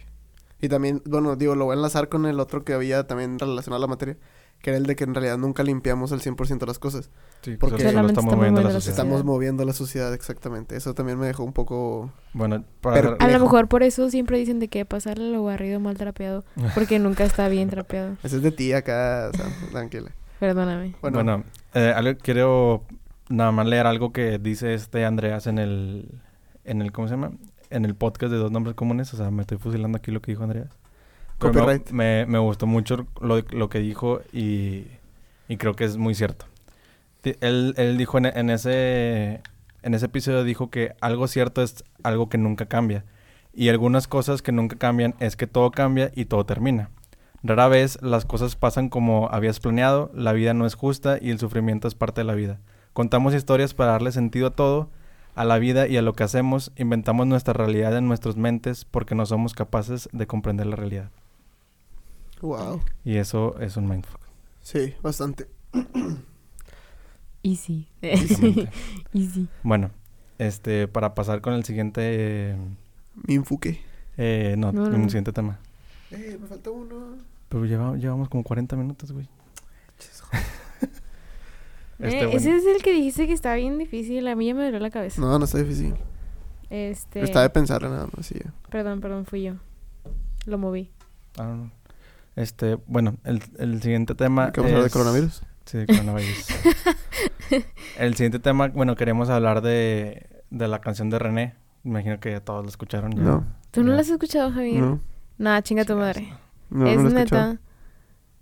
Y 0.61 0.69
también, 0.69 1.03
bueno, 1.07 1.37
digo, 1.37 1.55
lo 1.55 1.65
voy 1.67 1.73
a 1.75 1.77
enlazar 1.77 2.09
con 2.09 2.27
el 2.27 2.39
otro 2.41 2.65
que 2.65 2.75
había 2.75 3.07
también 3.07 3.39
relacionado 3.39 3.79
a 3.83 3.87
la 3.87 3.87
materia, 3.87 4.19
que 4.61 4.69
era 4.71 4.77
el 4.77 4.85
de 4.85 4.95
que 4.95 5.05
en 5.05 5.15
realidad 5.15 5.39
nunca 5.39 5.63
limpiamos 5.63 6.13
el 6.13 6.21
100% 6.21 6.67
las 6.67 6.79
cosas. 6.79 7.09
Sí, 7.41 7.57
Porque- 7.57 7.83
estamos 7.87 8.11
estamos 8.11 8.35
moviendo 8.37 8.61
la 8.61 8.65
moviendo 8.65 8.69
la 8.69 8.73
sociedad. 8.75 8.99
Estamos 8.99 9.25
moviendo 9.25 9.65
la 9.65 9.73
sociedad, 9.73 10.13
exactamente. 10.13 10.77
Eso 10.77 10.93
también 10.93 11.19
me 11.19 11.27
dejó 11.27 11.45
un 11.45 11.55
poco... 11.55 12.13
Bueno, 12.35 12.63
para 12.83 13.17
A 13.19 13.29
lo 13.29 13.39
mejor 13.41 13.69
por 13.69 13.83
eso 13.83 14.11
siempre 14.11 14.37
dicen 14.37 14.59
de 14.59 14.69
que 14.69 14.85
pasarle 14.85 15.31
lo 15.33 15.43
barrido 15.45 15.81
mal 15.81 15.97
trapeado. 15.97 16.45
Porque 16.75 16.99
nunca 16.99 17.25
está 17.25 17.49
bien 17.49 17.71
trapeado. 17.71 18.19
Ese 18.23 18.37
es 18.37 18.43
de 18.43 18.51
ti 18.53 18.75
acá, 18.75 19.31
o 19.33 19.37
sea, 19.37 19.47
tranquila. 19.71 20.11
Perdóname. 20.41 20.95
Bueno, 21.03 21.17
Bueno, 21.19 21.45
eh, 21.75 21.93
algo- 21.95 22.19
quiero 22.21 22.85
nada 23.29 23.53
más 23.53 23.67
leer 23.67 23.87
algo 23.87 24.13
que 24.13 24.39
dice 24.39 24.75
este 24.75 25.05
Andreas 25.05 25.47
en 25.47 25.59
el, 25.59 26.09
en 26.65 26.83
el, 26.83 26.91
¿cómo 26.93 27.07
se 27.09 27.15
llama? 27.15 27.33
En 27.71 27.85
el 27.85 27.95
podcast 27.95 28.33
de 28.33 28.39
Dos 28.39 28.51
Nombres 28.51 28.75
Comunes. 28.75 29.13
O 29.15 29.17
sea, 29.17 29.31
me 29.31 29.43
estoy 29.43 29.59
fusilando 29.59 29.99
aquí 29.99 30.11
lo 30.11 30.21
que 30.21 30.33
dijo 30.33 30.43
Andreas. 30.43 30.69
Pero 31.39 31.53
Copyright. 31.53 31.91
Me, 31.93 32.27
me 32.27 32.39
gustó 32.39 32.67
mucho 32.67 33.07
lo, 33.21 33.41
lo 33.51 33.69
que 33.69 33.79
dijo 33.79 34.21
y, 34.33 34.87
y 35.49 35.57
creo 35.59 35.75
que 35.75 35.85
es 35.85 35.97
muy 35.97 36.15
cierto. 36.15 36.47
Él, 37.23 37.75
él 37.77 37.97
dijo 37.99 38.17
en, 38.19 38.27
en 38.27 38.49
ese, 38.51 39.43
en 39.83 39.95
ese 39.95 40.07
episodio, 40.07 40.43
dijo 40.43 40.71
que 40.71 40.95
algo 41.03 41.29
cierto 41.29 41.63
es 41.63 41.85
algo 42.03 42.29
que 42.31 42.39
nunca 42.39 42.67
cambia. 42.67 43.05
Y 43.53 43.69
algunas 43.69 44.07
cosas 44.09 44.43
que 44.43 44.53
nunca 44.53 44.77
cambian 44.77 45.15
es 45.21 45.37
que 45.37 45.47
todo 45.47 45.71
cambia 45.71 46.11
y 46.15 46.25
todo 46.27 46.47
termina. 46.47 46.89
Rara 47.43 47.69
vez 47.69 47.99
las 48.03 48.25
cosas 48.27 48.55
pasan 48.57 48.89
como 48.91 49.29
habías 49.31 49.61
planeado, 49.61 50.11
la 50.15 50.33
vida 50.33 50.53
no 50.55 50.67
es 50.67 50.75
justa 50.75 51.19
y 51.21 51.31
el 51.31 51.39
sufrimiento 51.39 51.89
es 51.89 51.95
parte 51.95 52.21
de 52.21 52.27
la 52.27 52.35
vida. 52.35 52.61
Contamos 52.93 53.35
historias 53.35 53.73
para 53.73 53.93
darle 53.93 54.13
sentido 54.13 54.49
a 54.49 54.51
todo, 54.51 54.91
a 55.35 55.45
la 55.45 55.59
vida 55.59 55.87
y 55.89 55.97
a 55.97 56.03
lo 56.03 56.13
que 56.13 56.25
hacemos, 56.25 56.71
inventamos 56.77 57.27
nuestra 57.27 57.55
realidad 57.55 57.97
en 57.97 58.09
nuestras 58.09 58.37
mentes 58.37 58.85
porque 58.85 59.15
no 59.15 59.25
somos 59.25 59.55
capaces 59.55 60.09
de 60.13 60.27
comprender 60.27 60.67
la 60.67 60.77
realidad. 60.77 61.11
wow. 62.43 62.83
Y 63.05 63.17
eso 63.17 63.59
es 63.61 63.77
un 63.77 63.89
mindfuck. 63.89 64.21
Sí, 64.61 64.95
bastante. 65.03 65.47
Easy. 67.43 67.89
Siguiente. 68.03 68.69
Easy. 69.15 69.49
bueno, 69.63 69.91
este, 70.39 70.89
para 70.89 71.15
pasar 71.15 71.41
con 71.41 71.55
el 71.55 71.65
siguiente, 71.65 72.01
eh, 72.05 72.57
Mi 73.27 73.35
enfoque. 73.37 73.81
eh, 74.19 74.57
no, 74.59 74.73
No, 74.73 74.83
no, 74.91 74.97
un 74.97 75.03
no. 75.03 75.09
siguiente 75.09 75.33
tema. 75.33 75.59
Eh, 76.11 76.39
me 76.41 76.47
falta 76.47 76.71
uno. 76.71 77.19
Pero 77.49 77.65
lleva- 77.65 77.97
llevamos 77.97 78.29
como 78.29 78.43
40 78.45 78.77
minutos, 78.77 79.13
güey. 79.13 79.29
Este, 81.99 82.21
Eh, 82.23 82.25
bueno. 82.25 82.39
Ese 82.39 82.57
es 82.57 82.65
el 82.67 82.83
que 82.83 82.93
dijiste 82.93 83.27
que 83.27 83.35
estaba 83.35 83.57
bien 83.57 83.77
difícil. 83.79 84.27
A 84.29 84.35
mí 84.35 84.47
ya 84.47 84.55
me 84.55 84.65
dolió 84.65 84.79
la 84.81 84.91
cabeza. 84.91 85.21
No, 85.21 85.39
no 85.39 85.45
está 85.45 85.59
difícil. 85.59 85.95
Este. 86.71 87.21
Está 87.23 87.43
de 87.43 87.51
pensar 87.51 87.83
nada 87.83 88.09
más, 88.17 88.31
y 88.33 88.39
ya. 88.39 88.55
Perdón, 88.71 89.01
perdón, 89.03 89.27
fui 89.27 89.43
yo. 89.43 89.55
Lo 90.47 90.57
moví. 90.57 90.91
Ah. 91.37 91.67
Este, 92.37 92.77
bueno, 92.87 93.17
el, 93.25 93.43
el 93.59 93.83
siguiente 93.83 94.15
tema. 94.15 94.51
¿Qué 94.53 94.61
vamos 94.61 94.73
a 94.73 94.77
hablar 94.77 94.91
de 94.91 94.93
coronavirus? 94.93 95.43
Sí, 95.67 95.79
de 95.79 95.87
coronavirus. 95.87 96.47
el 97.99 98.15
siguiente 98.15 98.39
tema, 98.39 98.69
bueno, 98.69 98.97
queremos 98.97 99.29
hablar 99.29 99.61
de, 99.61 100.27
de 100.51 100.69
la 100.69 100.81
canción 100.81 101.11
de 101.11 101.19
René. 101.19 101.55
Imagino 101.85 102.19
que 102.19 102.31
ya 102.31 102.41
todos 102.41 102.63
lo 102.63 102.69
escucharon. 102.71 103.13
Ya, 103.13 103.23
No. 103.23 103.45
¿Tú 103.73 103.83
no 103.83 103.89
ya. 103.91 103.95
lo 103.97 104.01
has 104.01 104.09
escuchado, 104.09 104.51
Javier? 104.53 104.81
No, 104.81 105.01
Nah, 105.41 105.63
chinga 105.63 105.85
tu 105.87 105.97
madre. 105.97 106.33
no, 106.69 106.87
es 106.87 106.99
no 106.99 107.05
lo 107.05 107.11
neta. 107.11 107.59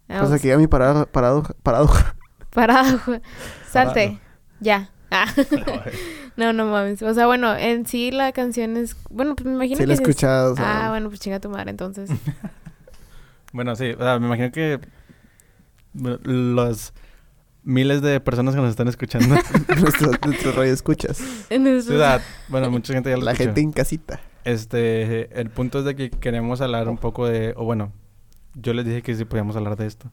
Pues 0.08 0.18
Vamos. 0.20 0.32
aquí 0.32 0.50
a 0.50 0.58
mi 0.58 0.66
parada, 0.66 1.06
paradoja, 1.06 1.54
paradoja. 1.62 2.16
Parado. 2.50 2.98
Salte. 3.70 4.08
Parado. 4.08 4.20
Ya. 4.60 4.90
Ah. 5.10 5.24
no, 6.36 6.52
no 6.52 6.66
mames. 6.66 7.00
O 7.00 7.14
sea, 7.14 7.24
bueno, 7.26 7.56
en 7.56 7.86
sí 7.86 8.10
la 8.10 8.30
canción 8.32 8.76
es. 8.76 8.94
Bueno, 9.08 9.34
pues 9.36 9.46
me 9.46 9.54
imagino 9.54 9.76
Sí 9.76 9.82
que. 9.82 9.86
lo 9.86 9.92
he 9.92 9.94
es- 9.94 10.00
escuchado, 10.00 10.52
o 10.52 10.56
sea, 10.56 10.86
Ah, 10.86 10.90
bueno, 10.90 11.08
pues 11.08 11.20
chinga 11.20 11.40
tu 11.40 11.48
madre 11.48 11.70
entonces. 11.70 12.10
Bueno, 13.54 13.74
sí, 13.76 13.92
o 13.92 13.98
sea, 13.98 14.18
me 14.18 14.26
imagino 14.26 14.52
que 14.52 14.78
los 15.94 16.92
miles 17.62 18.02
de 18.02 18.20
personas 18.20 18.54
que 18.54 18.60
nos 18.60 18.70
están 18.70 18.88
escuchando, 18.88 19.36
nuestro, 19.80 20.10
nuestro 20.26 20.52
radio 20.52 20.72
escuchas. 20.74 21.20
En 21.48 21.66
eso- 21.66 21.88
ciudad, 21.88 22.20
bueno, 22.48 22.70
mucha 22.70 22.92
gente 22.92 23.08
ya 23.10 23.16
lo 23.16 23.22
La 23.24 23.32
escuchó. 23.32 23.46
gente 23.48 23.60
en 23.62 23.72
casita. 23.72 24.20
Este, 24.44 25.40
el 25.40 25.50
punto 25.50 25.80
es 25.80 25.84
de 25.84 25.94
que 25.96 26.10
queremos 26.10 26.60
hablar 26.60 26.88
un 26.88 26.98
poco 26.98 27.26
de, 27.26 27.54
o 27.56 27.64
bueno, 27.64 27.92
yo 28.54 28.72
les 28.74 28.84
dije 28.84 29.02
que 29.02 29.14
sí 29.14 29.24
podíamos 29.24 29.56
hablar 29.56 29.76
de 29.76 29.86
esto, 29.86 30.10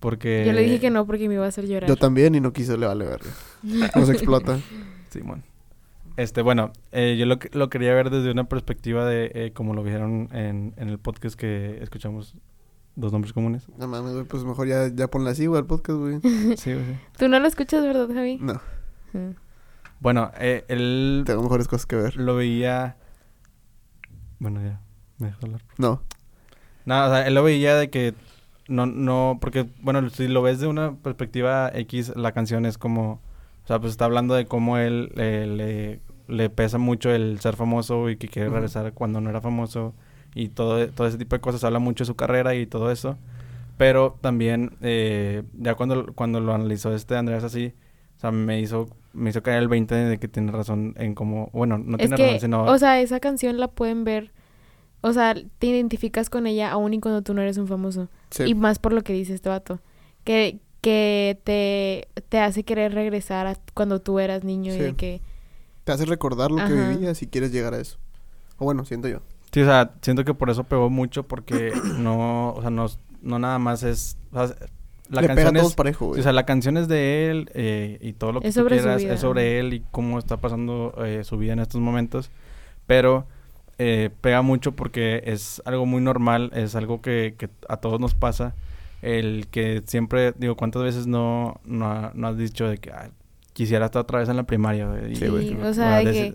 porque... 0.00 0.44
Yo 0.46 0.52
le 0.52 0.62
dije 0.62 0.80
que 0.80 0.90
no 0.90 1.06
porque 1.06 1.28
me 1.28 1.34
iba 1.34 1.44
a 1.44 1.48
hacer 1.48 1.66
llorar. 1.66 1.88
Yo 1.88 1.96
también 1.96 2.34
y 2.34 2.40
no 2.40 2.52
quiso, 2.52 2.76
le 2.76 2.86
vale 2.86 3.06
verga. 3.06 3.30
Nos 3.96 4.08
explota. 4.10 4.58
Simón. 5.10 5.42
Este, 6.16 6.42
bueno, 6.42 6.72
eh, 6.92 7.16
yo 7.18 7.24
lo, 7.26 7.38
que- 7.38 7.48
lo 7.56 7.70
quería 7.70 7.94
ver 7.94 8.10
desde 8.10 8.30
una 8.30 8.44
perspectiva 8.44 9.06
de, 9.06 9.30
eh, 9.34 9.52
como 9.54 9.72
lo 9.74 9.82
vieron 9.82 10.28
en, 10.32 10.74
en 10.76 10.88
el 10.88 10.98
podcast 10.98 11.38
que 11.38 11.78
escuchamos, 11.82 12.34
Dos 12.96 13.12
Nombres 13.12 13.32
Comunes. 13.32 13.66
No 13.78 13.88
mames, 13.88 14.12
güey, 14.12 14.24
pues 14.24 14.44
mejor 14.44 14.66
ya, 14.66 14.88
ya 14.92 15.08
ponle 15.08 15.30
así, 15.30 15.46
güey, 15.46 15.60
al 15.60 15.66
podcast, 15.66 15.98
güey. 15.98 16.20
Sí, 16.56 16.74
güey, 16.74 16.84
sí. 16.84 16.92
Tú 17.16 17.28
no 17.28 17.38
lo 17.40 17.46
escuchas, 17.46 17.82
¿verdad, 17.84 18.08
Javi? 18.12 18.36
No, 18.40 18.60
Mm. 19.12 19.30
Bueno, 19.98 20.30
eh, 20.38 20.64
él 20.68 21.24
tengo 21.26 21.42
mejores 21.42 21.66
cosas 21.66 21.84
que 21.86 21.96
ver. 21.96 22.16
lo 22.16 22.36
veía... 22.36 22.96
Bueno, 24.40 24.60
ya, 24.62 24.80
me 25.18 25.28
dejas 25.28 25.44
hablar. 25.44 25.62
No. 25.78 26.02
No, 26.86 27.06
o 27.06 27.08
sea, 27.08 27.26
él 27.26 27.34
lo 27.34 27.44
veía 27.44 27.76
de 27.76 27.90
que 27.90 28.14
no, 28.66 28.86
no, 28.86 29.38
porque, 29.40 29.66
bueno, 29.82 30.08
si 30.10 30.28
lo 30.28 30.42
ves 30.42 30.60
de 30.60 30.66
una 30.66 30.94
perspectiva 30.96 31.70
X, 31.74 32.12
la 32.16 32.32
canción 32.32 32.66
es 32.66 32.78
como, 32.78 33.20
o 33.64 33.66
sea, 33.66 33.78
pues 33.80 33.92
está 33.92 34.06
hablando 34.06 34.34
de 34.34 34.46
cómo 34.46 34.78
él 34.78 35.12
eh, 35.16 36.00
le, 36.28 36.34
le 36.34 36.50
pesa 36.50 36.78
mucho 36.78 37.10
el 37.10 37.40
ser 37.40 37.56
famoso 37.56 38.08
y 38.10 38.16
que 38.16 38.28
quiere 38.28 38.48
regresar 38.48 38.92
cuando 38.94 39.20
no 39.20 39.28
era 39.30 39.40
famoso 39.40 39.94
y 40.34 40.48
todo, 40.48 40.88
todo 40.88 41.06
ese 41.06 41.18
tipo 41.18 41.36
de 41.36 41.40
cosas, 41.40 41.64
habla 41.64 41.80
mucho 41.80 42.04
de 42.04 42.06
su 42.06 42.16
carrera 42.16 42.54
y 42.54 42.66
todo 42.66 42.90
eso, 42.90 43.18
pero 43.76 44.16
también, 44.20 44.76
eh, 44.82 45.42
ya 45.54 45.74
cuando, 45.74 46.12
cuando 46.14 46.40
lo 46.40 46.54
analizó 46.54 46.94
este 46.94 47.16
Andrés 47.16 47.44
así, 47.44 47.74
o 48.16 48.20
sea, 48.20 48.30
me 48.30 48.60
hizo, 48.60 48.88
me 49.12 49.30
hizo 49.30 49.42
caer 49.42 49.58
el 49.58 49.68
20 49.68 49.94
de 49.94 50.18
que 50.18 50.28
tiene 50.28 50.52
razón 50.52 50.94
en 50.96 51.14
cómo, 51.14 51.50
bueno, 51.52 51.78
no 51.78 51.96
es 51.96 52.08
tiene 52.08 52.16
que, 52.16 52.26
razón, 52.26 52.40
sino... 52.40 52.64
o 52.64 52.78
sea, 52.78 53.00
esa 53.00 53.20
canción 53.20 53.58
la 53.58 53.68
pueden 53.68 54.04
ver. 54.04 54.32
O 55.02 55.12
sea, 55.12 55.34
te 55.34 55.66
identificas 55.66 56.28
con 56.28 56.46
ella 56.46 56.70
aún 56.70 56.92
y 56.92 57.00
cuando 57.00 57.22
tú 57.22 57.32
no 57.32 57.40
eres 57.40 57.56
un 57.56 57.66
famoso. 57.66 58.08
Sí. 58.30 58.44
Y 58.44 58.54
más 58.54 58.78
por 58.78 58.92
lo 58.92 59.02
que 59.02 59.14
dice 59.14 59.32
este 59.32 59.48
vato. 59.48 59.80
Que, 60.24 60.60
que 60.82 61.40
te, 61.44 62.08
te 62.28 62.38
hace 62.38 62.64
querer 62.64 62.92
regresar 62.92 63.46
a 63.46 63.56
cuando 63.72 64.00
tú 64.00 64.18
eras 64.18 64.44
niño 64.44 64.74
y 64.74 64.78
de 64.78 64.94
que 64.94 65.22
te 65.84 65.92
hace 65.92 66.04
recordar 66.04 66.50
lo 66.50 66.64
que 66.66 66.72
vivías 66.72 67.22
y 67.22 67.26
quieres 67.26 67.52
llegar 67.52 67.74
a 67.74 67.80
eso. 67.80 67.98
O 68.58 68.64
bueno, 68.64 68.84
siento 68.84 69.08
yo. 69.08 69.20
Sí, 69.52 69.62
o 69.62 69.64
sea, 69.64 69.94
siento 70.02 70.24
que 70.24 70.34
por 70.34 70.50
eso 70.50 70.64
pegó 70.64 70.90
mucho 70.90 71.26
porque 71.26 71.72
no, 71.98 72.52
o 72.52 72.60
sea, 72.60 72.70
no, 72.70 72.86
no 73.22 73.38
nada 73.38 73.58
más 73.58 73.82
es... 73.82 74.16
o 74.32 74.46
sea, 74.46 74.56
la 75.10 75.20
Le 75.22 75.28
pega 75.28 75.34
canción 75.42 75.54
todos 75.56 75.70
es... 75.72 75.76
parejo, 75.76 76.06
güey. 76.06 76.20
o 76.20 76.22
sea, 76.22 76.32
la 76.32 76.46
canción 76.46 76.76
es 76.76 76.88
de 76.88 77.30
él 77.30 77.50
eh, 77.54 77.98
y 78.00 78.12
todo 78.14 78.32
lo 78.32 78.40
que 78.40 78.48
Es 78.48 78.54
tú 78.54 78.60
sobre 78.60 78.78
su 78.78 78.82
quieras 78.84 79.02
vida. 79.02 79.14
es 79.14 79.20
sobre 79.20 79.58
él 79.58 79.74
y 79.74 79.82
cómo 79.90 80.18
está 80.18 80.36
pasando 80.38 80.94
eh, 81.04 81.24
su 81.24 81.36
vida 81.36 81.52
en 81.52 81.58
estos 81.60 81.80
momentos. 81.80 82.30
Pero 82.86 83.26
eh, 83.78 84.10
pega 84.20 84.42
mucho 84.42 84.72
porque 84.72 85.22
es 85.26 85.62
algo 85.64 85.86
muy 85.86 86.00
normal, 86.02 86.50
es 86.54 86.74
algo 86.74 87.00
que, 87.02 87.34
que 87.38 87.48
a 87.68 87.76
todos 87.78 88.00
nos 88.00 88.14
pasa. 88.14 88.54
El 89.02 89.46
que 89.50 89.82
siempre, 89.86 90.32
digo, 90.36 90.56
¿cuántas 90.56 90.82
veces 90.82 91.06
no, 91.06 91.60
no, 91.64 91.86
ha- 91.90 92.12
no 92.14 92.28
has 92.28 92.36
dicho 92.36 92.68
de 92.68 92.76
que 92.78 92.92
"Ay, 92.92 93.10
quisiera 93.54 93.86
estar 93.86 94.02
otra 94.02 94.18
vez 94.18 94.28
en 94.28 94.36
la 94.36 94.42
primaria? 94.42 94.86
güey"? 94.88 95.12
Y- 95.12 95.16
Sí, 95.16 95.26
güey. 95.28 95.48
Sí, 95.48 95.56
y- 95.58 95.64
o 95.64 95.72
sea, 95.74 95.98
de 95.98 96.12
que 96.12 96.34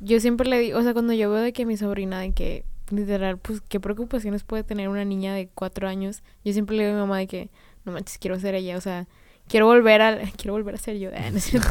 yo 0.00 0.20
siempre 0.20 0.48
le 0.48 0.58
digo, 0.58 0.78
o 0.78 0.82
sea, 0.82 0.92
cuando 0.92 1.12
yo 1.14 1.30
veo 1.30 1.40
de 1.42 1.52
que 1.54 1.64
mi 1.64 1.76
sobrina, 1.76 2.20
de 2.20 2.32
que 2.32 2.64
literal, 2.90 3.38
pues, 3.38 3.62
qué 3.62 3.80
preocupaciones 3.80 4.44
puede 4.44 4.62
tener 4.64 4.90
una 4.90 5.06
niña 5.06 5.32
de 5.34 5.48
cuatro 5.54 5.88
años, 5.88 6.22
yo 6.44 6.52
siempre 6.52 6.76
le 6.76 6.82
digo 6.84 6.92
a 6.92 7.00
mi 7.00 7.06
mamá 7.08 7.18
de 7.18 7.26
que, 7.26 7.48
no 7.84 7.92
manches, 7.92 8.18
quiero 8.18 8.38
ser 8.38 8.54
ella, 8.54 8.76
o 8.76 8.80
sea, 8.80 9.08
quiero 9.48 9.66
volver 9.66 10.02
a, 10.02 10.18
quiero 10.36 10.52
volver 10.54 10.74
a 10.74 10.78
ser 10.78 10.98
yo, 10.98 11.10
ah, 11.16 11.30
no 11.30 11.38
es 11.38 11.44
cierto. 11.44 11.68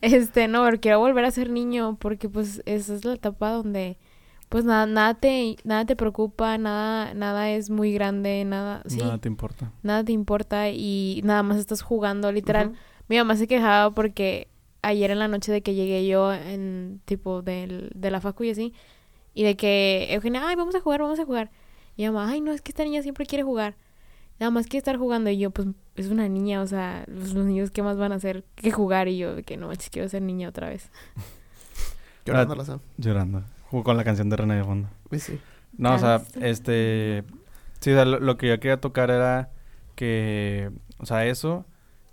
este, 0.00 0.48
no, 0.48 0.64
pero 0.64 0.80
quiero 0.80 0.98
volver 0.98 1.24
a 1.24 1.30
ser 1.30 1.50
niño, 1.50 1.96
porque 2.00 2.28
pues 2.28 2.62
esa 2.66 2.94
es 2.94 3.04
la 3.04 3.14
etapa 3.14 3.50
donde, 3.50 3.98
pues 4.48 4.64
nada, 4.64 4.86
nada 4.86 5.14
te, 5.14 5.56
nada 5.64 5.84
te 5.86 5.96
preocupa, 5.96 6.58
nada, 6.58 7.14
nada 7.14 7.50
es 7.50 7.70
muy 7.70 7.92
grande, 7.92 8.44
nada, 8.44 8.82
sí, 8.86 8.98
Nada 8.98 9.18
te 9.18 9.28
importa. 9.28 9.72
nada 9.82 10.04
te 10.04 10.12
importa 10.12 10.68
y 10.70 11.20
nada 11.24 11.42
más 11.42 11.58
estás 11.58 11.82
jugando, 11.82 12.30
literal. 12.32 12.72
Mi 13.08 13.16
mamá 13.16 13.36
se 13.36 13.46
quejaba 13.46 13.94
porque 13.94 14.48
ayer 14.82 15.10
en 15.10 15.18
la 15.18 15.28
noche 15.28 15.52
de 15.52 15.62
que 15.62 15.74
llegué 15.74 16.06
yo 16.06 16.32
en 16.32 17.00
tipo 17.04 17.42
del, 17.42 17.90
de 17.94 18.10
la 18.10 18.20
facu 18.20 18.44
y 18.44 18.50
así, 18.50 18.74
y 19.34 19.42
de 19.44 19.56
que 19.56 20.08
Eugenia, 20.10 20.46
ay, 20.46 20.56
vamos 20.56 20.74
a 20.74 20.80
jugar, 20.80 21.00
vamos 21.00 21.18
a 21.18 21.24
jugar. 21.24 21.50
Y 21.96 22.02
mi 22.02 22.10
mamá, 22.10 22.30
ay, 22.30 22.40
no, 22.40 22.52
es 22.52 22.60
que 22.62 22.70
esta 22.72 22.84
niña 22.84 23.02
siempre 23.02 23.24
quiere 23.26 23.44
jugar. 23.44 23.76
Nada 24.42 24.50
más 24.50 24.66
quiere 24.66 24.78
estar 24.78 24.96
jugando. 24.96 25.30
Y 25.30 25.38
yo, 25.38 25.50
pues, 25.52 25.68
es 25.94 26.08
una 26.08 26.28
niña, 26.28 26.62
o 26.62 26.66
sea, 26.66 27.04
los, 27.06 27.32
los 27.32 27.46
niños, 27.46 27.70
¿qué 27.70 27.80
más 27.80 27.96
van 27.96 28.10
a 28.10 28.16
hacer 28.16 28.44
que 28.56 28.72
jugar? 28.72 29.06
Y 29.06 29.16
yo, 29.16 29.36
de 29.36 29.44
que 29.44 29.56
no, 29.56 29.68
manches, 29.68 29.88
quiero 29.88 30.08
ser 30.08 30.20
niña 30.22 30.48
otra 30.48 30.68
vez. 30.68 30.90
Llorando 32.26 32.54
Ah, 32.54 32.56
la 32.56 32.64
Sam. 32.64 32.80
Llorando. 32.98 33.42
Jugó 33.70 33.84
con 33.84 33.96
la 33.96 34.04
canción 34.04 34.28
de 34.30 34.36
René 34.36 34.56
de 34.56 34.64
fondo. 34.64 34.88
Pues 35.08 35.22
sí. 35.22 35.38
No, 35.78 35.94
o 35.94 35.98
sea, 35.98 36.22
este... 36.40 37.24
Sí, 37.80 37.90
o 37.90 37.94
sea, 37.94 38.04
lo, 38.04 38.20
lo 38.20 38.36
que 38.36 38.48
yo 38.48 38.58
quería 38.60 38.80
tocar 38.80 39.10
era 39.10 39.50
que... 39.94 40.70
O 40.98 41.06
sea, 41.06 41.24
eso 41.26 41.64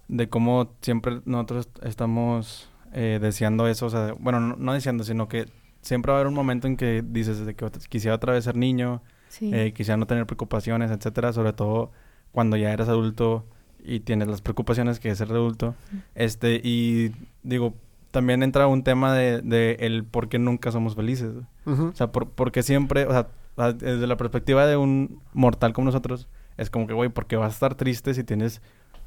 de 0.07 0.29
cómo 0.29 0.73
siempre 0.81 1.21
nosotros 1.25 1.67
est- 1.67 1.85
estamos 1.85 2.69
eh, 2.93 3.19
deseando 3.21 3.67
eso. 3.67 3.85
O 3.87 3.89
sea, 3.89 4.13
bueno, 4.19 4.39
no, 4.39 4.55
no 4.55 4.73
deseando, 4.73 5.03
sino 5.03 5.27
que 5.27 5.45
siempre 5.81 6.11
va 6.11 6.17
a 6.17 6.21
haber 6.21 6.27
un 6.27 6.33
momento 6.35 6.67
en 6.67 6.77
que 6.77 7.03
dices 7.05 7.45
de 7.45 7.55
que 7.55 7.69
quisiera 7.89 8.15
otra 8.15 8.33
vez 8.33 8.43
ser 8.43 8.55
niño, 8.55 9.01
Sí. 9.29 9.51
eh, 9.53 9.73
quisiera 9.73 9.97
no 9.97 10.07
tener 10.07 10.25
preocupaciones, 10.25 10.89
etcétera. 10.89 11.33
Sobre 11.33 11.53
todo 11.53 11.91
cuando 12.31 12.57
ya 12.57 12.71
eres 12.71 12.87
adulto 12.87 13.45
y 13.83 14.01
tienes 14.01 14.27
las 14.27 14.41
preocupaciones 14.41 14.99
que 14.99 15.09
es 15.09 15.17
ser 15.17 15.31
adulto. 15.31 15.75
Este, 16.15 16.59
y 16.63 17.11
digo, 17.43 17.73
también 18.11 18.43
entra 18.43 18.67
un 18.67 18.83
tema 18.83 19.13
de, 19.13 19.41
de 19.41 19.77
el 19.81 20.03
por 20.03 20.29
qué 20.29 20.39
nunca 20.39 20.71
somos 20.71 20.95
felices. 20.95 21.31
O 21.65 21.95
sea, 21.95 22.11
por, 22.11 22.29
porque 22.29 22.63
siempre, 22.63 23.05
o 23.05 23.11
sea, 23.11 23.27
a- 23.57 23.73
desde 23.73 24.07
la 24.07 24.17
perspectiva 24.17 24.65
de 24.65 24.77
un 24.77 25.19
mortal 25.33 25.73
como 25.73 25.85
nosotros, 25.85 26.27
es 26.57 26.69
como 26.69 26.87
que, 26.87 26.93
güey, 26.93 27.09
porque 27.09 27.35
vas 27.35 27.51
a 27.51 27.53
estar 27.53 27.75
triste 27.75 28.13
si 28.13 28.23
tienes 28.23 28.61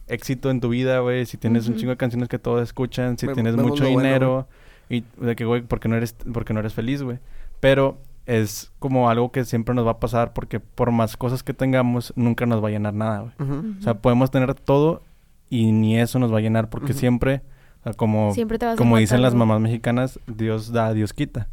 éxito 0.09 0.51
en 0.51 0.61
tu 0.61 0.69
vida, 0.69 0.99
güey, 1.01 1.27
si 1.27 1.37
tienes 1.37 1.69
un 1.69 1.75
chingo 1.77 1.91
de 1.91 1.97
canciones 1.97 2.29
que 2.29 2.39
todos 2.39 2.63
escuchan, 2.63 3.19
si 3.19 3.27
tienes 3.35 3.55
mucho 3.71 3.85
bueno, 3.85 3.99
dinero, 3.99 4.49
y 4.89 5.05
de 5.25 5.37
que, 5.37 5.45
güey, 5.45 5.63
porque 5.63 5.89
no 5.89 5.97
eres, 5.97 6.15
porque 6.33 6.53
no 6.55 6.61
eres 6.61 6.73
feliz, 6.75 7.03
güey. 7.03 7.19
Pero 7.61 7.99
es 8.27 8.71
como 8.79 9.11
algo 9.11 9.33
que 9.33 9.45
siempre 9.45 9.75
nos 9.75 9.87
va 9.87 9.93
a 9.93 10.01
pasar 10.01 10.33
porque 10.33 10.61
por 10.61 10.91
más 10.93 11.17
cosas 11.17 11.43
que 11.43 11.55
tengamos, 11.55 12.13
nunca 12.17 12.47
nos 12.47 12.63
va 12.63 12.69
a 12.69 12.71
llenar 12.71 12.95
nada, 12.95 13.21
güey. 13.37 13.51
O 13.79 13.83
sea, 13.83 13.95
podemos 13.95 14.31
tener 14.31 14.55
todo 14.55 15.03
y 15.51 15.73
ni 15.73 15.99
eso 15.99 16.19
nos 16.19 16.33
va 16.33 16.39
a 16.39 16.41
llenar 16.41 16.71
porque 16.71 16.93
siempre, 16.93 17.43
o 17.81 17.83
sea, 17.85 17.93
como, 17.95 18.33
Siempre 18.33 18.59
te 18.59 18.67
vas 18.67 18.75
a 18.75 18.79
como 18.79 18.97
dicen 18.97 19.17
matar, 19.19 19.23
las 19.25 19.35
¿no? 19.35 19.39
mamás 19.41 19.61
mexicanas, 19.61 20.21
Dios 20.27 20.73
da, 20.73 20.93
Dios 20.95 21.13
quita. 21.13 21.49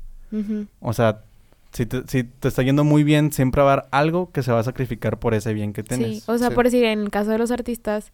O 0.80 0.94
sea, 0.94 1.24
si 1.72 1.86
te, 1.86 2.04
si 2.08 2.24
te 2.24 2.48
está 2.48 2.62
yendo 2.64 2.84
muy 2.84 3.04
bien, 3.04 3.32
siempre 3.32 3.62
va 3.64 3.70
a 3.70 3.74
haber 3.74 3.86
algo 3.92 4.32
que 4.32 4.44
se 4.44 4.52
va 4.52 4.60
a 4.60 4.64
sacrificar 4.64 5.18
por 5.20 5.34
ese 5.34 5.54
bien 5.54 5.74
que 5.74 5.84
tienes. 5.84 6.24
Sí, 6.24 6.32
o 6.32 6.38
sea, 6.38 6.50
Sí. 6.50 6.56
por 6.56 6.66
decir, 6.66 6.84
en 6.86 7.00
el 7.00 7.10
caso 7.10 7.32
de 7.32 7.38
los 7.40 7.50
artistas, 7.52 8.12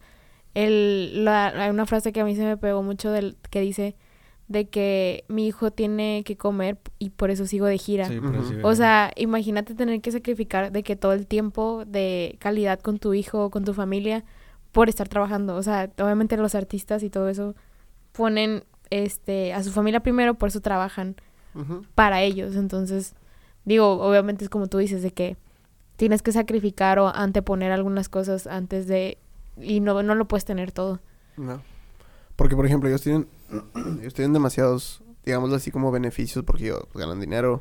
el, 0.54 1.24
la, 1.24 1.48
hay 1.48 1.70
una 1.70 1.84
frase 1.86 2.12
que 2.12 2.20
a 2.20 2.24
mí 2.24 2.34
se 2.34 2.44
me 2.44 2.56
pegó 2.56 2.82
mucho 2.82 3.10
del, 3.10 3.36
que 3.50 3.60
dice 3.60 3.94
de 4.48 4.68
que 4.68 5.24
mi 5.28 5.46
hijo 5.46 5.70
tiene 5.70 6.22
que 6.24 6.36
comer 6.36 6.78
y 6.98 7.10
por 7.10 7.30
eso 7.30 7.46
sigo 7.46 7.66
de 7.66 7.78
gira. 7.78 8.08
Sí, 8.08 8.20
O 8.62 8.74
sea, 8.74 9.12
imagínate 9.16 9.74
tener 9.74 10.00
que 10.00 10.12
sacrificar 10.12 10.70
de 10.70 10.82
que 10.82 10.94
todo 10.94 11.12
el 11.12 11.26
tiempo 11.26 11.84
de 11.86 12.36
calidad 12.38 12.80
con 12.80 12.98
tu 12.98 13.12
hijo 13.14 13.44
o 13.44 13.50
con 13.50 13.64
tu 13.64 13.74
familia 13.74 14.24
por 14.72 14.88
estar 14.88 15.08
trabajando. 15.08 15.56
O 15.56 15.62
sea, 15.62 15.90
obviamente 15.98 16.36
los 16.36 16.54
artistas 16.54 17.02
y 17.02 17.10
todo 17.10 17.28
eso 17.28 17.54
ponen 18.12 18.64
este 18.90 19.52
a 19.52 19.62
su 19.62 19.72
familia 19.72 20.00
primero, 20.00 20.34
por 20.34 20.48
eso 20.48 20.60
trabajan 20.60 21.16
para 21.94 22.22
ellos. 22.22 22.54
Entonces, 22.54 23.14
digo, 23.64 24.00
obviamente 24.02 24.44
es 24.44 24.50
como 24.50 24.68
tú 24.68 24.78
dices, 24.78 25.02
de 25.02 25.10
que 25.10 25.36
tienes 25.96 26.22
que 26.22 26.30
sacrificar 26.32 26.98
o 26.98 27.08
anteponer 27.08 27.72
algunas 27.72 28.08
cosas 28.08 28.46
antes 28.46 28.86
de... 28.86 29.18
Y 29.58 29.80
no, 29.80 30.02
no 30.02 30.14
lo 30.14 30.28
puedes 30.28 30.44
tener 30.44 30.70
todo. 30.70 31.00
No. 31.38 31.62
Porque, 32.46 32.54
por 32.54 32.66
ejemplo, 32.66 32.88
ellos 32.88 33.02
tienen, 33.02 33.26
ellos 34.00 34.14
tienen 34.14 34.32
demasiados, 34.32 35.02
digámoslo 35.24 35.56
así, 35.56 35.72
como 35.72 35.90
beneficios 35.90 36.44
porque 36.44 36.66
ellos 36.66 36.84
ganan 36.94 37.18
dinero, 37.18 37.60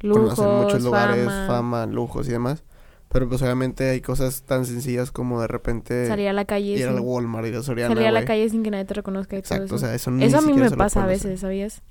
Lujos, 0.00 0.34
conocen 0.34 0.50
muchos 0.56 0.82
lugares, 0.82 1.26
fama, 1.26 1.46
fama. 1.46 1.86
lujos 1.86 2.26
y 2.26 2.32
demás. 2.32 2.64
Pero 3.08 3.28
pues 3.28 3.40
obviamente 3.42 3.88
hay 3.88 4.00
cosas 4.00 4.42
tan 4.42 4.66
sencillas 4.66 5.12
como 5.12 5.40
de 5.40 5.46
repente 5.46 6.08
salir 6.08 6.26
a 6.26 6.32
la 6.32 6.44
calle. 6.44 6.72
ir 6.72 6.78
sin- 6.80 6.88
al 6.88 6.98
Walmart, 6.98 7.46
ir 7.46 7.54
a 7.54 7.62
Soriana, 7.62 7.94
salir 7.94 8.08
a 8.08 8.10
la 8.10 8.24
calle 8.24 8.50
sin 8.50 8.64
que 8.64 8.72
nadie 8.72 8.84
te 8.84 8.94
reconozca 8.94 9.36
y 9.36 9.42
todo 9.42 9.54
Exacto, 9.58 9.74
o 9.74 9.76
eso. 9.76 9.86
sea, 9.86 9.94
eso 9.94 10.10
Eso 10.18 10.38
a 10.38 10.42
mí 10.42 10.52
me 10.54 10.72
pasa 10.72 11.04
a 11.04 11.06
veces, 11.06 11.38
¿sabías? 11.38 11.82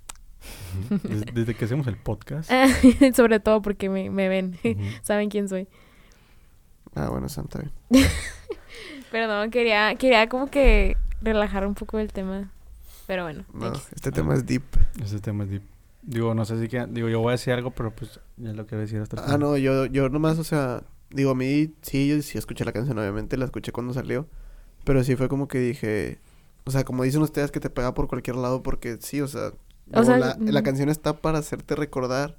Desde, 1.03 1.31
desde 1.31 1.55
que 1.55 1.63
hacemos 1.63 1.88
el 1.88 1.95
podcast. 1.95 2.51
Sobre 3.15 3.39
todo 3.39 3.61
porque 3.61 3.88
me, 3.89 4.09
me 4.09 4.27
ven, 4.27 4.57
saben 5.03 5.29
quién 5.29 5.47
soy. 5.47 5.69
Ah, 6.95 7.07
bueno, 7.07 7.27
bien. 7.89 8.05
Pero 9.09 9.27
no, 9.27 9.49
quería, 9.49 9.95
quería 9.95 10.27
como 10.27 10.47
que 10.47 10.97
relajar 11.22 11.66
un 11.66 11.76
poco 11.76 11.99
el 11.99 12.11
tema. 12.13 12.51
Pero 13.07 13.24
bueno, 13.24 13.45
No, 13.53 13.72
este 13.93 14.11
tema 14.11 14.34
es 14.34 14.45
deep. 14.45 14.63
Ese 15.03 15.20
tema 15.20 15.43
es 15.43 15.49
deep. 15.51 15.61
Digo, 16.01 16.34
no 16.36 16.45
sé 16.45 16.59
si 16.59 16.68
que... 16.68 16.86
Digo, 16.88 17.09
yo 17.09 17.20
voy 17.20 17.30
a 17.30 17.32
decir 17.34 17.53
algo, 17.53 17.72
pero 17.72 17.91
pues 17.95 18.20
ya 18.38 18.53
lo 18.53 18.66
quiero 18.66 18.82
decir 18.82 18.99
hasta 19.01 19.16
el 19.18 19.22
Ah, 19.22 19.26
final. 19.26 19.39
no, 19.39 19.57
yo, 19.57 19.86
yo 19.88 20.09
nomás, 20.09 20.38
o 20.39 20.43
sea, 20.43 20.84
digo, 21.09 21.32
a 21.32 21.36
mí 21.36 21.74
sí, 21.82 22.07
yo 22.07 22.22
sí 22.22 22.38
escuché 22.38 22.63
la 22.66 22.72
canción, 22.72 22.97
obviamente, 22.97 23.38
la 23.38 23.45
escuché 23.45 23.72
cuando 23.72 23.93
salió. 23.93 24.28
Pero 24.84 25.03
sí 25.03 25.16
fue 25.16 25.28
como 25.30 25.47
que 25.47 25.59
dije, 25.59 26.20
o 26.63 26.72
sea, 26.72 26.84
como 26.84 27.03
dicen 27.03 27.22
ustedes 27.22 27.51
que 27.51 27.59
te 27.59 27.70
pega 27.72 27.93
por 27.95 28.07
cualquier 28.07 28.36
lado, 28.36 28.61
porque 28.61 28.97
sí, 29.01 29.22
o 29.22 29.28
sea, 29.28 29.51
O 29.93 30.03
sea, 30.03 30.18
la, 30.18 30.38
la 30.39 30.61
mm. 30.61 30.63
canción 30.63 30.89
está 30.89 31.18
para 31.22 31.39
hacerte 31.39 31.76
recordar 31.76 32.38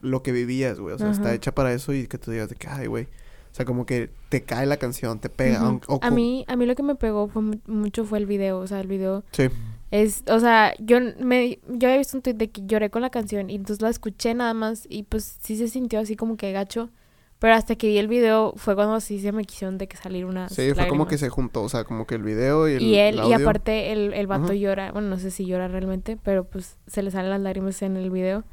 lo 0.00 0.22
que 0.22 0.32
vivías, 0.32 0.78
güey. 0.80 0.94
O 0.94 0.98
sea, 0.98 1.10
está 1.10 1.32
hecha 1.32 1.52
para 1.54 1.72
eso 1.72 1.92
y 1.92 2.06
que 2.08 2.18
tú 2.18 2.30
digas 2.32 2.48
de 2.48 2.56
que, 2.56 2.68
ay, 2.68 2.86
güey. 2.86 3.08
O 3.56 3.58
sea, 3.58 3.64
como 3.64 3.86
que 3.86 4.10
te 4.28 4.42
cae 4.42 4.66
la 4.66 4.76
canción, 4.76 5.18
te 5.18 5.30
pega. 5.30 5.66
O 5.86 5.98
A 6.02 6.10
mí, 6.10 6.44
a 6.46 6.56
mí 6.56 6.66
lo 6.66 6.74
que 6.74 6.82
me 6.82 6.94
pegó 6.94 7.26
fue 7.26 7.40
mu- 7.40 7.58
mucho 7.66 8.04
fue 8.04 8.18
el 8.18 8.26
video. 8.26 8.58
O 8.58 8.66
sea, 8.66 8.80
el 8.82 8.86
video 8.86 9.24
Sí. 9.32 9.44
es, 9.90 10.24
o 10.28 10.38
sea, 10.40 10.74
yo 10.78 10.98
me, 11.20 11.58
yo 11.66 11.88
había 11.88 11.96
visto 11.96 12.18
un 12.18 12.22
tweet 12.22 12.34
de 12.34 12.50
que 12.50 12.60
lloré 12.66 12.90
con 12.90 13.00
la 13.00 13.08
canción 13.08 13.48
y 13.48 13.54
entonces 13.54 13.80
la 13.80 13.88
escuché 13.88 14.34
nada 14.34 14.52
más 14.52 14.84
y 14.90 15.04
pues 15.04 15.38
sí 15.40 15.56
se 15.56 15.68
sintió 15.68 16.00
así 16.00 16.16
como 16.16 16.36
que 16.36 16.52
gacho. 16.52 16.90
Pero 17.38 17.54
hasta 17.54 17.76
que 17.76 17.86
vi 17.86 17.96
el 17.96 18.08
video 18.08 18.52
fue 18.56 18.74
cuando 18.74 19.00
sí 19.00 19.20
se 19.20 19.32
me 19.32 19.44
quisieron 19.46 19.78
de 19.78 19.88
que 19.88 19.96
salir 19.96 20.26
unas 20.26 20.52
Sí, 20.52 20.74
fue 20.74 20.86
como 20.86 21.06
que 21.08 21.16
se 21.16 21.30
juntó, 21.30 21.62
o 21.62 21.68
sea, 21.70 21.84
como 21.84 22.06
que 22.06 22.14
el 22.16 22.22
video 22.24 22.68
y 22.68 22.74
el 22.74 22.82
Y 22.82 22.96
él, 22.96 23.18
el 23.20 23.26
y 23.26 23.32
aparte 23.32 23.90
el, 23.92 24.12
el 24.12 24.26
vato 24.26 24.52
llora, 24.52 24.92
bueno, 24.92 25.08
no 25.08 25.18
sé 25.18 25.30
si 25.30 25.46
llora 25.46 25.66
realmente, 25.68 26.18
pero 26.22 26.44
pues 26.44 26.76
se 26.86 27.02
le 27.02 27.10
salen 27.10 27.30
las 27.30 27.40
lágrimas 27.40 27.80
en 27.80 27.96
el 27.96 28.10
video. 28.10 28.44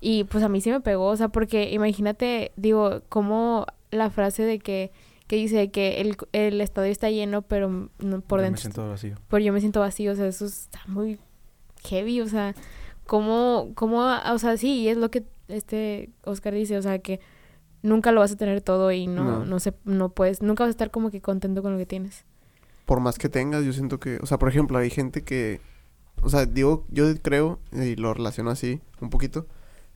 Y 0.00 0.24
pues 0.24 0.42
a 0.42 0.48
mí 0.48 0.60
sí 0.60 0.70
me 0.72 0.80
pegó, 0.80 1.06
o 1.06 1.16
sea, 1.16 1.28
porque 1.28 1.70
imagínate, 1.70 2.50
digo, 2.56 3.02
como 3.08 3.66
la 3.90 4.10
frase 4.10 4.42
de 4.44 4.58
que, 4.58 4.92
que 5.26 5.36
dice 5.36 5.70
que 5.70 6.00
el, 6.00 6.16
el 6.32 6.60
estadio 6.60 6.90
está 6.92 7.10
lleno, 7.10 7.42
pero 7.42 7.90
no, 7.98 8.20
por 8.20 8.40
Yo 8.40 8.44
dentro 8.44 8.50
Me 8.50 8.56
siento 8.58 8.88
vacío. 8.88 9.14
pero 9.28 9.42
yo 9.44 9.52
me 9.52 9.60
siento 9.60 9.80
vacío, 9.80 10.12
o 10.12 10.14
sea, 10.16 10.26
eso 10.26 10.46
está 10.46 10.80
muy 10.86 11.18
heavy, 11.84 12.20
o 12.20 12.28
sea, 12.28 12.54
cómo, 13.06 13.72
cómo, 13.74 14.00
o 14.06 14.38
sea, 14.38 14.56
sí, 14.56 14.80
y 14.80 14.88
es 14.88 14.96
lo 14.96 15.10
que 15.10 15.24
este 15.48 16.10
Oscar 16.24 16.54
dice, 16.54 16.76
o 16.78 16.82
sea, 16.82 16.98
que 17.00 17.20
nunca 17.82 18.12
lo 18.12 18.20
vas 18.20 18.32
a 18.32 18.36
tener 18.36 18.60
todo 18.60 18.92
y 18.92 19.06
no, 19.06 19.24
No. 19.24 19.44
no. 19.44 19.58
sé, 19.60 19.72
no 19.84 20.10
puedes, 20.10 20.42
nunca 20.42 20.64
vas 20.64 20.68
a 20.68 20.70
estar 20.72 20.90
como 20.90 21.10
que 21.10 21.20
contento 21.20 21.62
con 21.62 21.72
lo 21.72 21.78
que 21.78 21.86
tienes. 21.86 22.24
por 22.86 23.00
más 23.00 23.18
que 23.18 23.28
tengas, 23.28 23.64
yo 23.64 23.72
siento 23.72 23.98
que, 24.00 24.18
o 24.20 24.26
sea, 24.26 24.38
por 24.38 24.48
ejemplo, 24.48 24.76
hay 24.78 24.90
gente 24.90 25.22
que, 25.22 25.60
o 26.22 26.28
sea, 26.28 26.44
digo, 26.46 26.84
yo 26.90 27.04
creo, 27.22 27.60
y 27.72 27.96
lo 27.96 28.12
relaciono 28.14 28.50
así 28.50 28.80
un 29.00 29.10
poquito, 29.10 29.46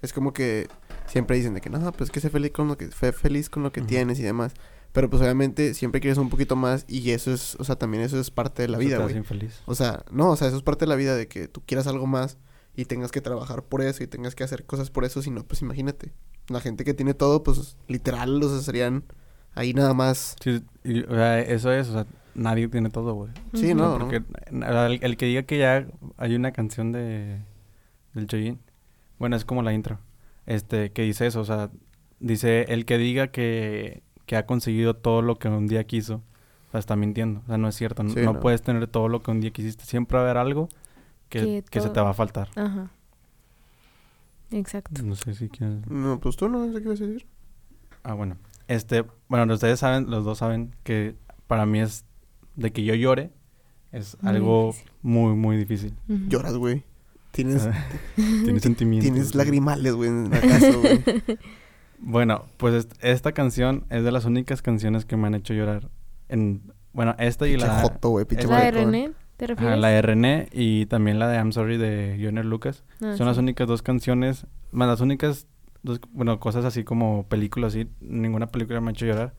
es 0.01 0.13
como 0.13 0.33
que 0.33 0.69
siempre 1.07 1.37
dicen 1.37 1.55
de 1.55 1.61
que, 1.61 1.71
no, 1.71 1.93
pues 1.93 2.11
que 2.11 2.21
sé 2.21 2.31
feliz 2.31 2.53
con 2.53 2.69
lo 2.69 2.77
que, 2.77 2.89
fe 2.89 3.13
feliz 3.13 3.49
con 3.51 3.63
lo 3.63 3.73
que 3.73 3.81
tienes 3.83 4.19
y 4.19 4.23
demás, 4.23 4.55
pero 4.93 5.11
pues 5.11 5.23
obviamente 5.23 5.75
siempre 5.75 6.01
quieres 6.01 6.19
un 6.19 6.31
poquito 6.31 6.57
más 6.57 6.85
y 6.89 7.11
eso 7.11 7.33
es, 7.33 7.57
o 7.59 7.65
sea, 7.65 7.77
también 7.77 8.03
eso 8.03 8.19
es 8.21 8.31
parte 8.31 8.63
de 8.63 8.69
la 8.69 8.79
Eso 8.79 8.87
vida, 8.87 8.99
güey. 8.99 9.17
infeliz. 9.17 9.63
O 9.67 9.75
sea, 9.75 10.05
no, 10.11 10.31
o 10.31 10.37
sea, 10.37 10.49
eso 10.49 10.57
es 10.57 10.63
parte 10.63 10.85
de 10.85 10.89
la 10.89 10.97
vida 10.97 11.17
de 11.17 11.27
que 11.29 11.49
tú 11.49 11.63
quieras 11.67 11.87
algo 11.87 12.07
más 12.07 12.39
y 12.77 12.85
tengas 12.87 13.11
que 13.13 13.21
trabajar 13.21 13.63
por 13.65 13.83
eso 13.83 14.03
y 14.03 14.07
tengas 14.07 14.35
que 14.35 14.45
hacer 14.45 14.65
cosas 14.65 14.91
por 14.91 15.05
eso, 15.05 15.21
sino 15.23 15.45
pues 15.45 15.63
imagínate, 15.63 16.13
la 16.49 16.61
gente 16.61 16.85
que 16.85 16.95
tiene 16.95 17.15
todo, 17.15 17.43
pues 17.43 17.77
literal 17.89 18.39
los 18.39 18.65
serían 18.65 19.05
ahí 19.55 19.73
nada 19.75 19.95
más. 19.95 20.37
Sí, 20.43 20.63
y, 20.85 21.03
o 21.03 21.11
sea, 21.15 21.41
eso 21.41 21.73
es, 21.73 21.89
o 21.89 21.93
sea, 21.93 22.07
nadie 22.35 22.69
tiene 22.69 22.91
todo, 22.91 23.15
güey. 23.15 23.31
Sí, 23.55 23.75
no, 23.75 23.99
Porque 23.99 24.23
el, 24.51 24.99
el 25.03 25.17
que 25.17 25.27
diga 25.27 25.43
que 25.43 25.59
ya 25.59 25.87
hay 26.17 26.35
una 26.35 26.53
canción 26.53 26.93
de 26.93 27.41
del 28.13 28.27
Choyin, 28.29 28.61
bueno, 29.19 29.35
es 29.35 29.45
como 29.45 29.63
la 29.63 29.73
intro, 29.73 29.99
este, 30.47 30.93
que 30.93 31.03
dice 31.03 31.27
eso, 31.27 31.41
o 31.41 31.45
sea, 31.45 31.71
dice 32.21 32.63
el 32.69 32.85
que 32.87 32.99
diga 32.99 33.29
que, 33.29 34.03
que 34.27 34.37
ha 34.37 34.47
conseguido 34.47 34.95
todo 34.95 35.23
lo 35.23 35.37
que 35.39 35.49
un 35.49 35.67
día 35.67 35.85
quiso, 35.85 36.17
o 36.69 36.71
sea, 36.73 36.81
está 36.81 36.97
mintiendo, 36.97 37.41
o 37.45 37.47
sea, 37.47 37.59
no 37.59 37.69
es 37.69 37.75
cierto, 37.75 38.03
no, 38.03 38.11
Sí, 38.11 38.21
no 38.21 38.35
no. 38.35 38.41
puedes 38.41 38.63
tener 38.63 38.87
todo 38.87 39.09
lo 39.09 39.23
que 39.23 39.31
un 39.31 39.41
día 39.41 39.51
quisiste, 39.51 39.85
siempre 39.85 40.17
va 40.17 40.23
a 40.23 40.25
haber 40.27 40.39
algo 40.39 40.69
que, 41.29 41.41
Que 41.41 41.65
que 41.71 41.81
se 41.81 41.91
te 41.91 42.01
va 42.01 42.11
a 42.11 42.15
faltar. 42.15 42.49
Ajá. 42.57 42.91
Exacto. 44.51 45.03
No 45.03 45.17
sé 45.17 45.35
si 45.35 45.49
quieres... 45.49 45.87
No, 45.89 46.21
pues 46.21 46.37
tú 46.37 46.49
no 46.49 46.73
sé 46.73 46.81
qué 46.83 46.89
a 46.89 46.93
decir. 46.93 47.27
Ah, 48.05 48.15
bueno. 48.15 48.37
Este, 48.69 49.05
bueno, 49.29 49.53
ustedes 49.53 49.81
saben, 49.81 50.11
los 50.11 50.25
dos 50.25 50.39
saben 50.39 50.75
que 50.85 51.17
para 51.47 51.67
mí 51.67 51.81
es 51.81 52.05
de 52.57 52.73
que 52.73 52.85
yo 52.85 52.95
llore 52.95 53.33
es 53.91 54.17
Muy 54.23 54.31
algo 54.31 54.67
difícil. 54.69 54.91
muy, 55.03 55.35
muy 55.35 55.57
difícil. 55.57 55.95
Lloras, 56.09 56.55
güey. 56.57 56.85
Tienes, 57.35 57.69
Tiene 58.17 58.61
sentimientos. 58.61 59.11
tienes 59.13 59.35
lagrimales, 59.35 59.93
güey, 59.95 60.09
en 60.11 60.33
acaso, 60.33 60.81
güey. 60.81 61.03
Bueno, 61.99 62.45
pues 62.59 62.75
est- 62.75 62.93
esta 63.03 63.33
canción 63.33 63.85
es 63.89 64.05
de 64.05 64.13
las 64.13 64.25
únicas 64.25 64.63
canciones 64.63 65.05
que 65.05 65.17
me 65.17 65.27
han 65.27 65.35
hecho 65.35 65.55
llorar. 65.55 65.89
En, 66.29 66.63
bueno, 66.93 67.15
esta 67.19 67.47
y 67.47 67.53
Pinche 67.53 67.67
la, 67.67 67.81
joto, 67.81 68.11
güey, 68.11 68.25
pinche 68.27 68.45
es 68.45 68.51
¿La 68.51 68.61
de. 68.65 68.71
René? 68.73 69.13
¿Te 69.37 69.47
ajá, 69.47 69.55
refieres? 69.55 69.79
la 69.79 69.89
de 69.89 70.03
René 70.03 70.49
y 70.53 70.87
también 70.87 71.19
la 71.19 71.29
de 71.29 71.37
I'm 71.39 71.53
Sorry 71.53 71.77
de 71.79 72.19
Joyner 72.21 72.45
Lucas. 72.45 72.85
Ah, 73.03 73.15
Son 73.17 73.27
las 73.27 73.39
únicas 73.39 73.67
dos 73.67 73.83
canciones, 73.83 74.47
más 74.71 74.87
las 74.89 75.01
únicas 75.01 75.47
dos, 75.83 76.01
bueno, 76.13 76.39
cosas 76.41 76.65
así 76.65 76.85
como 76.85 77.27
películas 77.27 77.75
así. 77.75 77.89
Ninguna 78.01 78.49
película 78.49 78.81
me 78.81 78.91
ha 78.91 78.93
hecho 78.93 79.07
llorar. 79.07 79.35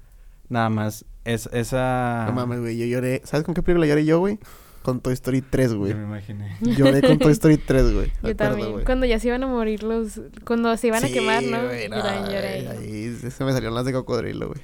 Nada 0.50 0.70
más, 0.70 1.06
es 1.24 1.48
esa... 1.54 2.26
No 2.28 2.34
mames, 2.34 2.60
güey, 2.60 2.78
yo 2.78 2.86
lloré. 2.86 3.22
¿Sabes 3.26 3.46
con 3.46 3.54
qué 3.56 3.62
película 3.64 3.88
lloré 3.88 4.06
yo, 4.06 4.20
güey? 4.20 4.38
Con 4.86 5.02
Toy 5.02 5.14
Story 5.14 5.42
3, 5.42 5.74
güey. 5.74 5.92
Yo 5.94 5.98
me 5.98 6.04
imaginé. 6.04 6.56
Lloré 6.62 7.02
con 7.02 7.18
Toy 7.18 7.32
Story 7.32 7.58
3, 7.58 7.94
güey. 7.94 8.08
Yo 8.24 8.30
acuerdo, 8.30 8.36
también. 8.36 8.72
güey. 8.72 8.86
Cuando 8.86 9.06
ya 9.08 9.18
se 9.20 9.28
iban 9.30 9.44
a 9.44 9.48
morir 9.48 9.82
los... 9.82 10.22
Cuando 10.46 10.78
se 10.78 10.88
iban 10.88 11.04
a 11.04 11.08
Sí, 11.08 11.14
quemar, 11.14 11.42
¿no? 11.44 11.64
güey, 11.66 11.90
Yo 11.90 12.04
también 12.04 12.26
lloré. 12.26 12.68
Ahí 12.70 13.16
se 13.16 13.44
me 13.44 13.52
salieron 13.52 13.74
las 13.74 13.86
de 13.86 13.94
cocodrilo, 13.94 14.48
güey. 14.50 14.62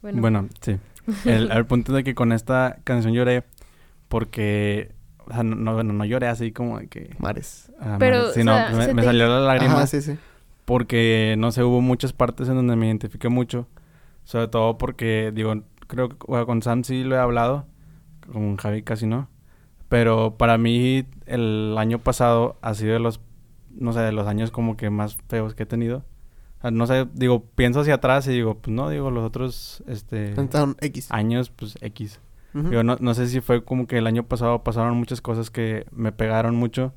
Bueno, 0.00 0.20
Bueno, 0.22 0.48
sí. 0.62 0.78
El, 1.26 1.50
el 1.52 1.66
punto 1.66 1.92
de 1.92 2.02
que 2.02 2.14
con 2.14 2.32
esta 2.32 2.78
canción 2.84 3.12
lloré 3.12 3.44
porque... 4.08 4.92
O 5.26 5.32
sea, 5.34 5.42
no, 5.44 5.54
no, 5.54 5.74
bueno, 5.74 5.92
no 5.92 6.04
lloré 6.04 6.26
así 6.28 6.50
como 6.52 6.78
de 6.80 6.88
que... 6.88 7.14
Mares. 7.18 7.70
ah, 7.78 7.96
Pero, 7.98 8.16
madre, 8.18 8.30
o 8.30 8.32
sino 8.34 8.54
sea, 8.56 8.70
me, 8.70 8.84
se 8.86 8.94
me 8.94 9.02
te- 9.02 9.06
salió 9.06 9.28
la 9.28 9.40
lágrima 9.40 9.74
Ajá, 9.74 9.86
sí, 9.86 10.00
sí. 10.02 10.16
porque, 10.64 11.36
no 11.38 11.52
sé, 11.52 11.62
hubo 11.62 11.80
muchas 11.80 12.12
partes 12.12 12.48
en 12.48 12.56
donde 12.56 12.74
me 12.76 12.86
identifiqué 12.86 13.28
mucho. 13.28 13.68
Sobre 14.24 14.48
todo 14.48 14.78
porque, 14.78 15.30
digo, 15.34 15.54
creo 15.86 16.08
que 16.08 16.16
bueno, 16.26 16.46
con 16.46 16.62
Sam 16.62 16.82
sí 16.84 17.04
lo 17.04 17.14
he 17.16 17.18
hablado. 17.18 17.66
Con 18.32 18.56
Javi 18.56 18.82
casi 18.82 19.06
no. 19.06 19.28
Pero 19.92 20.38
para 20.38 20.56
mí 20.56 21.04
el 21.26 21.76
año 21.76 21.98
pasado 21.98 22.56
ha 22.62 22.72
sido 22.72 22.94
de 22.94 22.98
los, 22.98 23.20
no 23.72 23.92
sé, 23.92 24.00
de 24.00 24.12
los 24.12 24.26
años 24.26 24.50
como 24.50 24.74
que 24.74 24.88
más 24.88 25.18
feos 25.28 25.54
que 25.54 25.64
he 25.64 25.66
tenido. 25.66 25.98
O 25.98 26.62
sea, 26.62 26.70
no 26.70 26.86
sé, 26.86 27.06
digo, 27.12 27.44
pienso 27.54 27.80
hacia 27.80 27.96
atrás 27.96 28.26
y 28.26 28.30
digo, 28.30 28.54
pues 28.54 28.74
no, 28.74 28.88
digo, 28.88 29.10
los 29.10 29.22
otros, 29.22 29.84
este, 29.86 30.32
X. 30.80 31.08
años, 31.12 31.50
pues 31.50 31.76
X. 31.82 32.20
Ujú, 32.54 32.70
Digo, 32.70 32.82
no, 32.84 32.96
no 33.00 33.12
sé 33.12 33.26
si 33.26 33.42
fue 33.42 33.66
como 33.66 33.86
que 33.86 33.98
el 33.98 34.06
año 34.06 34.22
pasado 34.22 34.64
pasaron 34.64 34.96
muchas 34.96 35.20
cosas 35.20 35.50
que 35.50 35.84
me 35.90 36.10
pegaron 36.10 36.56
mucho. 36.56 36.94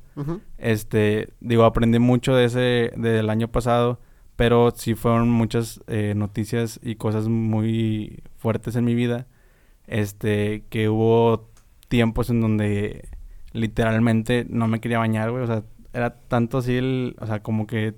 Este, 0.56 1.34
digo, 1.40 1.64
aprendí 1.64 1.98
mucho 1.98 2.34
de 2.34 2.46
ese, 2.46 2.92
del 2.96 3.28
año 3.28 3.48
pasado, 3.48 4.00
pero 4.36 4.70
sí 4.74 4.94
fueron 4.94 5.28
muchas 5.28 5.82
eh, 5.86 6.14
noticias 6.16 6.80
y 6.82 6.94
cosas 6.94 7.28
muy 7.28 8.22
fuertes 8.38 8.74
en 8.74 8.86
mi 8.86 8.94
vida. 8.94 9.26
Este, 9.86 10.64
que 10.70 10.88
hubo 10.88 11.50
tiempos 11.88 12.30
en 12.30 12.40
donde 12.40 13.08
literalmente 13.52 14.46
no 14.48 14.68
me 14.68 14.80
quería 14.80 14.98
bañar, 14.98 15.30
güey. 15.30 15.42
O 15.44 15.46
sea, 15.46 15.62
era 15.92 16.10
tanto 16.14 16.58
así 16.58 16.76
el, 16.76 17.16
o 17.20 17.26
sea, 17.26 17.42
como 17.42 17.66
que... 17.66 17.94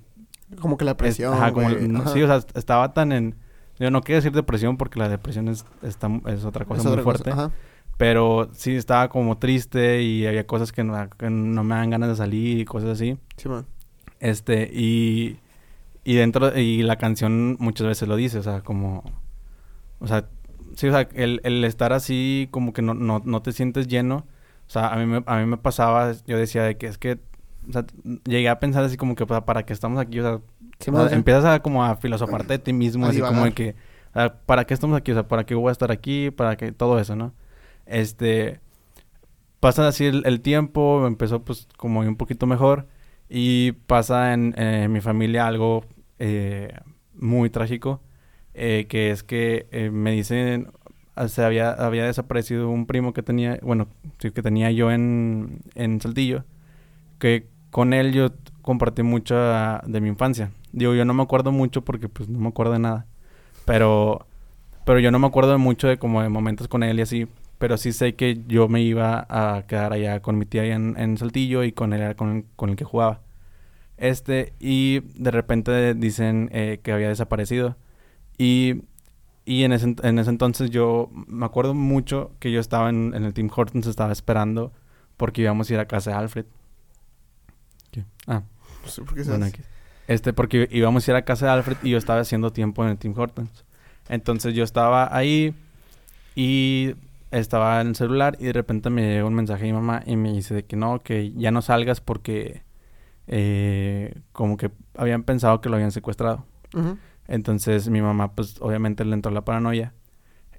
Como 0.59 0.77
que 0.77 0.85
la 0.85 0.91
es- 0.91 0.97
presión, 0.97 1.33
ajá, 1.33 1.51
como, 1.51 1.69
no- 1.69 1.99
Ajá. 2.01 2.09
sí, 2.13 2.21
o 2.21 2.27
sea, 2.27 2.37
estaba 2.55 2.93
tan 2.93 3.11
en... 3.11 3.35
Yo 3.79 3.91
no 3.91 4.01
quiero 4.01 4.17
decir 4.17 4.31
depresión 4.33 4.75
porque 4.77 4.99
la 4.99 5.07
depresión 5.07 5.47
es, 5.47 5.65
está, 5.83 6.09
es 6.27 6.43
otra 6.43 6.65
cosa 6.65 6.79
Es 6.81 6.85
muy 6.85 6.93
otra 6.93 7.03
cosa, 7.03 7.23
fuerte. 7.23 7.31
Ajá. 7.31 7.51
Pero 7.97 8.49
sí 8.53 8.75
estaba 8.75 9.09
como 9.09 9.37
triste 9.37 10.01
y 10.01 10.25
había 10.25 10.45
cosas 10.47 10.71
que 10.71 10.83
no, 10.83 11.09
que 11.17 11.29
no 11.29 11.63
me 11.63 11.75
dan 11.75 11.89
ganas 11.89 12.09
de 12.09 12.15
salir 12.15 12.59
y 12.59 12.65
cosas 12.65 12.89
así. 12.91 13.17
Sí, 13.37 13.47
man. 13.49 13.65
Este, 14.19 14.69
y, 14.73 15.37
y 16.03 16.15
dentro, 16.15 16.57
y 16.57 16.81
la 16.83 16.97
canción 16.97 17.55
muchas 17.59 17.87
veces 17.87 18.07
lo 18.07 18.15
dice, 18.17 18.39
o 18.39 18.43
sea, 18.43 18.61
como, 18.61 19.03
o 19.99 20.07
sea, 20.07 20.27
sí, 20.79 20.87
o 20.87 20.91
sea, 20.91 21.07
el, 21.13 21.41
el 21.43 21.63
estar 21.65 21.93
así 21.93 22.47
como 22.51 22.73
que 22.73 22.81
no, 22.81 22.93
no, 22.93 23.21
no 23.25 23.41
te 23.41 23.51
sientes 23.51 23.87
lleno, 23.87 24.27
o 24.67 24.71
sea, 24.71 24.89
a 24.89 24.97
mí, 24.97 25.05
me, 25.05 25.23
a 25.25 25.37
mí 25.39 25.45
me 25.45 25.57
pasaba, 25.57 26.13
yo 26.27 26.37
decía 26.37 26.63
de 26.63 26.77
que 26.77 26.87
es 26.87 26.97
que, 26.97 27.19
o 27.69 27.73
sea, 27.73 27.85
llegué 28.25 28.49
a 28.49 28.59
pensar 28.59 28.83
así 28.83 28.97
como 28.97 29.15
que, 29.15 29.25
pues, 29.25 29.41
¿para 29.43 29.63
qué 29.63 29.73
estamos 29.73 29.99
aquí? 29.99 30.19
O 30.19 30.23
sea, 30.23 30.41
Sí, 30.79 30.91
o 30.91 31.07
sea, 31.07 31.15
empiezas 31.15 31.43
a 31.45 31.59
como 31.61 31.83
a 31.83 31.97
filosofarte 31.97 32.53
de 32.53 32.59
ti 32.59 32.71
mismo, 32.73 33.05
así 33.05 33.19
como 33.19 33.43
de 33.43 33.51
que, 33.53 33.75
o 34.11 34.13
sea, 34.13 34.33
¿para 34.45 34.65
qué 34.65 34.73
estamos 34.73 34.97
aquí? 34.97 35.11
O 35.11 35.13
sea, 35.15 35.27
¿para 35.27 35.45
qué 35.45 35.53
voy 35.53 35.69
a 35.69 35.71
estar 35.73 35.91
aquí? 35.91 36.31
¿Para 36.31 36.55
qué? 36.55 36.71
Todo 36.71 36.99
eso, 36.99 37.15
¿no? 37.17 37.33
Este, 37.85 38.61
pasa 39.59 39.87
así 39.87 40.05
el, 40.05 40.23
el 40.25 40.41
tiempo, 40.41 41.05
empezó 41.05 41.43
pues 41.43 41.67
como 41.77 41.99
un 41.99 42.15
poquito 42.15 42.45
mejor 42.47 42.87
y 43.29 43.73
pasa 43.73 44.33
en, 44.33 44.55
eh, 44.57 44.87
mi 44.89 45.01
familia 45.01 45.47
algo 45.47 45.83
eh, 46.17 46.73
muy 47.13 47.49
trágico, 47.49 48.01
eh, 48.59 48.87
que 48.87 49.11
es 49.11 49.23
que 49.23 49.67
eh, 49.71 49.89
me 49.89 50.11
dicen, 50.11 50.67
ah, 51.15 51.27
había, 51.37 51.71
había 51.71 52.05
desaparecido 52.05 52.69
un 52.69 52.85
primo 52.85 53.13
que 53.13 53.23
tenía, 53.23 53.57
bueno, 53.61 53.87
que 54.19 54.31
tenía 54.31 54.69
yo 54.71 54.91
en, 54.91 55.61
en 55.75 56.01
Saltillo, 56.01 56.43
que 57.19 57.47
con 57.71 57.93
él 57.93 58.11
yo 58.11 58.31
compartí 58.61 59.01
mucho 59.01 59.35
de 59.37 60.01
mi 60.01 60.09
infancia. 60.09 60.51
Digo, 60.73 60.93
yo 60.93 61.05
no 61.05 61.13
me 61.13 61.23
acuerdo 61.23 61.51
mucho 61.51 61.83
porque 61.83 62.09
pues 62.09 62.29
no 62.29 62.39
me 62.39 62.49
acuerdo 62.49 62.73
de 62.73 62.79
nada, 62.79 63.05
pero, 63.65 64.27
pero 64.85 64.99
yo 64.99 65.09
no 65.11 65.19
me 65.19 65.27
acuerdo 65.27 65.57
mucho 65.57 65.87
de 65.87 65.97
como 65.97 66.21
de 66.21 66.29
momentos 66.29 66.67
con 66.67 66.83
él 66.83 66.99
y 66.99 67.01
así, 67.03 67.27
pero 67.59 67.77
sí 67.77 67.93
sé 67.93 68.15
que 68.15 68.41
yo 68.47 68.67
me 68.67 68.81
iba 68.81 69.25
a 69.29 69.65
quedar 69.67 69.93
allá 69.93 70.21
con 70.21 70.37
mi 70.37 70.45
tía 70.45 70.65
en, 70.65 70.95
en 70.97 71.17
Saltillo 71.17 71.63
y 71.63 71.71
con 71.71 71.93
él 71.93 72.15
con, 72.15 72.45
con 72.55 72.69
el 72.71 72.75
que 72.75 72.85
jugaba. 72.85 73.21
Este, 73.97 74.53
y 74.59 75.01
de 75.15 75.31
repente 75.31 75.93
dicen 75.93 76.49
eh, 76.53 76.79
que 76.83 76.91
había 76.91 77.09
desaparecido. 77.09 77.75
Y, 78.39 78.83
y 79.45 79.63
en, 79.63 79.73
ese, 79.73 79.95
en 80.01 80.17
ese 80.17 80.29
entonces 80.31 80.71
yo 80.71 81.11
me 81.27 81.45
acuerdo 81.45 81.75
mucho 81.75 82.31
que 82.39 82.51
yo 82.51 82.59
estaba 82.59 82.89
en, 82.89 83.13
en 83.13 83.25
el 83.25 83.33
Team 83.33 83.51
Hortons, 83.55 83.85
estaba 83.85 84.11
esperando 84.11 84.71
porque 85.17 85.41
íbamos 85.41 85.69
a 85.69 85.73
ir 85.73 85.79
a 85.79 85.85
casa 85.87 86.11
de 86.11 86.15
Alfred. 86.15 86.45
¿Qué? 87.91 88.05
Ah, 88.25 88.41
No 88.83 88.89
sé 88.89 89.01
por 89.03 89.15
qué 89.15 89.23
bueno, 89.23 89.45
aquí. 89.45 89.61
Este, 90.07 90.33
porque 90.33 90.67
íbamos 90.71 91.07
a 91.07 91.11
ir 91.11 91.15
a 91.17 91.23
casa 91.23 91.45
de 91.47 91.51
Alfred 91.51 91.77
y 91.83 91.91
yo 91.91 91.97
estaba 91.97 92.21
haciendo 92.21 92.51
tiempo 92.51 92.83
en 92.83 92.91
el 92.91 92.97
Team 92.97 93.13
Hortons. 93.15 93.65
Entonces 94.07 94.55
yo 94.55 94.63
estaba 94.63 95.15
ahí 95.15 95.53
y 96.35 96.95
estaba 97.31 97.81
en 97.81 97.89
el 97.89 97.95
celular 97.95 98.37
y 98.39 98.45
de 98.45 98.53
repente 98.53 98.89
me 98.89 99.01
llega 99.01 99.25
un 99.25 99.35
mensaje 99.35 99.65
de 99.65 99.73
mi 99.73 99.73
mamá 99.73 100.01
y 100.05 100.15
me 100.15 100.31
dice 100.31 100.55
de 100.55 100.63
que 100.65 100.75
no, 100.77 101.01
que 101.03 101.31
ya 101.33 101.51
no 101.51 101.61
salgas 101.61 102.01
porque 102.01 102.63
eh, 103.27 104.15
como 104.31 104.57
que 104.57 104.71
habían 104.95 105.23
pensado 105.23 105.61
que 105.61 105.69
lo 105.69 105.75
habían 105.75 105.91
secuestrado. 105.91 106.45
Entonces 107.29 107.89
mi 107.89 108.01
mamá 108.01 108.33
pues 108.33 108.59
obviamente 108.59 109.05
le 109.05 109.13
entró 109.13 109.31
la 109.31 109.45
paranoia 109.45 109.93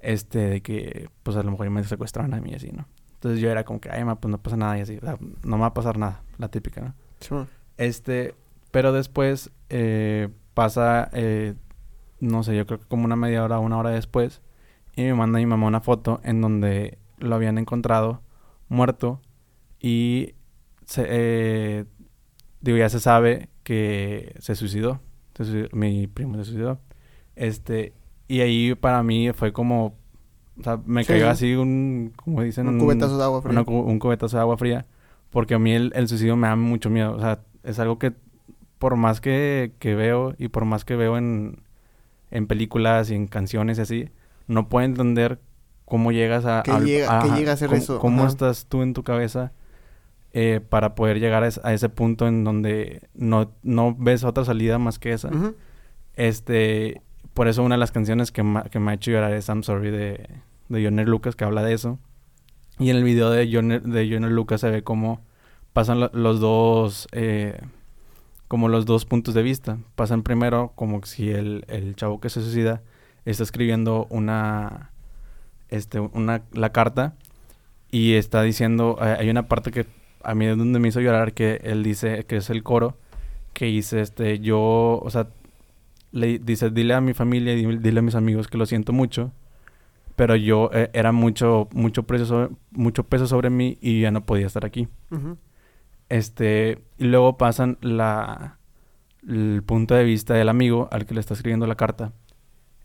este 0.01 0.39
de 0.39 0.61
que 0.61 1.09
pues 1.21 1.35
a 1.35 1.43
lo 1.43 1.51
mejor 1.51 1.69
me 1.69 1.83
secuestraron 1.83 2.33
a 2.33 2.39
mí 2.39 2.51
y 2.51 2.55
así, 2.55 2.71
¿no? 2.71 2.87
Entonces 3.15 3.39
yo 3.39 3.51
era 3.51 3.65
como 3.65 3.79
que, 3.79 3.91
ay, 3.91 3.99
mamá, 3.99 4.19
pues 4.19 4.31
no 4.31 4.41
pasa 4.41 4.57
nada 4.57 4.77
y 4.77 4.81
así, 4.81 4.97
o 4.97 5.01
sea, 5.01 5.17
no 5.19 5.57
me 5.57 5.61
va 5.61 5.67
a 5.67 5.73
pasar 5.73 5.97
nada, 5.97 6.23
la 6.39 6.47
típica, 6.47 6.81
¿no? 6.81 6.95
Este, 7.77 8.33
pero 8.71 8.93
después 8.93 9.51
eh, 9.69 10.29
pasa, 10.53 11.09
eh, 11.13 11.53
no 12.19 12.41
sé, 12.41 12.55
yo 12.55 12.65
creo 12.65 12.79
que 12.79 12.87
como 12.87 13.05
una 13.05 13.17
media 13.17 13.43
hora, 13.43 13.59
una 13.59 13.77
hora 13.77 13.91
después, 13.91 14.41
y 14.95 15.03
me 15.03 15.13
manda 15.13 15.39
mi 15.39 15.45
mamá 15.45 15.67
una 15.67 15.81
foto 15.81 16.21
en 16.23 16.41
donde 16.41 16.97
lo 17.19 17.35
habían 17.35 17.57
encontrado 17.57 18.21
muerto 18.69 19.21
y 19.79 20.35
se, 20.85 21.05
eh, 21.07 21.85
digo, 22.61 22.77
ya 22.77 22.89
se 22.89 23.01
sabe 23.01 23.49
que 23.63 24.35
se 24.39 24.55
suicidó, 24.55 25.01
suicidó, 25.35 25.69
mi 25.73 26.07
primo 26.07 26.35
se 26.37 26.45
suicidó. 26.45 26.79
Este, 27.35 27.93
y 28.27 28.41
ahí 28.41 28.75
para 28.75 29.01
mí 29.03 29.31
fue 29.33 29.51
como, 29.53 29.95
o 30.59 30.63
sea, 30.63 30.79
me 30.85 31.03
Sí, 31.03 31.09
cayó 31.13 31.25
sí. 31.25 31.29
así 31.29 31.55
un, 31.55 32.13
como 32.15 32.41
dicen, 32.43 32.67
Un 32.67 32.79
cubetazo 32.79 33.17
de 33.17 33.23
agua 33.23 33.41
fría. 33.41 33.51
una 33.61 33.61
un 33.71 33.99
cubetazo 33.99 34.37
de 34.37 34.41
agua 34.41 34.57
fría. 34.57 34.85
Porque 35.29 35.53
a 35.53 35.59
mí 35.59 35.71
el, 35.71 35.91
el 35.95 36.07
suicidio 36.07 36.35
me 36.35 36.47
da 36.47 36.55
mucho 36.55 36.89
miedo. 36.89 37.13
O 37.15 37.19
sea, 37.19 37.39
es 37.63 37.79
algo 37.79 37.97
que 37.99 38.13
por 38.79 38.95
más 38.97 39.21
que, 39.21 39.73
que 39.79 39.95
veo 39.95 40.35
y 40.37 40.49
por 40.49 40.65
más 40.65 40.83
que 40.85 40.95
veo 40.95 41.17
en, 41.17 41.61
en 42.31 42.47
películas 42.47 43.11
y 43.11 43.15
en 43.15 43.27
canciones 43.27 43.77
y 43.77 43.81
así, 43.81 44.09
no 44.47 44.67
puedo 44.67 44.85
entender 44.85 45.39
cómo 45.85 46.11
llegas 46.11 46.45
a... 46.45 46.63
¿Qué 46.63 46.71
al- 46.71 46.85
llega- 46.85 47.19
a 47.19 47.57
ser 47.57 47.69
cómo- 47.69 47.77
eso? 47.81 47.99
¿Cómo 47.99 48.19
Ajá. 48.23 48.29
estás 48.31 48.65
tú 48.67 48.81
en 48.81 48.93
tu 48.93 49.03
cabeza 49.03 49.53
eh, 50.33 50.61
para 50.67 50.95
poder 50.95 51.19
llegar 51.19 51.43
a, 51.43 51.47
es- 51.47 51.59
a 51.63 51.73
ese 51.73 51.89
punto 51.89 52.27
en 52.27 52.43
donde 52.43 53.01
no, 53.13 53.51
no 53.63 53.95
ves 53.97 54.23
otra 54.23 54.45
salida 54.45 54.77
más 54.79 54.97
que 54.99 55.13
esa. 55.13 55.29
Este, 56.15 57.01
por 57.33 57.47
eso 57.47 57.63
una 57.63 57.75
de 57.75 57.79
las 57.79 57.91
canciones 57.91 58.31
que, 58.31 58.43
ma- 58.43 58.63
que 58.63 58.79
me 58.79 58.91
ha 58.91 58.93
hecho 58.95 59.11
llorar 59.11 59.33
es 59.33 59.47
I'm 59.47 59.63
Sorry 59.63 59.91
de, 59.91 60.29
de 60.69 60.83
Joner 60.83 61.07
Lucas, 61.07 61.35
que 61.35 61.43
habla 61.45 61.63
de 61.63 61.73
eso. 61.73 61.99
Y 62.79 62.89
en 62.89 62.97
el 62.97 63.03
video 63.03 63.29
de 63.29 63.49
Joner, 63.51 63.81
de 63.81 64.05
Lucas 64.29 64.61
se 64.61 64.69
ve 64.69 64.83
cómo 64.83 65.21
pasan 65.73 65.99
lo- 65.99 66.11
los 66.13 66.39
dos, 66.39 67.07
eh, 67.11 67.59
como 68.47 68.67
los 68.67 68.85
dos 68.85 69.05
puntos 69.05 69.33
de 69.33 69.43
vista. 69.43 69.77
Pasan 69.95 70.23
primero 70.23 70.73
como 70.75 71.03
si 71.05 71.29
el, 71.29 71.65
el 71.67 71.95
chavo 71.95 72.19
que 72.19 72.29
se 72.29 72.41
suicida 72.41 72.81
está 73.25 73.43
escribiendo 73.43 74.07
una, 74.09 74.91
este, 75.69 75.99
una, 75.99 76.43
la 76.51 76.71
carta 76.71 77.13
y 77.91 78.13
está 78.13 78.41
diciendo, 78.41 78.97
eh, 79.01 79.15
hay 79.19 79.29
una 79.29 79.47
parte 79.47 79.71
que 79.71 79.85
a 80.23 80.35
mí 80.35 80.45
es 80.45 80.57
donde 80.57 80.79
me 80.79 80.87
hizo 80.87 81.01
llorar 81.01 81.33
que 81.33 81.59
él 81.63 81.83
dice, 81.83 82.25
que 82.25 82.37
es 82.37 82.49
el 82.49 82.63
coro, 82.63 82.97
que 83.53 83.65
dice, 83.65 84.01
este, 84.01 84.39
yo, 84.39 84.99
o 85.03 85.09
sea, 85.09 85.27
le 86.11 86.39
dice, 86.39 86.69
dile 86.69 86.93
a 86.93 87.01
mi 87.01 87.13
familia 87.13 87.53
y 87.53 87.77
dile 87.77 87.99
a 87.99 88.03
mis 88.03 88.15
amigos 88.15 88.47
que 88.47 88.57
lo 88.57 88.65
siento 88.65 88.93
mucho, 88.93 89.31
pero 90.15 90.35
yo 90.35 90.69
eh, 90.73 90.89
era 90.93 91.11
mucho, 91.11 91.67
mucho, 91.73 92.03
peso 92.03 92.25
sobre, 92.25 92.49
mucho 92.71 93.03
peso 93.03 93.27
sobre 93.27 93.49
mí 93.49 93.77
y 93.81 94.01
ya 94.01 94.11
no 94.11 94.25
podía 94.25 94.47
estar 94.47 94.65
aquí. 94.65 94.87
Este, 96.09 96.79
y 96.97 97.05
luego 97.05 97.37
pasan 97.37 97.77
la, 97.81 98.57
el 99.27 99.63
punto 99.65 99.95
de 99.95 100.03
vista 100.03 100.33
del 100.33 100.49
amigo 100.49 100.89
al 100.91 101.05
que 101.05 101.13
le 101.13 101.19
está 101.21 101.33
escribiendo 101.33 101.67
la 101.67 101.75
carta. 101.75 102.11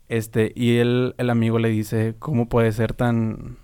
Este, 0.07 0.53
y 0.55 0.77
él, 0.77 1.15
el 1.17 1.29
amigo 1.29 1.59
le 1.59 1.69
dice, 1.69 2.15
¿cómo 2.17 2.47
puede 2.47 2.71
ser 2.71 2.93
tan, 2.93 3.57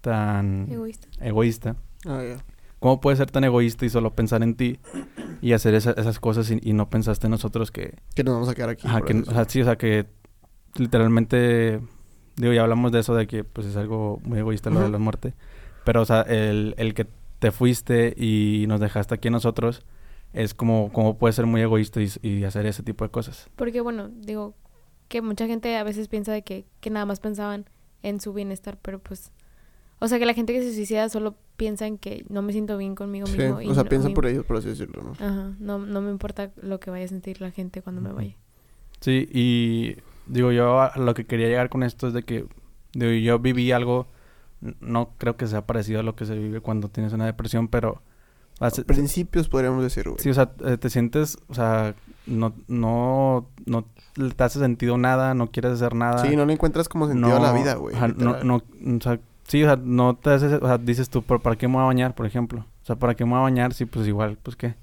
tan 0.00 0.68
Egoísta. 0.70 1.08
egoísta? 1.20 1.76
Ah, 2.06 2.22
ya. 2.22 2.36
¿Cómo 2.80 3.00
puedes 3.00 3.18
ser 3.18 3.30
tan 3.30 3.44
egoísta 3.44 3.84
y 3.86 3.88
solo 3.90 4.14
pensar 4.14 4.42
en 4.42 4.54
ti 4.54 4.78
y 5.40 5.52
hacer 5.52 5.74
esa- 5.74 5.92
esas 5.92 6.18
cosas 6.20 6.50
y, 6.50 6.58
y 6.62 6.72
no 6.72 6.88
pensaste 6.90 7.26
en 7.26 7.30
nosotros 7.32 7.70
que... 7.70 7.94
Que 8.14 8.22
nos 8.24 8.34
vamos 8.34 8.48
a 8.48 8.54
quedar 8.54 8.68
aquí. 8.70 8.86
Ajá, 8.86 9.02
que, 9.02 9.14
o 9.14 9.24
sea, 9.32 9.44
sí, 9.46 9.62
o 9.62 9.64
sea, 9.64 9.76
que 9.76 10.06
literalmente... 10.76 11.80
Digo, 12.36 12.52
ya 12.52 12.62
hablamos 12.62 12.92
de 12.92 13.00
eso, 13.00 13.14
de 13.14 13.26
que 13.26 13.44
pues 13.44 13.66
es 13.66 13.76
algo 13.76 14.20
muy 14.24 14.38
egoísta 14.38 14.68
lo 14.68 14.76
de 14.80 14.84
Ujú. 14.84 14.92
la 14.92 14.98
muerte. 14.98 15.34
Pero, 15.84 16.02
o 16.02 16.04
sea, 16.04 16.20
el, 16.22 16.74
el 16.76 16.92
que 16.92 17.06
te 17.38 17.50
fuiste 17.50 18.12
y 18.16 18.66
nos 18.68 18.78
dejaste 18.80 19.14
aquí 19.14 19.28
a 19.28 19.30
nosotros 19.30 19.86
es 20.34 20.52
como, 20.52 20.92
como 20.92 21.16
puede 21.16 21.32
ser 21.32 21.46
muy 21.46 21.62
egoísta 21.62 22.00
y, 22.02 22.10
y 22.22 22.44
hacer 22.44 22.66
ese 22.66 22.82
tipo 22.82 23.04
de 23.04 23.10
cosas. 23.10 23.48
Porque, 23.56 23.80
bueno, 23.80 24.08
digo 24.08 24.54
que 25.08 25.22
mucha 25.22 25.46
gente 25.46 25.74
a 25.78 25.82
veces 25.84 26.08
piensa 26.08 26.32
de 26.32 26.42
que, 26.42 26.66
que 26.80 26.90
nada 26.90 27.06
más 27.06 27.20
pensaban 27.20 27.64
en 28.02 28.20
su 28.20 28.34
bienestar, 28.34 28.76
pero 28.82 28.98
pues... 28.98 29.32
O 29.98 30.08
sea, 30.08 30.18
que 30.18 30.26
la 30.26 30.34
gente 30.34 30.52
que 30.52 30.60
se 30.62 30.74
suicida 30.74 31.08
solo 31.08 31.34
piensa 31.56 31.86
en 31.86 31.96
que 31.96 32.24
no 32.28 32.42
me 32.42 32.52
siento 32.52 32.76
bien 32.76 32.94
conmigo 32.94 33.26
Sí, 33.26 33.38
mismo. 33.38 33.62
y 33.62 33.68
o 33.68 33.74
sea, 33.74 33.82
no- 33.84 33.88
piensan 33.88 34.10
mi- 34.10 34.14
por 34.14 34.26
ellos, 34.26 34.44
por 34.44 34.58
así 34.58 34.68
decirlo, 34.68 35.02
¿no? 35.02 35.12
Ajá, 35.12 35.52
no, 35.58 35.78
no 35.78 36.00
me 36.02 36.10
importa 36.10 36.50
lo 36.60 36.78
que 36.80 36.90
vaya 36.90 37.06
a 37.06 37.08
sentir 37.08 37.40
la 37.40 37.50
gente 37.50 37.80
cuando 37.82 38.02
me 38.02 38.12
vaya. 38.12 38.36
Sí, 39.00 39.28
y 39.32 39.96
digo, 40.26 40.52
yo 40.52 40.80
a 40.80 40.92
lo 40.96 41.14
que 41.14 41.24
quería 41.26 41.48
llegar 41.48 41.68
con 41.70 41.82
esto 41.82 42.08
es 42.08 42.12
de 42.14 42.22
que 42.24 42.46
digo, 42.92 43.12
yo 43.12 43.38
viví 43.38 43.72
algo, 43.72 44.06
no 44.80 45.10
creo 45.18 45.36
que 45.36 45.46
sea 45.46 45.66
parecido 45.66 46.00
a 46.00 46.02
lo 46.02 46.14
que 46.16 46.26
se 46.26 46.36
vive 46.36 46.60
cuando 46.60 46.88
tienes 46.88 47.12
una 47.12 47.24
depresión, 47.26 47.68
pero... 47.68 48.02
Principios 48.86 49.48
podríamos 49.50 49.82
decir, 49.82 50.04
güey. 50.08 50.16
Sí, 50.18 50.30
o 50.30 50.34
sea, 50.34 50.50
eh, 50.64 50.78
te 50.78 50.88
sientes, 50.88 51.36
o 51.48 51.54
sea, 51.54 51.94
no, 52.26 52.54
no, 52.68 53.50
no 53.66 53.84
te 54.34 54.44
hace 54.44 54.58
sentido 54.58 54.96
nada, 54.96 55.34
no 55.34 55.50
quieres 55.50 55.72
hacer 55.72 55.94
nada. 55.94 56.18
Sí, 56.26 56.34
no 56.36 56.46
le 56.46 56.54
encuentras 56.54 56.88
como 56.88 57.06
sentido 57.06 57.36
a 57.36 57.40
la 57.40 57.52
vida, 57.52 57.74
güey. 57.74 57.94
no, 58.16 58.56
o 58.56 59.00
sea, 59.02 59.20
sí, 59.48 59.62
o 59.62 59.66
sea, 59.66 59.76
no 59.76 60.16
te 60.16 60.30
haces, 60.30 60.52
o 60.54 60.66
sea, 60.66 60.78
dices 60.78 61.08
tú, 61.10 61.22
"¿Pero 61.22 61.40
¿para 61.40 61.56
qué 61.56 61.68
me 61.68 61.74
voy 61.74 61.82
a 61.82 61.86
bañar, 61.86 62.14
por 62.14 62.26
ejemplo? 62.26 62.60
O 62.82 62.86
sea, 62.86 62.96
¿para 62.96 63.14
qué 63.14 63.24
me 63.24 63.32
voy 63.32 63.40
a 63.40 63.42
bañar? 63.42 63.74
Sí, 63.74 63.84
pues 63.84 64.06
igual, 64.06 64.38
pues 64.42 64.56
qué. 64.56 64.74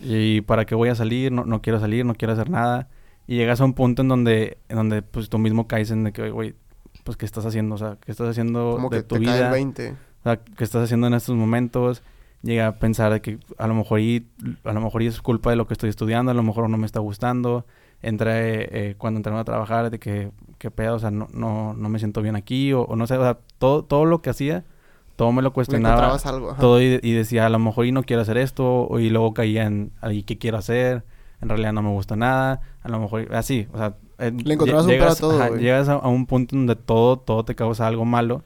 Y 0.00 0.40
¿para 0.42 0.64
qué 0.64 0.74
voy 0.74 0.88
a 0.88 0.94
salir? 0.94 1.30
No, 1.32 1.44
no 1.44 1.62
quiero 1.62 1.78
salir, 1.80 2.04
no 2.04 2.14
quiero 2.14 2.32
hacer 2.32 2.50
nada. 2.50 2.88
Y 3.26 3.36
llegas 3.36 3.60
a 3.60 3.64
un 3.64 3.74
punto 3.74 4.02
en 4.02 4.08
donde, 4.08 4.58
en 4.68 4.76
donde 4.76 5.02
pues 5.02 5.28
tú 5.28 5.38
mismo 5.38 5.68
caes 5.68 5.90
en 5.90 6.04
de 6.04 6.12
que, 6.12 6.30
güey, 6.30 6.54
pues 7.04 7.16
¿qué 7.16 7.24
estás 7.24 7.46
haciendo? 7.46 7.76
O 7.76 7.78
sea, 7.78 7.96
¿qué 8.04 8.10
estás 8.10 8.28
haciendo 8.28 8.72
Como 8.76 8.90
de 8.90 8.98
que 8.98 9.02
tu 9.04 9.16
te 9.16 9.24
cae 9.24 9.34
el 9.34 9.40
vida? 9.40 9.50
20. 9.50 9.90
O 9.90 10.22
sea, 10.24 10.36
¿qué 10.36 10.64
estás 10.64 10.84
haciendo 10.84 11.06
en 11.06 11.14
estos 11.14 11.36
momentos? 11.36 12.02
Llega 12.42 12.66
a 12.66 12.72
pensar 12.78 13.12
de 13.12 13.20
que 13.20 13.38
a 13.58 13.66
lo 13.68 13.74
mejor 13.74 14.00
y, 14.00 14.28
a 14.64 14.72
lo 14.72 14.80
mejor 14.80 15.02
y 15.02 15.06
es 15.06 15.20
culpa 15.20 15.50
de 15.50 15.56
lo 15.56 15.66
que 15.66 15.74
estoy 15.74 15.90
estudiando, 15.90 16.32
a 16.32 16.34
lo 16.34 16.42
mejor 16.42 16.68
no 16.68 16.76
me 16.76 16.86
está 16.86 16.98
gustando. 17.00 17.64
Entré, 18.02 18.90
eh, 18.90 18.94
cuando 18.98 19.18
entré 19.18 19.32
a 19.32 19.44
trabajar, 19.44 19.90
de 19.90 19.98
que, 19.98 20.30
qué 20.58 20.70
pedo, 20.70 20.96
o 20.96 20.98
sea, 20.98 21.10
no, 21.10 21.28
no, 21.32 21.72
no 21.74 21.88
me 21.88 21.98
siento 21.98 22.20
bien 22.20 22.34
aquí, 22.36 22.72
o, 22.72 22.82
o 22.82 22.96
no 22.96 23.06
sé, 23.06 23.16
o 23.16 23.22
sea, 23.22 23.38
todo, 23.58 23.84
todo 23.84 24.04
lo 24.06 24.20
que 24.22 24.30
hacía, 24.30 24.64
todo 25.16 25.30
me 25.32 25.40
lo 25.42 25.52
cuestionaba. 25.52 25.94
encontrabas 25.94 26.26
algo. 26.26 26.54
Todo 26.54 26.82
y, 26.82 26.98
y 27.02 27.12
decía, 27.12 27.46
a 27.46 27.48
lo 27.48 27.58
mejor 27.60 27.86
y 27.86 27.92
no 27.92 28.02
quiero 28.02 28.22
hacer 28.22 28.38
esto, 28.38 28.86
o, 28.88 28.98
y 28.98 29.08
luego 29.08 29.34
caía 29.34 29.64
en, 29.66 29.92
¿y 30.10 30.24
qué 30.24 30.36
quiero 30.38 30.58
hacer? 30.58 31.04
En 31.40 31.48
realidad 31.48 31.72
no 31.72 31.82
me 31.82 31.90
gusta 31.90 32.16
nada, 32.16 32.60
a 32.82 32.88
lo 32.88 32.98
mejor, 32.98 33.34
así, 33.34 33.68
o 33.72 33.78
sea... 33.78 33.94
eh, 34.18 34.32
Le 34.44 34.54
encontrabas 34.54 34.86
un 34.86 34.92
llegas, 34.92 35.20
pero 35.20 35.28
a 35.30 35.32
todo, 35.32 35.42
ajá, 35.42 35.56
llegas 35.58 35.88
a, 35.88 35.94
a 35.94 36.08
un 36.08 36.26
punto 36.26 36.56
donde 36.56 36.74
todo, 36.76 37.18
todo 37.18 37.44
te 37.44 37.54
causa 37.54 37.86
algo 37.86 38.04
malo, 38.04 38.42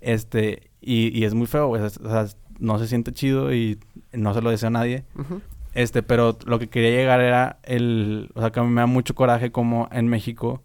este, 0.00 0.70
y, 0.80 1.16
y 1.18 1.24
es 1.24 1.34
muy 1.34 1.46
feo, 1.46 1.70
o 1.70 1.88
sea, 1.88 2.26
no 2.58 2.78
se 2.78 2.86
siente 2.86 3.12
chido 3.12 3.52
y 3.52 3.78
no 4.12 4.34
se 4.34 4.42
lo 4.42 4.50
deseo 4.50 4.68
a 4.68 4.70
nadie. 4.70 5.04
Ujú. 5.18 5.40
Este, 5.74 6.02
pero 6.02 6.38
lo 6.44 6.58
que 6.58 6.68
quería 6.68 6.90
llegar 6.90 7.20
era 7.20 7.58
el... 7.62 8.30
O 8.34 8.40
sea, 8.40 8.50
que 8.50 8.60
a 8.60 8.62
mí 8.62 8.68
me 8.70 8.82
da 8.82 8.86
mucho 8.86 9.14
coraje 9.14 9.50
como 9.52 9.88
en 9.92 10.06
México 10.08 10.62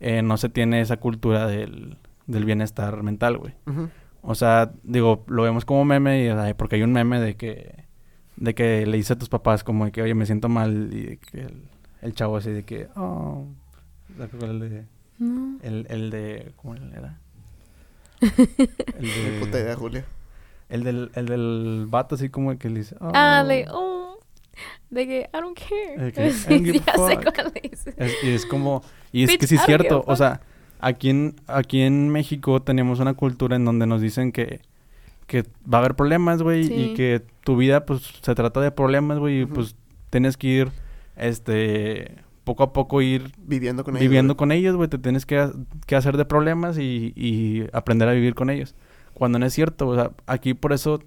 eh, 0.00 0.22
no 0.22 0.36
se 0.36 0.48
tiene 0.48 0.80
esa 0.80 0.96
cultura 0.98 1.46
del, 1.46 1.98
del 2.26 2.44
bienestar 2.44 3.02
mental, 3.02 3.38
güey. 3.38 3.54
O 4.22 4.34
sea, 4.34 4.72
digo, 4.82 5.24
lo 5.28 5.42
vemos 5.42 5.64
como 5.64 5.84
meme 5.84 6.24
y 6.24 6.28
ay, 6.28 6.54
porque 6.54 6.76
hay 6.76 6.82
un 6.82 6.92
meme 6.92 7.20
de 7.20 7.36
que... 7.36 7.84
De 8.36 8.54
que 8.54 8.84
le 8.84 8.96
dice 8.98 9.14
a 9.14 9.18
tus 9.18 9.30
papás 9.30 9.64
como 9.64 9.86
de 9.86 9.92
que, 9.92 10.02
oye, 10.02 10.14
me 10.14 10.26
siento 10.26 10.50
mal 10.50 10.90
y 10.92 11.02
de 11.06 11.16
que 11.16 11.40
el, 11.40 11.62
el 12.02 12.14
chavo 12.14 12.36
así 12.36 12.50
de 12.50 12.64
que... 12.64 12.88
Oh, 12.94 13.46
¿sabes 14.16 14.30
cuál 14.38 14.42
es 14.42 14.50
el 14.50 14.60
de... 14.70 14.84
No. 15.18 15.58
El, 15.62 15.86
el 15.88 16.10
de... 16.10 16.52
¿Cómo 16.56 16.74
era? 16.74 17.18
El 18.20 18.20
Ni 19.00 19.40
puta 19.40 19.58
idea, 19.58 19.70
de... 19.70 19.74
Julio. 19.74 20.02
El 20.68 20.84
del, 20.84 21.10
el 21.14 21.26
del 21.26 21.86
vato 21.88 22.16
así 22.16 22.28
como 22.28 22.58
que 22.58 22.68
le 22.68 22.80
dice... 22.80 22.96
Ah, 23.00 23.42
"Oh". 23.42 23.48
de, 23.48 23.66
oh, 23.70 24.05
de 24.90 25.06
que 25.06 25.30
I 25.32 25.40
don't 25.40 25.58
care. 25.58 26.12
Que, 26.12 26.26
I 26.28 26.32
Sí, 26.32 26.48
don't 26.48 26.64
give 26.64 26.80
ya 26.86 26.92
a 26.92 27.08
sé 27.08 27.14
fuck. 27.16 27.34
cuál 27.34 27.52
es. 27.62 27.86
Es, 27.96 28.24
y 28.24 28.30
es 28.30 28.46
como... 28.46 28.82
Y 29.12 29.22
es 29.24 29.30
Bitch, 29.30 29.40
que 29.40 29.46
sí 29.46 29.54
es 29.56 29.62
cierto. 29.64 30.04
O 30.06 30.16
sea, 30.16 30.40
aquí 30.80 31.10
en, 31.10 31.34
aquí 31.46 31.82
en 31.82 32.08
México 32.10 32.60
tenemos 32.62 33.00
una 33.00 33.14
cultura 33.14 33.56
en 33.56 33.64
donde 33.64 33.86
nos 33.86 34.00
dicen 34.00 34.32
que... 34.32 34.60
Que 35.26 35.42
va 35.72 35.78
a 35.78 35.80
haber 35.80 35.96
problemas, 35.96 36.42
güey. 36.42 36.64
Sí. 36.64 36.74
Y 36.74 36.94
que 36.94 37.22
tu 37.42 37.56
vida, 37.56 37.84
pues, 37.84 38.02
se 38.22 38.34
trata 38.34 38.60
de 38.60 38.70
problemas, 38.70 39.18
güey. 39.18 39.40
Y, 39.40 39.42
Ujú. 39.44 39.54
pues, 39.54 39.76
tienes 40.10 40.36
que 40.36 40.46
ir, 40.48 40.68
este... 41.16 42.24
Poco 42.44 42.62
a 42.62 42.72
poco 42.72 43.02
ir 43.02 43.32
Viviendo 43.38 43.82
con 43.82 43.96
ellos. 43.96 44.02
viviendo 44.02 44.34
güey. 44.34 44.38
con 44.38 44.52
ellos, 44.52 44.76
güey. 44.76 44.88
Te 44.88 44.98
tienes 44.98 45.26
que, 45.26 45.50
que 45.86 45.96
hacer 45.96 46.16
de 46.16 46.24
problemas 46.24 46.78
y, 46.78 47.12
y 47.16 47.64
aprender 47.72 48.08
a 48.08 48.12
vivir 48.12 48.36
con 48.36 48.50
ellos. 48.50 48.76
Cuando 49.14 49.40
no 49.40 49.46
es 49.46 49.52
cierto, 49.52 49.88
o 49.88 49.94
sea, 49.96 50.12
aquí 50.26 50.54
por 50.54 50.72
eso... 50.72 51.00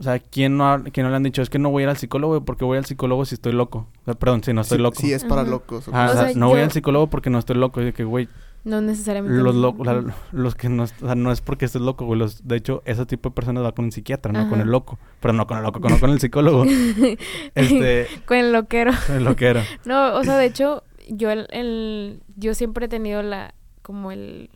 O 0.00 0.02
sea, 0.02 0.18
¿quién 0.18 0.56
no, 0.56 0.66
ha- 0.72 0.82
quién 0.82 1.04
no 1.04 1.10
le 1.10 1.16
han 1.16 1.22
dicho? 1.22 1.42
Es 1.42 1.50
que 1.50 1.58
no 1.58 1.70
voy 1.70 1.82
a 1.82 1.84
ir 1.84 1.88
al 1.90 1.96
psicólogo, 1.98 2.32
güey, 2.32 2.44
porque 2.44 2.64
voy 2.64 2.78
al 2.78 2.86
psicólogo 2.86 3.24
si 3.26 3.34
estoy 3.34 3.52
loco. 3.52 3.86
O 4.00 4.04
sea, 4.06 4.14
perdón, 4.14 4.42
si 4.42 4.52
no 4.54 4.62
estoy 4.62 4.78
Sí- 4.78 4.82
loco. 4.82 4.96
Sí, 5.00 5.12
es 5.12 5.24
para 5.24 5.42
Ajá. 5.42 5.50
locos. 5.50 5.86
o 5.88 5.90
Ah, 5.94 6.06
O 6.08 6.10
o 6.10 6.14
sea, 6.14 6.28
sea, 6.30 6.36
no 6.38 6.48
voy 6.48 6.60
al 6.60 6.72
psicólogo 6.72 7.06
porque 7.08 7.28
no 7.30 7.38
estoy 7.38 7.56
loco. 7.56 7.80
Y 7.82 7.84
de 7.84 7.92
que, 7.92 8.04
güey, 8.04 8.26
No 8.64 8.80
necesariamente. 8.80 9.42
los 9.42 9.54
no. 9.54 9.60
locos, 9.60 9.86
o 9.86 9.90
sea, 9.90 10.14
los 10.32 10.54
que 10.54 10.68
no, 10.70 10.84
o 10.84 10.86
sea, 10.86 11.14
no 11.14 11.30
es 11.32 11.42
porque 11.42 11.66
estés 11.66 11.82
loco, 11.82 12.06
güey. 12.06 12.18
Los, 12.18 12.48
de 12.48 12.56
hecho, 12.56 12.82
ese 12.86 13.04
tipo 13.04 13.28
de 13.28 13.34
personas 13.34 13.62
va 13.62 13.72
con 13.72 13.84
un 13.86 13.92
psiquiatra, 13.92 14.32
no 14.32 14.48
con 14.48 14.60
el 14.62 14.68
loco. 14.68 14.98
Pero 15.20 15.34
no 15.34 15.46
con 15.46 15.58
el 15.58 15.64
loco, 15.64 15.80
con, 15.82 15.98
con 15.98 16.10
el 16.10 16.18
psicólogo. 16.20 16.64
este, 17.54 18.06
Con 18.26 18.38
el 18.38 18.52
loquero. 18.52 18.92
con 19.06 19.16
el 19.16 19.24
loquero. 19.24 19.60
No, 19.84 20.14
o 20.14 20.24
sea, 20.24 20.38
de 20.38 20.46
hecho, 20.46 20.82
yo 21.08 21.30
el, 21.30 21.46
el- 21.50 22.22
yo 22.36 22.54
siempre 22.54 22.86
he 22.86 22.88
tenido 22.88 23.22
la 23.22 23.54
como 23.82 24.12
el 24.12 24.48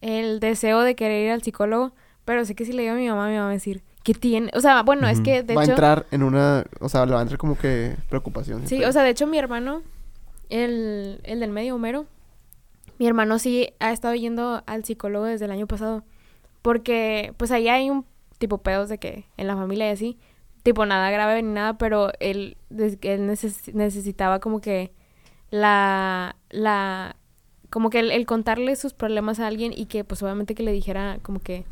el 0.00 0.38
deseo 0.40 0.82
de 0.82 0.94
querer 0.94 1.24
ir 1.26 1.32
al 1.32 1.42
psicólogo, 1.42 1.92
pero 2.24 2.44
sé 2.44 2.54
que 2.54 2.64
si 2.64 2.72
le 2.72 2.82
digo 2.82 2.94
a 2.94 2.96
mi 2.96 3.08
mamá, 3.08 3.26
mi 3.28 3.34
mamá 3.34 3.46
va 3.46 3.50
a 3.50 3.54
decir, 3.54 3.82
¿qué 4.02 4.14
tiene? 4.14 4.50
O 4.54 4.60
sea, 4.60 4.82
bueno, 4.82 5.06
es 5.08 5.20
que 5.20 5.42
de 5.42 5.54
va 5.54 5.60
a 5.60 5.64
hecho 5.64 5.72
entrar 5.72 6.06
en 6.10 6.22
una... 6.22 6.64
O 6.80 6.88
sea, 6.88 7.04
le 7.06 7.12
va 7.12 7.18
a 7.18 7.22
entrar 7.22 7.38
como 7.38 7.56
que 7.58 7.96
preocupación. 8.08 8.66
Sí, 8.66 8.84
o 8.84 8.92
sea, 8.92 9.02
de 9.02 9.10
hecho 9.10 9.26
mi 9.26 9.38
hermano 9.38 9.82
el 10.48 11.20
el 11.24 11.40
del 11.40 11.50
medio 11.50 11.74
Homero, 11.74 12.06
mi 12.98 13.06
hermano 13.06 13.38
sí 13.38 13.70
ha 13.80 13.92
estado 13.92 14.14
yendo 14.14 14.62
al 14.66 14.84
psicólogo 14.84 15.26
desde 15.26 15.44
el 15.44 15.50
año 15.50 15.66
pasado, 15.66 16.02
porque 16.62 17.34
pues 17.36 17.50
ahí 17.50 17.68
hay 17.68 17.90
un 17.90 18.04
tipo 18.38 18.58
pedos 18.58 18.88
de 18.88 18.98
que 18.98 19.26
en 19.36 19.46
la 19.46 19.56
familia 19.56 19.88
y 19.88 19.92
así, 19.92 20.18
tipo 20.62 20.86
nada 20.86 21.10
grave 21.10 21.42
ni 21.42 21.52
nada, 21.52 21.76
pero 21.76 22.12
él, 22.20 22.56
que 23.00 23.14
él 23.14 23.28
neces- 23.28 23.72
necesitaba 23.74 24.38
como 24.40 24.60
que 24.60 24.90
la, 25.50 26.36
la, 26.50 27.16
como 27.70 27.90
que 27.90 28.00
el, 28.00 28.10
el 28.10 28.26
contarle 28.26 28.74
sus 28.76 28.94
problemas 28.94 29.40
a 29.40 29.46
alguien 29.46 29.72
y 29.76 29.86
que 29.86 30.04
pues 30.04 30.22
obviamente 30.22 30.54
que 30.54 30.62
le 30.62 30.72
dijera 30.72 31.18
como 31.22 31.40
que, 31.40 31.64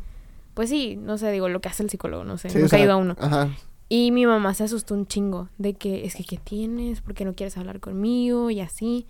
pues 0.57 0.69
sí, 0.71 0.97
no 0.97 1.17
sé, 1.19 1.31
digo, 1.31 1.47
lo 1.49 1.61
que 1.61 1.69
hace 1.69 1.83
el 1.83 1.89
psicólogo, 1.91 2.23
no 2.23 2.37
sé, 2.39 2.49
Sí, 2.49 2.57
o 2.57 2.61
nunca 2.61 2.69
sea, 2.71 2.79
he 2.79 2.83
ido 2.83 2.93
a 2.93 2.97
uno. 2.97 3.15
Ajá. 3.19 3.47
Y 3.89 4.11
mi 4.11 4.25
mamá 4.25 4.53
se 4.55 4.63
asustó 4.63 4.95
un 4.95 5.05
chingo 5.05 5.49
de 5.59 5.75
que 5.75 6.03
es 6.05 6.15
que 6.15 6.23
¿qué 6.23 6.37
tienes? 6.37 7.01
¿Por 7.01 7.13
qué 7.13 7.23
no 7.25 7.33
quieres 7.35 7.57
hablar 7.57 7.79
conmigo? 7.79 8.49
Y 8.49 8.59
así. 8.59 9.05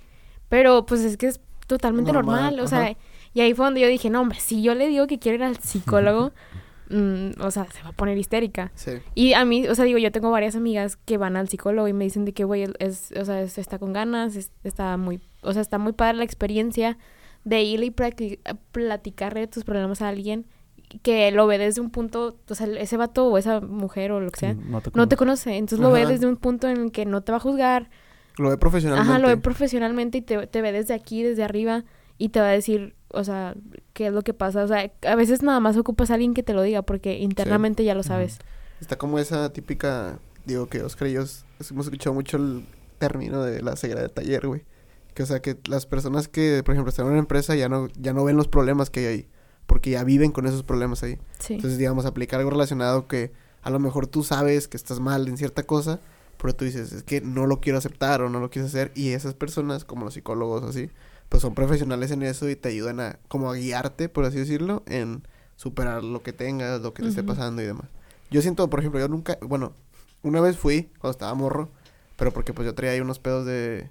Pero 0.50 0.86
pues 0.86 1.02
es 1.02 1.16
que 1.16 1.28
es 1.28 1.40
totalmente 1.66 2.12
Normal, 2.12 2.56
normal, 2.56 2.60
o 2.60 2.68
sea, 2.68 2.96
y 3.34 3.40
ahí 3.42 3.54
fue 3.54 3.66
donde 3.66 3.80
yo 3.82 3.88
dije, 3.88 4.10
no, 4.10 4.20
hombre, 4.22 4.40
si 4.40 4.62
yo 4.62 4.76
le 4.76 4.88
digo 4.90 5.08
que 5.08 5.20
quiero 5.20 5.38
ir 5.38 5.44
al 5.44 5.58
psicólogo, 5.58 6.32
mm, 6.90 7.42
o 7.42 7.50
sea, 7.52 7.66
se 7.72 7.82
va 7.82 7.90
a 7.90 7.94
poner 7.94 8.18
histérica. 8.18 8.72
Sí. 8.76 8.92
Y 9.16 9.34
a 9.34 9.46
mí, 9.46 9.68
o 9.68 9.74
sea, 9.76 9.86
digo, 9.86 9.98
yo 10.00 10.12
tengo 10.12 10.30
varias 10.32 10.56
amigas 10.56 10.98
que 10.98 11.18
van 11.18 11.38
al 11.38 11.48
psicólogo 11.50 11.88
y 11.88 11.94
me 11.94 12.04
dicen 12.04 12.26
de 12.26 12.34
que, 12.34 12.44
güey, 12.44 12.66
es, 12.80 13.12
o 13.20 13.26
sea, 13.26 13.42
es- 13.42 13.58
está 13.58 13.80
con 13.80 13.94
ganas, 13.94 14.36
es- 14.36 14.52
está 14.64 14.98
muy, 14.98 15.22
o 15.42 15.54
sea, 15.54 15.62
está 15.62 15.78
muy 15.80 15.94
padre 15.94 16.18
la 16.18 16.24
experiencia 16.24 16.98
de 17.46 17.64
ir 17.64 17.82
y 17.84 17.90
practi- 17.92 18.40
platicarle 18.72 19.48
tus 19.48 19.64
problemas 19.64 20.02
a 20.02 20.10
alguien 20.10 20.46
que 21.02 21.32
lo 21.32 21.48
ve 21.48 21.58
desde 21.58 21.82
un 21.82 21.90
punto, 21.90 22.38
o 22.48 22.56
sea, 22.56 22.68
ese 22.68 22.98
vato 22.98 23.28
o 23.28 23.38
esa 23.38 23.60
mujer 23.60 24.12
o 24.12 24.20
lo 24.20 24.32
que 24.32 24.40
sea, 24.40 24.54
No 24.54 24.82
te, 24.82 24.92
no 24.94 25.08
te 25.08 25.18
conoce. 25.18 25.58
Entonces 25.58 25.80
lo 25.80 25.92
ve 25.92 26.06
desde 26.06 26.28
un 26.28 26.38
punto 26.38 26.68
en 26.68 26.78
el 26.78 26.92
que 26.92 27.06
no 27.06 27.22
te 27.22 27.32
va 27.32 27.38
a 27.38 27.42
juzgar. 27.42 27.90
Lo 28.38 28.50
ve 28.50 28.58
profesionalmente. 28.58 29.12
Ajá, 29.12 29.20
lo 29.20 29.28
ve 29.28 29.38
profesionalmente 29.38 30.20
y 30.20 30.22
te, 30.22 30.48
te 30.48 30.62
ve 30.62 30.72
desde 30.72 30.94
aquí, 30.94 31.24
desde 31.24 31.44
arriba 31.44 31.84
y 32.18 32.30
te 32.30 32.40
va 32.40 32.48
a 32.48 32.52
decir, 32.52 32.96
o 33.10 33.24
sea, 33.24 33.56
qué 33.94 34.08
es 34.08 34.14
lo 34.14 34.22
que 34.22 34.34
pasa. 34.34 34.64
O 34.64 34.68
sea, 34.68 34.92
a 35.08 35.16
veces 35.16 35.44
nada 35.44 35.60
más 35.60 35.78
ocupas 35.78 36.12
a 36.12 36.16
alguien 36.16 36.34
que 36.34 36.44
te 36.44 36.54
lo 36.54 36.62
diga 36.62 36.82
porque 36.82 37.18
internamente 37.18 37.84
ya 37.84 37.96
lo 37.96 38.04
sabes. 38.04 38.40
Está 38.80 38.98
como 38.98 39.20
esa 39.20 39.52
típica, 39.54 40.20
digo 40.46 40.68
que 40.68 40.82
Oscar 40.84 41.08
y 41.08 41.14
yo 41.14 41.22
hemos 41.70 41.86
escuchado 41.86 42.14
mucho 42.14 42.38
el 42.38 42.66
término 43.00 43.44
de 43.44 43.62
la 43.62 43.76
ceguera 43.76 44.02
de 44.02 44.10
taller, 44.10 44.48
güey. 44.48 44.64
Que 45.14 45.24
o 45.24 45.26
sea 45.26 45.42
que 45.42 45.58
las 45.68 45.86
personas 45.86 46.28
que, 46.28 46.62
por 46.64 46.74
ejemplo, 46.74 46.90
están 46.90 47.08
en 47.08 47.14
una 47.14 47.20
empresa 47.20 47.56
ya 47.56 47.70
no, 47.70 47.88
ya 48.00 48.14
no 48.14 48.24
ven 48.24 48.38
los 48.38 48.48
problemas 48.48 48.90
que 48.90 49.00
hay 49.02 49.06
ahí. 49.06 49.28
Porque 49.68 49.92
ya 49.92 50.04
viven 50.04 50.32
con 50.32 50.48
esos 50.48 50.64
problemas 50.64 51.04
ahí. 51.04 51.20
Sí. 51.40 51.54
Entonces, 51.54 51.78
digamos, 51.78 52.06
aplicar 52.06 52.40
algo 52.40 52.50
relacionado 52.50 53.08
que 53.08 53.32
a 53.62 53.70
lo 53.70 53.80
mejor 53.80 54.08
tú 54.08 54.24
sabes 54.24 54.68
que 54.68 54.78
estás 54.78 55.00
mal 55.00 55.28
en 55.28 55.38
cierta 55.38 55.64
cosa, 55.64 56.00
pero 56.38 56.56
tú 56.56 56.66
dices, 56.66 56.94
es 56.94 57.04
que 57.04 57.22
no 57.22 57.48
lo 57.48 57.60
quiero 57.60 57.78
aceptar 57.78 58.22
o 58.22 58.30
no 58.30 58.40
lo 58.40 58.50
quieres 58.50 58.72
hacer. 58.72 58.92
Y 58.96 59.10
esas 59.10 59.34
personas, 59.34 59.86
como 59.86 60.06
los 60.06 60.14
psicólogos 60.14 60.64
así, 60.64 60.90
pues 61.30 61.42
son 61.42 61.54
profesionales 61.54 62.12
en 62.12 62.24
eso 62.24 62.50
y 62.50 62.56
te 62.56 62.70
ayudan 62.70 63.00
a, 63.00 63.20
como 63.28 63.52
a 63.52 63.56
guiarte, 63.56 64.10
por 64.10 64.26
así 64.26 64.38
decirlo, 64.38 64.84
en 64.86 65.24
superar 65.56 66.04
lo 66.04 66.24
que 66.24 66.34
tengas, 66.34 66.82
lo 66.82 66.94
que 66.94 67.04
te 67.04 67.10
esté 67.10 67.24
pasando 67.24 67.62
y 67.62 67.66
demás. 67.66 67.88
Yo 68.30 68.42
siento, 68.42 68.70
por 68.70 68.80
ejemplo, 68.80 69.00
yo 69.00 69.08
nunca, 69.08 69.38
bueno, 69.42 69.74
una 70.22 70.42
vez 70.42 70.58
fui 70.58 70.92
cuando 71.00 71.12
estaba 71.12 71.34
morro, 71.34 71.72
pero 72.16 72.32
porque 72.32 72.54
pues 72.54 72.66
yo 72.66 72.76
traía 72.76 72.94
ahí 72.94 73.02
unos 73.02 73.20
pedos 73.20 73.46
de, 73.46 73.90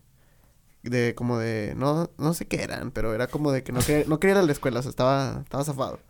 de 0.89 1.14
como 1.14 1.39
de, 1.39 1.74
no, 1.76 2.11
no 2.18 2.34
sé 2.34 2.47
qué 2.47 2.62
eran, 2.62 2.91
pero 2.91 3.14
era 3.14 3.26
como 3.26 3.53
de 3.53 3.62
que 3.62 3.72
no 3.72 3.80
quería, 3.80 4.05
no 4.07 4.20
quería 4.20 4.37
ir 4.37 4.41
a 4.41 4.43
la 4.43 4.53
escuela, 4.53 4.80
o 4.80 4.82
sea, 4.82 4.91
estaba, 4.91 5.41
estaba 5.43 5.64
zafado. 5.64 6.01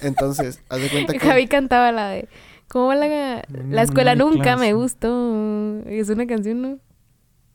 Entonces, 0.00 0.60
haz 0.68 0.80
de 0.80 0.88
cuenta 0.88 1.12
que... 1.14 1.20
Javi 1.20 1.46
cantaba 1.46 1.92
la 1.92 2.08
de 2.08 2.28
¿Cómo 2.68 2.86
va 2.86 2.94
la, 2.94 3.42
la 3.48 3.82
escuela 3.82 4.14
no 4.14 4.30
nunca 4.30 4.56
me 4.56 4.72
gustó? 4.72 5.80
Es 5.86 6.08
una 6.08 6.26
canción, 6.26 6.62
¿no? 6.62 6.78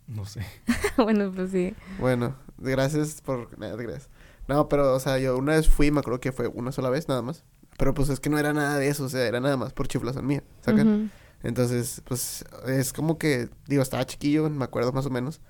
No 0.08 0.26
sé. 0.26 0.46
bueno, 0.98 1.32
pues 1.34 1.52
sí. 1.52 1.74
Bueno, 2.00 2.36
gracias 2.58 3.22
por... 3.22 3.58
Nada, 3.60 3.76
gracias. 3.76 4.10
No, 4.48 4.70
pero, 4.70 4.96
o 4.96 5.00
sea, 5.00 5.18
yo 5.20 5.38
una 5.38 5.54
vez 5.54 5.68
fui, 5.68 5.92
me 5.92 6.00
acuerdo 6.00 6.20
que 6.20 6.32
fue 6.32 6.48
una 6.48 6.72
sola 6.72 6.90
vez 6.90 7.08
nada 7.08 7.22
más. 7.22 7.44
Pero 7.78 7.94
pues 7.94 8.10
es 8.10 8.20
que 8.20 8.30
no 8.30 8.38
era 8.38 8.54
nada 8.54 8.78
de 8.78 8.88
eso, 8.88 9.06
o 9.06 9.10
sea, 9.10 9.26
era 9.26 9.40
nada 9.40 9.56
más 9.58 9.74
por 9.74 9.88
chiflazón 9.88 10.26
mía, 10.26 10.44
¿sacan? 10.62 10.88
Ujú. 10.88 11.10
Entonces, 11.44 12.02
pues 12.06 12.44
es 12.68 12.92
como 12.92 13.18
que, 13.18 13.50
digo, 13.68 13.82
estaba 13.82 14.06
chiquillo, 14.06 14.50
me 14.50 14.66
acuerdo 14.66 14.92
más 14.92 15.06
o 15.06 15.10
menos. 15.10 15.42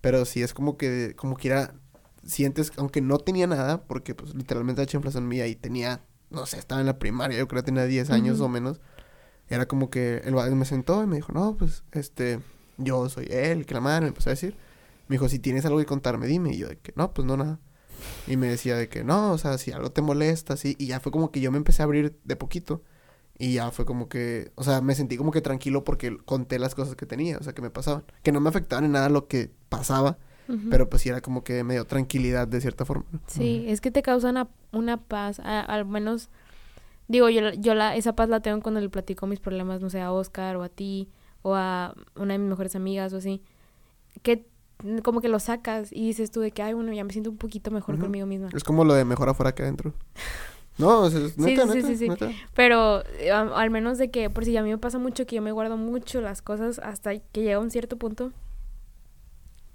Pero 0.00 0.24
sí 0.24 0.42
es 0.42 0.54
como 0.54 0.76
que, 0.76 1.14
como 1.16 1.36
que 1.36 1.48
era, 1.48 1.74
sientes, 2.24 2.72
aunque 2.76 3.00
no 3.00 3.18
tenía 3.18 3.46
nada, 3.46 3.84
porque 3.84 4.14
pues 4.14 4.34
literalmente 4.34 4.82
era 4.82 4.90
chiflazón 4.90 5.28
mía 5.28 5.46
y 5.46 5.56
tenía, 5.56 6.04
no 6.30 6.46
sé, 6.46 6.58
estaba 6.58 6.80
en 6.80 6.86
la 6.86 6.98
primaria, 6.98 7.38
yo 7.38 7.48
creo 7.48 7.62
que 7.62 7.66
tenía 7.66 7.84
10 7.84 8.10
años 8.10 8.40
o 8.40 8.48
menos. 8.48 8.80
Era 9.48 9.66
como 9.66 9.90
que 9.90 10.18
el 10.24 10.34
me 10.56 10.64
sentó 10.64 11.02
y 11.02 11.06
me 11.06 11.16
dijo, 11.16 11.32
no, 11.32 11.56
pues, 11.56 11.84
este, 11.92 12.40
yo 12.78 13.08
soy 13.08 13.26
él, 13.30 13.64
que 13.64 13.74
la 13.74 13.80
madre, 13.80 14.02
me 14.02 14.08
empezó 14.08 14.30
a 14.30 14.32
decir. 14.32 14.56
Me 15.08 15.14
dijo, 15.14 15.28
si 15.28 15.38
tienes 15.38 15.64
algo 15.64 15.78
que 15.78 15.86
contarme, 15.86 16.26
dime. 16.26 16.52
Y 16.52 16.58
yo 16.58 16.68
de 16.68 16.78
que, 16.78 16.92
no, 16.96 17.12
pues 17.12 17.26
no, 17.26 17.36
nada. 17.36 17.60
Y 18.26 18.36
me 18.36 18.48
decía 18.48 18.76
de 18.76 18.88
que, 18.88 19.04
no, 19.04 19.32
o 19.32 19.38
sea, 19.38 19.56
si 19.58 19.72
algo 19.72 19.90
te 19.90 20.02
molesta, 20.02 20.54
así. 20.54 20.74
Y 20.78 20.86
ya 20.86 21.00
fue 21.00 21.12
como 21.12 21.30
que 21.30 21.40
yo 21.40 21.50
me 21.52 21.58
empecé 21.58 21.82
a 21.82 21.84
abrir 21.84 22.18
de 22.24 22.36
poquito. 22.36 22.82
Y 23.38 23.54
ya 23.54 23.70
fue 23.70 23.84
como 23.84 24.08
que, 24.08 24.50
o 24.54 24.64
sea, 24.64 24.80
me 24.80 24.94
sentí 24.94 25.16
como 25.16 25.30
que 25.30 25.40
tranquilo 25.42 25.84
porque 25.84 26.16
conté 26.24 26.58
las 26.58 26.74
cosas 26.74 26.96
que 26.96 27.04
tenía, 27.06 27.36
o 27.38 27.42
sea, 27.42 27.52
que 27.52 27.60
me 27.62 27.70
pasaban. 27.70 28.04
Que 28.22 28.32
no 28.32 28.40
me 28.40 28.48
afectaban 28.48 28.84
en 28.86 28.92
nada 28.92 29.08
lo 29.10 29.28
que 29.28 29.50
pasaba, 29.68 30.16
pero 30.70 30.88
pues 30.88 31.02
sí 31.02 31.08
era 31.10 31.20
como 31.20 31.42
que 31.44 31.62
me 31.64 31.74
dio 31.74 31.84
tranquilidad 31.86 32.46
de 32.48 32.60
cierta 32.60 32.84
forma. 32.84 33.04
Sí, 33.26 33.64
es 33.68 33.80
que 33.80 33.90
te 33.90 34.00
causa 34.02 34.30
una, 34.30 34.48
una 34.72 34.96
paz, 34.96 35.40
a- 35.40 35.60
al 35.60 35.84
menos, 35.84 36.30
digo, 37.08 37.28
yo, 37.28 37.40
la- 37.42 37.54
yo 37.54 37.74
la, 37.74 37.94
esa 37.96 38.14
paz 38.14 38.28
la 38.28 38.40
tengo 38.40 38.60
cuando 38.62 38.80
le 38.80 38.88
platico 38.88 39.26
mis 39.26 39.40
problemas, 39.40 39.80
no 39.80 39.90
sé, 39.90 40.00
a 40.00 40.12
Oscar 40.12 40.56
o 40.56 40.62
a 40.62 40.68
ti 40.68 41.08
o 41.42 41.54
a 41.56 41.94
una 42.14 42.32
de 42.34 42.38
mis 42.38 42.48
mejores 42.48 42.74
amigas 42.76 43.12
o 43.12 43.16
así, 43.18 43.42
que 44.22 44.46
mm, 44.84 44.98
como 44.98 45.20
que 45.20 45.28
lo 45.28 45.40
sacas 45.40 45.92
y 45.92 46.06
dices 46.06 46.30
tú 46.30 46.40
de 46.40 46.52
que, 46.52 46.62
ay, 46.62 46.72
bueno, 46.74 46.92
ya 46.92 47.04
me 47.04 47.12
siento 47.12 47.30
un 47.30 47.36
poquito 47.38 47.70
mejor 47.70 47.98
conmigo 47.98 48.24
misma. 48.26 48.48
Es 48.54 48.64
como 48.64 48.84
lo 48.84 48.94
de 48.94 49.04
mejor 49.04 49.28
afuera 49.28 49.54
que 49.54 49.62
adentro. 49.62 49.92
No, 50.78 51.00
o 51.00 51.10
sea, 51.10 51.20
Sí, 51.28 51.34
neta, 51.38 51.66
sí, 51.68 51.80
sí, 51.80 51.86
sí, 51.88 51.96
sí. 51.96 52.08
neta. 52.08 52.30
Pero 52.54 53.02
eh, 53.18 53.30
a- 53.30 53.40
al 53.60 53.70
menos 53.70 53.96
de 53.98 54.10
que, 54.10 54.28
por 54.30 54.44
si 54.44 54.56
a 54.56 54.62
mí 54.62 54.68
me 54.70 54.78
pasa 54.78 54.98
mucho 54.98 55.26
que 55.26 55.36
yo 55.36 55.42
me 55.42 55.52
guardo 55.52 55.76
mucho 55.76 56.20
las 56.20 56.42
cosas 56.42 56.78
hasta 56.80 57.16
que 57.18 57.42
llega 57.42 57.58
un 57.58 57.70
cierto 57.70 57.96
punto. 57.96 58.32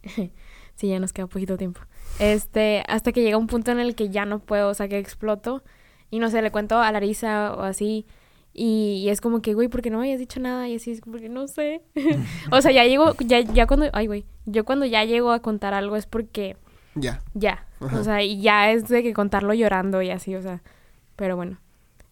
sí, 0.75 0.87
ya 0.87 0.99
nos 0.99 1.13
queda 1.13 1.27
poquito 1.27 1.57
tiempo. 1.57 1.81
Este, 2.19 2.83
hasta 2.87 3.11
que 3.11 3.21
llega 3.21 3.37
un 3.37 3.47
punto 3.47 3.71
en 3.71 3.79
el 3.79 3.95
que 3.95 4.09
ya 4.09 4.25
no 4.25 4.39
puedo, 4.39 4.69
o 4.69 4.73
sea, 4.73 4.87
que 4.87 4.97
exploto. 4.97 5.63
Y 6.09 6.19
no 6.19 6.29
sé, 6.29 6.41
le 6.41 6.51
cuento 6.51 6.77
a 6.79 6.91
Larisa 6.91 7.53
o 7.53 7.61
así. 7.61 8.05
Y, 8.53 9.01
y 9.05 9.09
es 9.09 9.21
como 9.21 9.41
que, 9.41 9.53
güey, 9.53 9.69
¿por 9.69 9.81
qué 9.81 9.89
no 9.89 9.97
me 9.99 10.03
habías 10.05 10.19
dicho 10.19 10.39
nada? 10.41 10.67
Y 10.67 10.75
así 10.75 10.91
es 10.91 11.01
porque 11.01 11.29
no 11.29 11.47
sé. 11.47 11.81
o 12.51 12.61
sea, 12.61 12.71
ya 12.71 12.83
llego, 12.85 13.15
ya, 13.19 13.39
ya 13.39 13.65
cuando, 13.65 13.87
ay, 13.93 14.07
güey, 14.07 14.25
yo 14.45 14.65
cuando 14.65 14.85
ya 14.85 15.05
llego 15.05 15.31
a 15.31 15.39
contar 15.41 15.73
algo 15.73 15.95
es 15.95 16.05
porque 16.05 16.57
Ya. 16.95 17.21
ya. 17.33 17.65
Ajá. 17.79 17.99
O 17.99 18.03
sea, 18.03 18.21
y 18.23 18.41
ya 18.41 18.71
es 18.71 18.87
de 18.89 19.03
que 19.03 19.13
contarlo 19.13 19.53
llorando 19.53 20.01
y 20.01 20.09
así, 20.11 20.35
o 20.35 20.41
sea. 20.41 20.61
Pero 21.21 21.35
bueno. 21.35 21.57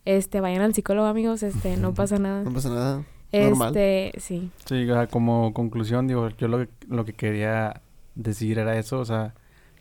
Este, 0.05 0.39
vayan 0.39 0.61
al 0.61 0.75
psicólogo, 0.75 1.07
amigos, 1.07 1.41
este, 1.41 1.77
no 1.77 1.95
pasa 1.95 2.19
nada. 2.19 2.43
No 2.43 2.53
pasa 2.53 2.69
nada. 2.69 3.03
normal. 3.33 3.69
Este, 3.75 4.11
sí. 4.19 4.51
Sí, 4.65 4.87
o 4.87 4.93
sea, 4.93 5.07
como 5.07 5.51
conclusión, 5.51 6.05
digo, 6.07 6.29
yo 6.37 6.47
lo 6.47 6.59
que, 6.59 6.69
lo 6.87 7.05
que 7.05 7.13
quería 7.13 7.81
decir 8.13 8.59
era 8.59 8.77
eso, 8.77 8.99
o 8.99 9.05
sea, 9.05 9.33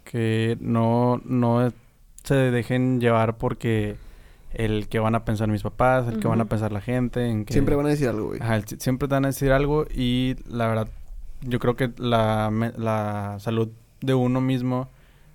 que 0.04 0.56
no, 0.62 1.20
no 1.26 1.70
se 2.24 2.34
dejen 2.36 3.02
llevar 3.02 3.36
porque 3.36 3.96
el 4.54 4.88
que 4.88 4.98
van 4.98 5.14
a 5.14 5.26
pensar 5.26 5.48
mis 5.48 5.62
papás, 5.62 6.08
el 6.08 6.20
que 6.20 6.26
van 6.28 6.40
a 6.40 6.46
pensar 6.46 6.72
la 6.72 6.80
gente, 6.80 7.28
en 7.28 7.44
que... 7.44 7.52
Siempre 7.52 7.74
van 7.76 7.84
a 7.84 7.90
decir 7.90 8.08
algo, 8.08 8.28
güey. 8.28 8.40
Ajá, 8.40 8.56
el- 8.56 8.64
siempre 8.66 9.08
te 9.08 9.14
van 9.14 9.26
a 9.26 9.28
decir 9.28 9.52
algo 9.52 9.84
y 9.94 10.36
la 10.48 10.68
verdad, 10.68 10.88
yo 11.42 11.58
creo 11.58 11.76
que 11.76 11.90
la, 11.98 12.48
me- 12.50 12.72
la 12.78 13.36
salud 13.40 13.68
de 14.00 14.14
uno 14.14 14.40
mismo, 14.40 14.88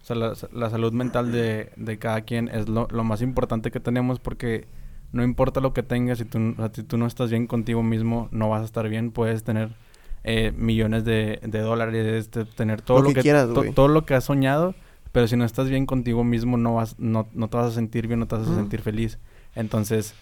o 0.04 0.06
sea, 0.06 0.18
la, 0.18 0.34
la 0.54 0.70
salud 0.72 0.94
mental 0.94 1.32
de, 1.32 1.72
de 1.78 2.00
cada 2.00 2.22
quien 2.24 2.50
es 2.50 2.70
lo, 2.70 2.88
lo 2.92 3.06
más 3.06 3.24
importante 3.24 3.72
que 3.72 3.80
tenemos 3.82 4.20
porque 4.20 4.68
no 5.14 5.24
importa 5.24 5.62
lo 5.62 5.74
que 5.74 5.84
tengas, 5.84 6.20
si 6.20 6.26
tú, 6.26 6.40
o 6.54 6.56
sea, 6.58 6.72
si 6.74 6.84
tú 6.84 6.98
no 6.98 7.08
estás 7.08 7.32
bien 7.32 7.48
contigo 7.48 7.84
mismo, 7.84 8.30
no 8.32 8.50
vas 8.50 8.64
a 8.64 8.66
estar 8.66 8.90
bien, 8.90 9.12
puedes 9.12 9.44
tener 9.44 9.70
eh, 10.24 10.54
millones 10.58 11.06
de, 11.06 11.40
de 11.44 11.60
dólares, 11.60 12.30
tener 12.56 12.82
todo 12.82 13.00
Lo 13.00 13.04
lo, 13.04 13.14
que 13.14 13.14
que, 13.14 13.24
quieras, 13.24 13.50
to- 13.54 13.64
güey. 13.64 13.74
todo 13.74 13.88
lo 13.88 14.06
que 14.06 14.16
has 14.16 14.26
soñado, 14.26 14.76
pero 15.12 15.28
si 15.28 15.38
no 15.38 15.46
estás 15.46 15.70
bien 15.70 15.86
contigo 15.86 16.24
mismo, 16.24 16.58
no 16.58 16.76
vas, 16.76 16.98
no, 17.00 17.28
no 17.34 17.48
te 17.50 17.58
vas 17.58 17.68
a 17.68 17.72
sentir 17.76 18.08
bien, 18.08 18.20
no 18.20 18.28
te 18.28 18.36
vas 18.36 18.48
a 18.48 18.56
sentir 18.56 18.82
feliz. 18.82 19.20
Entonces, 19.56 20.16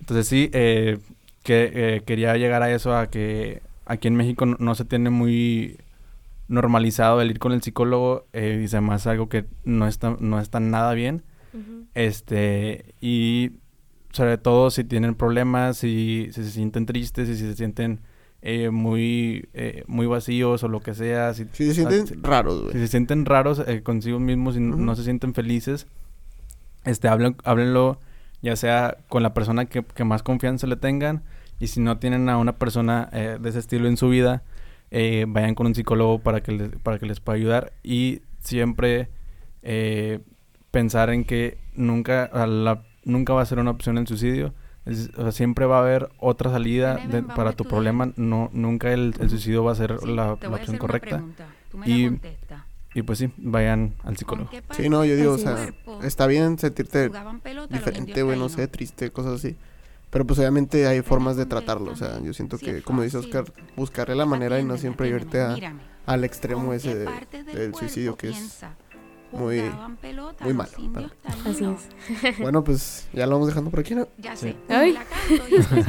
entonces 0.00 0.26
sí, 0.28 0.50
eh, 0.52 0.98
que 1.44 1.70
eh, 1.96 2.02
quería 2.06 2.36
llegar 2.36 2.62
a 2.62 2.72
eso, 2.72 2.96
a 2.96 3.08
que 3.08 3.62
aquí 3.86 4.08
en 4.08 4.16
México 4.16 4.46
no, 4.46 4.56
no 4.58 4.74
se 4.74 4.84
tiene 4.84 5.10
muy 5.10 5.78
normalizado 6.48 7.20
el 7.20 7.30
ir 7.30 7.38
con 7.38 7.52
el 7.52 7.62
psicólogo 7.62 8.26
eh, 8.32 8.60
y 8.62 8.66
además 8.66 9.06
algo 9.06 9.28
que 9.28 9.46
no 9.64 9.86
está, 9.88 10.16
no 10.20 10.38
está 10.40 10.60
nada 10.60 10.92
bien. 10.94 11.22
Este, 11.94 12.94
y 13.00 13.52
sobre 14.12 14.38
todo 14.38 14.70
si 14.70 14.84
tienen 14.84 15.14
problemas, 15.14 15.76
si, 15.78 16.28
si 16.32 16.44
se 16.44 16.50
sienten 16.50 16.86
tristes, 16.86 17.28
si 17.28 17.36
se 17.36 17.54
sienten 17.54 18.00
eh, 18.40 18.70
muy, 18.70 19.48
eh, 19.54 19.84
muy 19.86 20.06
vacíos 20.06 20.62
o 20.64 20.68
lo 20.68 20.80
que 20.80 20.94
sea, 20.94 21.32
si, 21.34 21.44
Si 21.52 21.66
se 21.66 21.74
sienten 21.74 22.02
ah, 22.02 22.06
si- 22.06 22.14
raros, 22.16 22.72
si 22.72 22.78
se 22.78 22.88
sienten 22.88 23.24
raros 23.26 23.62
eh, 23.66 23.82
consigo 23.82 24.18
mismos 24.18 24.54
y 24.56 24.58
n- 24.58 24.74
Ujú. 24.74 24.82
no 24.82 24.96
se 24.96 25.04
sienten 25.04 25.34
felices, 25.34 25.86
este, 26.84 27.08
hablen, 27.08 27.36
háblenlo 27.44 28.00
ya 28.42 28.56
sea 28.56 28.96
con 29.08 29.22
la 29.22 29.34
persona 29.34 29.66
que, 29.66 29.84
que 29.84 30.02
más 30.04 30.22
confianza 30.24 30.66
le 30.66 30.74
tengan 30.76 31.22
y 31.60 31.68
si 31.68 31.78
no 31.80 31.98
tienen 31.98 32.28
a 32.28 32.38
una 32.38 32.56
persona 32.56 33.08
eh, 33.12 33.38
de 33.40 33.48
ese 33.50 33.60
estilo 33.60 33.86
en 33.86 33.96
su 33.96 34.08
vida, 34.08 34.42
eh, 34.94 35.24
vayan 35.26 35.54
con 35.54 35.66
un 35.66 35.74
psicólogo 35.74 36.18
para 36.20 36.42
que, 36.42 36.52
les, 36.52 36.68
para 36.82 36.98
que 36.98 37.06
les 37.06 37.18
pueda 37.18 37.36
ayudar 37.36 37.72
y 37.82 38.20
siempre 38.40 39.08
eh, 39.62 40.20
pensar 40.70 41.10
en 41.10 41.24
que 41.24 41.56
nunca, 41.74 42.24
a 42.24 42.46
la- 42.46 42.82
nunca 43.04 43.32
va 43.32 43.40
a 43.42 43.46
ser 43.46 43.58
una 43.58 43.70
opción 43.70 43.96
el 43.98 44.06
suicidio. 44.06 44.52
Es- 44.84 45.10
o 45.16 45.22
sea, 45.22 45.32
siempre 45.32 45.64
va 45.64 45.78
a 45.78 45.80
haber 45.80 46.08
otra 46.18 46.50
salida 46.50 46.96
de- 46.96 47.22
para 47.22 47.52
tu 47.52 47.64
problema. 47.64 48.12
No, 48.16 48.50
nunca 48.52 48.92
el, 48.92 49.14
el 49.18 49.30
suicidio 49.30 49.64
va 49.64 49.72
a 49.72 49.76
ser 49.76 49.96
Sí, 50.00 50.12
la, 50.12 50.32
opción 50.32 50.76
correcta. 50.78 51.16
pregunta. 51.16 51.46
Tú 51.70 51.78
me 51.78 51.88
Y- 51.88 52.02
la. 52.10 52.66
Y 52.94 53.00
pues 53.02 53.18
sí, 53.20 53.30
vayan 53.38 53.94
al 54.04 54.18
psicólogo. 54.18 54.50
¿Con 54.50 54.60
qué 54.60 54.74
Sí, 54.74 54.90
no, 54.90 55.02
yo 55.06 55.16
digo, 55.16 55.32
o 55.32 55.38
sea, 55.38 55.54
cuerpo 55.54 56.00
está 56.02 56.26
bien 56.26 56.58
sentirte 56.58 57.08
pelota 57.40 57.74
diferente, 57.74 58.10
indios 58.10 58.24
güey, 58.26 58.36
no 58.38 58.48
taínos? 58.48 58.52
sé, 58.52 58.68
triste, 58.68 59.10
cosas 59.10 59.34
así. 59.36 59.56
Pero 60.12 60.26
pues 60.26 60.38
obviamente 60.38 60.86
hay 60.86 61.00
formas 61.00 61.36
de 61.36 61.46
tratarlo, 61.46 61.90
o 61.90 61.96
sea, 61.96 62.20
yo 62.20 62.34
siento 62.34 62.58
Si 62.58 62.66
que, 62.66 62.82
como 62.82 63.00
dice. 63.02 63.16
Oscar, 63.16 63.44
buscarle 63.76 64.14
la 64.14 64.26
manera 64.26 64.60
y 64.60 64.64
no 64.64 64.76
siempre 64.76 65.08
irte 65.08 65.40
a, 65.40 65.56
al 66.04 66.24
extremo 66.24 66.66
¿Con 66.66 66.74
ese 66.74 66.94
de- 66.94 67.08
del 67.54 67.74
suicidio 67.74 68.14
que 68.14 68.28
es 68.28 68.60
muy, 69.32 69.62
muy 70.40 70.52
malo, 70.52 70.70
Así 71.46 71.64
es. 71.64 72.38
Bueno, 72.40 72.62
pues 72.62 73.08
ya 73.14 73.24
lo 73.26 73.32
vamos 73.32 73.48
dejando 73.48 73.70
por 73.70 73.80
aquí, 73.80 73.94
¿no? 73.94 74.06
Ya 74.18 74.36
Sí. 74.36 74.54
sé. 74.68 74.96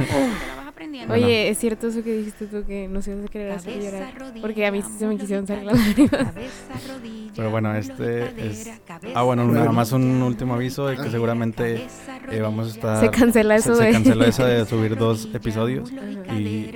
Vas 0.84 1.02
aprendiendo. 1.04 1.14
Oye, 1.14 1.48
es 1.48 1.58
cierto 1.58 1.86
eso 1.88 2.02
que 2.02 2.12
dijiste 2.18 2.46
tú 2.46 2.64
que 2.66 2.88
nos 2.88 3.06
ibas 3.08 3.24
a 3.24 3.28
querer 3.28 3.50
hacer 3.52 3.72
Cabeza, 3.74 3.90
llorar. 3.98 4.18
rodilla, 4.18 4.42
Porque 4.42 4.66
a 4.66 4.72
mí 4.72 4.82
sí 4.82 4.88
se 4.98 5.06
me 5.06 5.16
quisieron 5.16 5.46
salir 5.46 5.64
las 5.64 5.78
lágrimas. 5.78 6.32
Pero 7.36 7.50
bueno, 7.50 7.74
este 7.74 8.22
es... 8.48 8.70
Cabeza, 8.86 9.12
Ah, 9.18 9.22
bueno, 9.22 9.44
nada 9.46 9.72
más 9.72 9.92
un 9.92 10.22
último 10.22 10.54
aviso 10.54 10.86
de 10.86 10.96
que 10.96 11.10
seguramente 11.10 11.74
cabeza, 11.74 12.18
eh, 12.36 12.40
vamos 12.40 12.66
a 12.68 12.70
estar... 12.70 13.00
Se 13.00 13.10
cancela 13.10 13.56
eso 13.56 13.74
se, 13.74 13.80
se 13.80 13.86
de... 13.86 13.92
canceló 13.92 14.24
eso 14.24 14.44
de 14.46 14.64
subir 14.66 14.96
dos 14.96 15.28
episodios. 15.34 15.90
y 16.36 16.70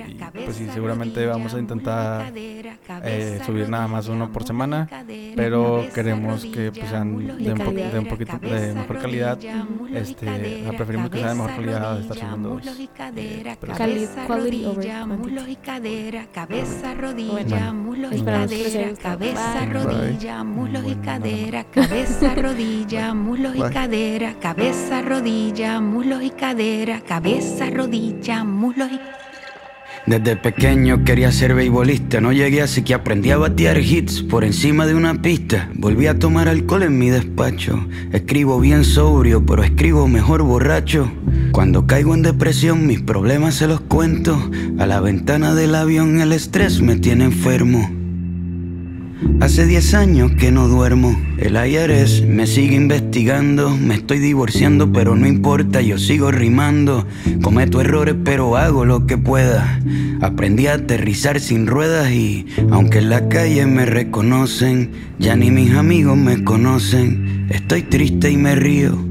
pues 0.44 0.56
sí, 0.56 0.66
seguramente 0.72 1.24
vamos 1.26 1.54
a 1.54 1.59
intentar 1.59 2.32
eh, 3.04 3.40
subir 3.46 3.68
nada 3.68 3.86
más 3.88 4.09
uno 4.09 4.32
por 4.32 4.44
semana, 4.44 4.88
pero 5.36 5.86
queremos 5.94 6.44
que 6.44 6.72
pues, 6.72 6.88
sean 6.88 7.16
de 7.38 7.52
un, 7.52 7.59
po- 7.59 7.64
calidad. 7.66 7.92
de 7.92 7.98
un 7.98 8.06
poquito 8.06 8.38
de 8.38 8.74
mejor 8.74 8.98
calidad. 9.00 9.38
Este, 9.94 10.64
preferimos 10.76 11.11
que 11.11 11.18
sea 11.18 11.28
de 11.28 11.34
mejor 11.34 11.50
calidad 11.54 11.94
de 11.96 12.00
estar 12.02 12.16
subiendo 12.18 12.48
dos. 12.50 12.88
cadera, 12.96 13.56
pero 13.61 13.72
sí. 13.74 13.78
Cali- 13.78 13.97
cabeza, 13.99 14.26
quality 14.26 14.64
over 14.64 14.76
rodilla, 14.76 14.99
quantity. 14.99 15.18
muslo 15.18 15.49
y 15.49 15.57
cadera, 15.57 16.26
cabeza, 16.32 16.94
rodilla, 16.94 17.32
Bueno, 17.32 17.74
muslo 17.74 18.14
y 18.14 18.22
cadera, 18.22 18.94
cabeza, 18.94 19.66
rodilla, 19.66 20.44
muslo 20.44 20.88
y 20.88 20.94
cadera, 20.94 21.64
cabeza, 21.64 22.34
rodilla, 22.34 23.14
muslo 23.14 23.55
y 23.55 23.61
cadera, 23.72 24.34
cabeza, 24.40 25.03
rodilla, 25.03 25.80
muslo 25.80 26.22
y 26.22 26.30
cadera, 26.30 27.01
cabeza, 27.01 27.70
rodilla, 27.70 28.44
muslo 28.44 28.86
y 28.86 29.01
Desde 30.07 30.36
pequeño 30.36 31.05
quería 31.05 31.32
ser 31.32 31.55
beisbolista, 31.55 32.20
no 32.20 32.32
llegué 32.32 32.62
así 32.62 32.82
que 32.82 32.94
aprendí 32.94 33.30
a 33.30 33.38
batear 33.38 33.78
hits 33.78 34.22
por 34.22 34.44
encima 34.44 34.86
de 34.86 34.94
una 34.94 35.20
pista. 35.20 35.68
Volví 35.74 36.07
a 36.07 36.18
tomar 36.18 36.49
alcohol 36.49 36.84
en 36.84 36.99
mi 36.99 37.11
despacho. 37.11 37.86
Escribo 38.12 38.61
bien 38.61 38.84
sobrio, 38.84 39.44
pero 39.44 39.64
escribo 39.64 40.07
mejor 40.07 40.42
borracho. 40.42 41.11
Cuando 41.53 41.86
caigo 41.86 42.14
en 42.14 42.22
depresión, 42.22 42.86
mis 42.86 43.01
problemas 43.01 43.57
se 43.57 43.66
los 43.66 43.80
cuento. 43.80 44.51
A 44.78 44.86
la 44.86 45.01
ventana 45.01 45.55
del 45.55 45.74
avión 45.74 46.20
el 46.20 46.32
estrés 46.32 46.80
me 46.80 46.96
tiene 46.96 47.24
enfermo. 47.24 47.90
Hace 49.40 49.66
10 49.66 49.94
años 49.94 50.32
que 50.38 50.53
no 50.53 50.68
duermo. 50.68 51.18
El 51.38 51.57
IRS 51.57 52.24
me 52.26 52.46
sigue 52.46 52.76
investigando. 52.76 53.70
Me 53.76 53.94
estoy 53.94 54.18
divorciando, 54.18 54.92
pero 54.92 55.16
no 55.16 55.26
importa, 55.26 55.80
yo 55.80 55.99
sigo 55.99 56.30
rimando. 56.30 57.07
Cometo 57.42 57.80
errores, 57.80 58.14
pero 58.24 58.57
hago 58.57 58.84
lo 58.84 59.07
que 59.07 59.16
pueda. 59.16 59.80
Aprendí 60.20 60.66
a 60.66 60.74
aterrizar 60.74 61.40
sin 61.40 61.66
ruedas 61.66 62.11
y, 62.11 62.46
aunque 62.70 62.99
en 62.99 63.11
la 63.11 63.28
calle 63.28 63.66
me 63.66 63.86
reconocen, 63.86 64.90
ya 65.18 65.34
ni 65.34 65.51
mis 65.51 65.72
amigos 65.74 66.16
me 66.16 66.44
conocen. 66.44 67.46
Estoy 67.51 67.82
triste 67.82 68.30
y 68.30 68.36
me 68.36 68.55
río. 68.55 69.07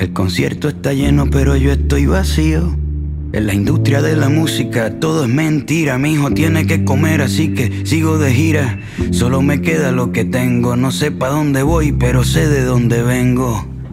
El 0.00 0.14
concierto 0.14 0.70
está 0.70 0.94
lleno, 0.94 1.28
pero 1.28 1.56
yo 1.56 1.72
estoy 1.72 2.06
vacío. 2.06 2.74
En 3.34 3.46
la 3.46 3.52
industria 3.52 4.00
de 4.00 4.16
la 4.16 4.30
música 4.30 4.98
todo 4.98 5.24
es 5.24 5.28
mentira, 5.28 5.98
mi 5.98 6.14
hijo 6.14 6.30
tiene 6.30 6.66
que 6.66 6.86
comer 6.86 7.20
así 7.20 7.52
que 7.52 7.84
sigo 7.84 8.16
de 8.16 8.32
gira. 8.32 8.80
Solo 9.10 9.42
me 9.42 9.60
queda 9.60 9.92
lo 9.92 10.10
que 10.10 10.24
tengo, 10.24 10.74
no 10.74 10.90
sé 10.90 11.10
pa' 11.10 11.28
dónde 11.28 11.62
voy, 11.62 11.92
pero 11.92 12.24
sé 12.24 12.48
de 12.48 12.64
dónde 12.64 13.02
vengo. 13.02 13.66